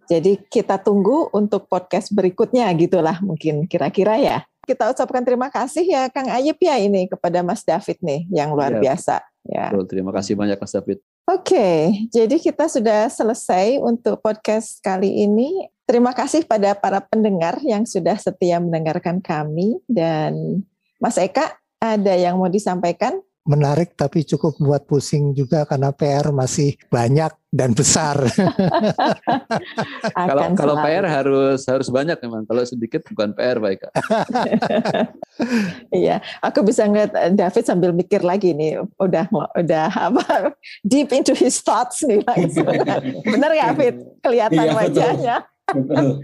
Jadi 0.07 0.39
kita 0.47 0.79
tunggu 0.79 1.33
untuk 1.35 1.67
podcast 1.67 2.13
berikutnya 2.15 2.71
gitulah 2.79 3.19
mungkin 3.21 3.67
kira-kira 3.67 4.17
ya. 4.21 4.39
Kita 4.65 4.89
ucapkan 4.97 5.21
terima 5.21 5.53
kasih 5.53 5.85
ya 5.85 6.09
Kang 6.09 6.33
Ayep 6.33 6.57
ya 6.57 6.81
ini 6.81 7.05
kepada 7.05 7.45
Mas 7.45 7.61
David 7.67 8.01
nih 8.01 8.25
yang 8.33 8.57
luar 8.57 8.81
ya. 8.81 8.81
biasa. 8.81 9.21
Ya. 9.45 9.69
Betul, 9.69 9.85
terima 9.93 10.13
kasih 10.13 10.41
banyak 10.41 10.57
Mas 10.57 10.73
David. 10.73 11.05
Oke, 11.25 12.05
jadi 12.13 12.37
kita 12.37 12.69
sudah 12.69 13.09
selesai 13.09 13.81
untuk 13.81 14.21
podcast 14.21 14.77
kali 14.85 15.25
ini. 15.25 15.73
Terima 15.89 16.13
kasih 16.13 16.45
pada 16.45 16.77
para 16.77 17.01
pendengar 17.01 17.57
yang 17.65 17.89
sudah 17.89 18.21
setia 18.21 18.61
mendengarkan 18.61 19.25
kami 19.25 19.81
dan 19.89 20.61
Mas 21.01 21.17
Eka 21.17 21.57
ada 21.81 22.13
yang 22.13 22.37
mau 22.37 22.53
disampaikan? 22.53 23.25
Menarik 23.45 23.93
tapi 23.93 24.25
cukup 24.25 24.57
buat 24.57 24.89
pusing 24.89 25.37
juga 25.37 25.69
karena 25.69 25.93
PR 25.93 26.33
masih 26.33 26.81
banyak 26.89 27.29
dan 27.55 27.77
besar. 27.77 28.17
kalau 30.29 30.43
kalau 30.57 30.75
PR 30.81 31.07
harus 31.07 31.61
harus 31.69 31.89
banyak 31.93 32.17
memang. 32.25 32.49
Kalau 32.49 32.65
sedikit 32.65 33.05
bukan 33.13 33.37
PR 33.37 33.61
baik. 33.61 33.85
iya, 35.95 36.25
aku 36.41 36.65
bisa 36.65 36.89
ngeliat 36.89 37.13
eh, 37.15 37.33
David 37.37 37.65
sambil 37.69 37.93
mikir 37.93 38.25
lagi 38.25 38.57
nih, 38.57 38.81
udah 38.99 39.29
udah 39.61 39.87
apa 40.11 40.57
deep 40.83 41.13
into 41.13 41.37
his 41.37 41.61
thoughts 41.61 42.03
nih 42.03 42.25
langsung. 42.25 42.67
Benar 43.23 43.53
ya, 43.55 43.71
David? 43.71 43.95
Kelihatan 44.25 44.67
iya, 44.67 44.75
wajahnya. 44.75 45.37
Oke, 45.65 46.21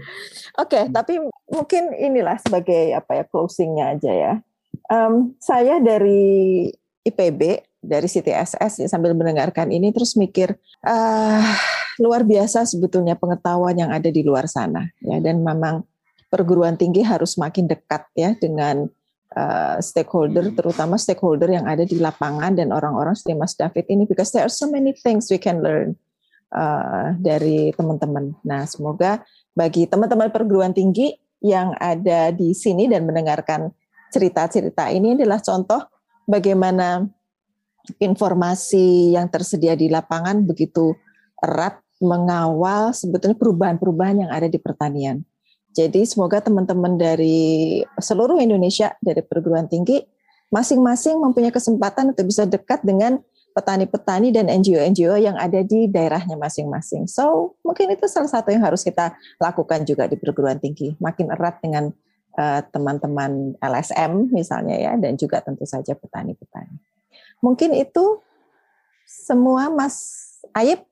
okay, 0.57 0.83
tapi 0.89 1.17
mungkin 1.49 1.93
inilah 1.97 2.37
sebagai 2.41 2.93
apa 2.93 3.21
ya 3.21 3.23
closingnya 3.29 3.85
aja 3.97 4.11
ya. 4.11 4.33
Um, 4.91 5.39
saya 5.39 5.79
dari 5.79 6.67
IPB 7.01 7.65
dari 7.81 8.05
CTSS 8.05 8.85
ya, 8.85 8.87
sambil 8.87 9.17
mendengarkan 9.17 9.73
ini 9.73 9.89
terus 9.89 10.13
mikir 10.13 10.53
uh, 10.85 11.41
luar 11.97 12.21
biasa 12.21 12.65
sebetulnya 12.69 13.17
pengetahuan 13.17 13.73
yang 13.73 13.89
ada 13.89 14.13
di 14.13 14.21
luar 14.21 14.45
sana 14.45 14.85
ya 15.01 15.17
dan 15.17 15.41
memang 15.41 15.81
perguruan 16.31 16.79
tinggi 16.79 17.03
harus 17.03 17.35
makin 17.35 17.67
dekat 17.67 18.07
ya 18.15 18.31
dengan 18.39 18.87
uh, 19.35 19.77
stakeholder, 19.83 20.55
terutama 20.55 20.95
stakeholder 20.95 21.51
yang 21.51 21.67
ada 21.67 21.83
di 21.83 21.99
lapangan 21.99 22.55
dan 22.55 22.71
orang-orang 22.71 23.15
seperti 23.15 23.35
Mas 23.35 23.53
David 23.59 23.85
ini, 23.91 24.03
because 24.07 24.31
there 24.31 24.47
are 24.47 24.51
so 24.51 24.71
many 24.71 24.95
things 24.95 25.27
we 25.27 25.35
can 25.35 25.59
learn 25.59 25.99
uh, 26.55 27.11
dari 27.19 27.75
teman-teman. 27.75 28.31
Nah, 28.47 28.63
semoga 28.63 29.19
bagi 29.51 29.91
teman-teman 29.91 30.31
perguruan 30.31 30.71
tinggi 30.71 31.11
yang 31.43 31.75
ada 31.75 32.31
di 32.31 32.55
sini 32.55 32.87
dan 32.87 33.03
mendengarkan 33.03 33.67
cerita-cerita 34.15 34.87
ini 34.87 35.19
adalah 35.19 35.43
contoh 35.43 35.90
bagaimana 36.29 37.07
informasi 37.97 39.17
yang 39.17 39.27
tersedia 39.27 39.73
di 39.73 39.89
lapangan 39.89 40.45
begitu 40.45 40.93
erat 41.41 41.81
mengawal 42.01 42.93
sebetulnya 42.93 43.37
perubahan-perubahan 43.37 44.25
yang 44.25 44.31
ada 44.33 44.49
di 44.49 44.57
pertanian. 44.57 45.21
Jadi 45.71 46.03
semoga 46.03 46.43
teman-teman 46.43 46.99
dari 46.99 47.79
seluruh 47.95 48.41
Indonesia 48.41 48.91
dari 48.99 49.23
perguruan 49.23 49.71
tinggi 49.71 50.03
masing-masing 50.51 51.15
mempunyai 51.15 51.53
kesempatan 51.53 52.11
untuk 52.11 52.27
bisa 52.27 52.43
dekat 52.43 52.83
dengan 52.83 53.23
petani-petani 53.55 54.31
dan 54.35 54.47
NGO-NGO 54.47 55.15
yang 55.19 55.35
ada 55.39 55.63
di 55.63 55.87
daerahnya 55.87 56.35
masing-masing. 56.35 57.07
So 57.07 57.55
mungkin 57.63 57.91
itu 57.91 58.07
salah 58.07 58.27
satu 58.27 58.51
yang 58.51 58.63
harus 58.63 58.83
kita 58.83 59.15
lakukan 59.39 59.87
juga 59.87 60.07
di 60.07 60.19
perguruan 60.19 60.59
tinggi, 60.59 60.95
makin 60.99 61.31
erat 61.31 61.59
dengan 61.63 61.91
teman-teman 62.71 63.55
uh, 63.59 63.67
LSM 63.67 64.31
misalnya 64.31 64.75
ya, 64.79 64.91
dan 64.95 65.19
juga 65.19 65.43
tentu 65.43 65.67
saja 65.67 65.91
petani-petani. 65.93 66.79
Mungkin 67.43 67.75
itu 67.75 68.21
semua 69.03 69.67
Mas 69.67 70.21
Ayib. 70.55 70.83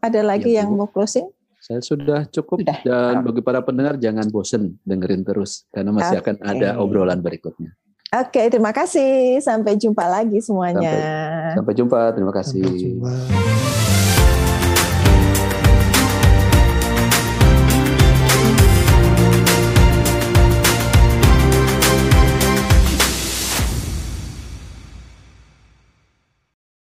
Ada 0.00 0.22
lagi 0.22 0.54
ya, 0.54 0.62
yang 0.62 0.76
mau 0.76 0.86
closing? 0.86 1.26
Saya 1.58 1.82
sudah 1.82 2.28
cukup 2.30 2.62
sudah. 2.62 2.78
dan 2.86 3.26
bagi 3.26 3.42
para 3.42 3.58
pendengar 3.58 3.98
jangan 3.98 4.30
bosen 4.30 4.78
dengerin 4.86 5.26
terus 5.26 5.66
karena 5.74 5.90
masih 5.90 6.22
okay. 6.22 6.22
akan 6.22 6.36
ada 6.46 6.68
obrolan 6.78 7.18
berikutnya. 7.18 7.74
Oke, 8.14 8.38
okay, 8.38 8.46
terima 8.46 8.70
kasih. 8.70 9.42
Sampai 9.42 9.74
jumpa 9.74 10.06
lagi 10.06 10.38
semuanya. 10.38 10.94
Sampai, 10.94 11.56
sampai 11.58 11.74
jumpa. 11.74 12.00
Terima 12.14 12.32
kasih. 12.32 12.62
Sampai 12.62 12.78
jumpa. 12.78 13.74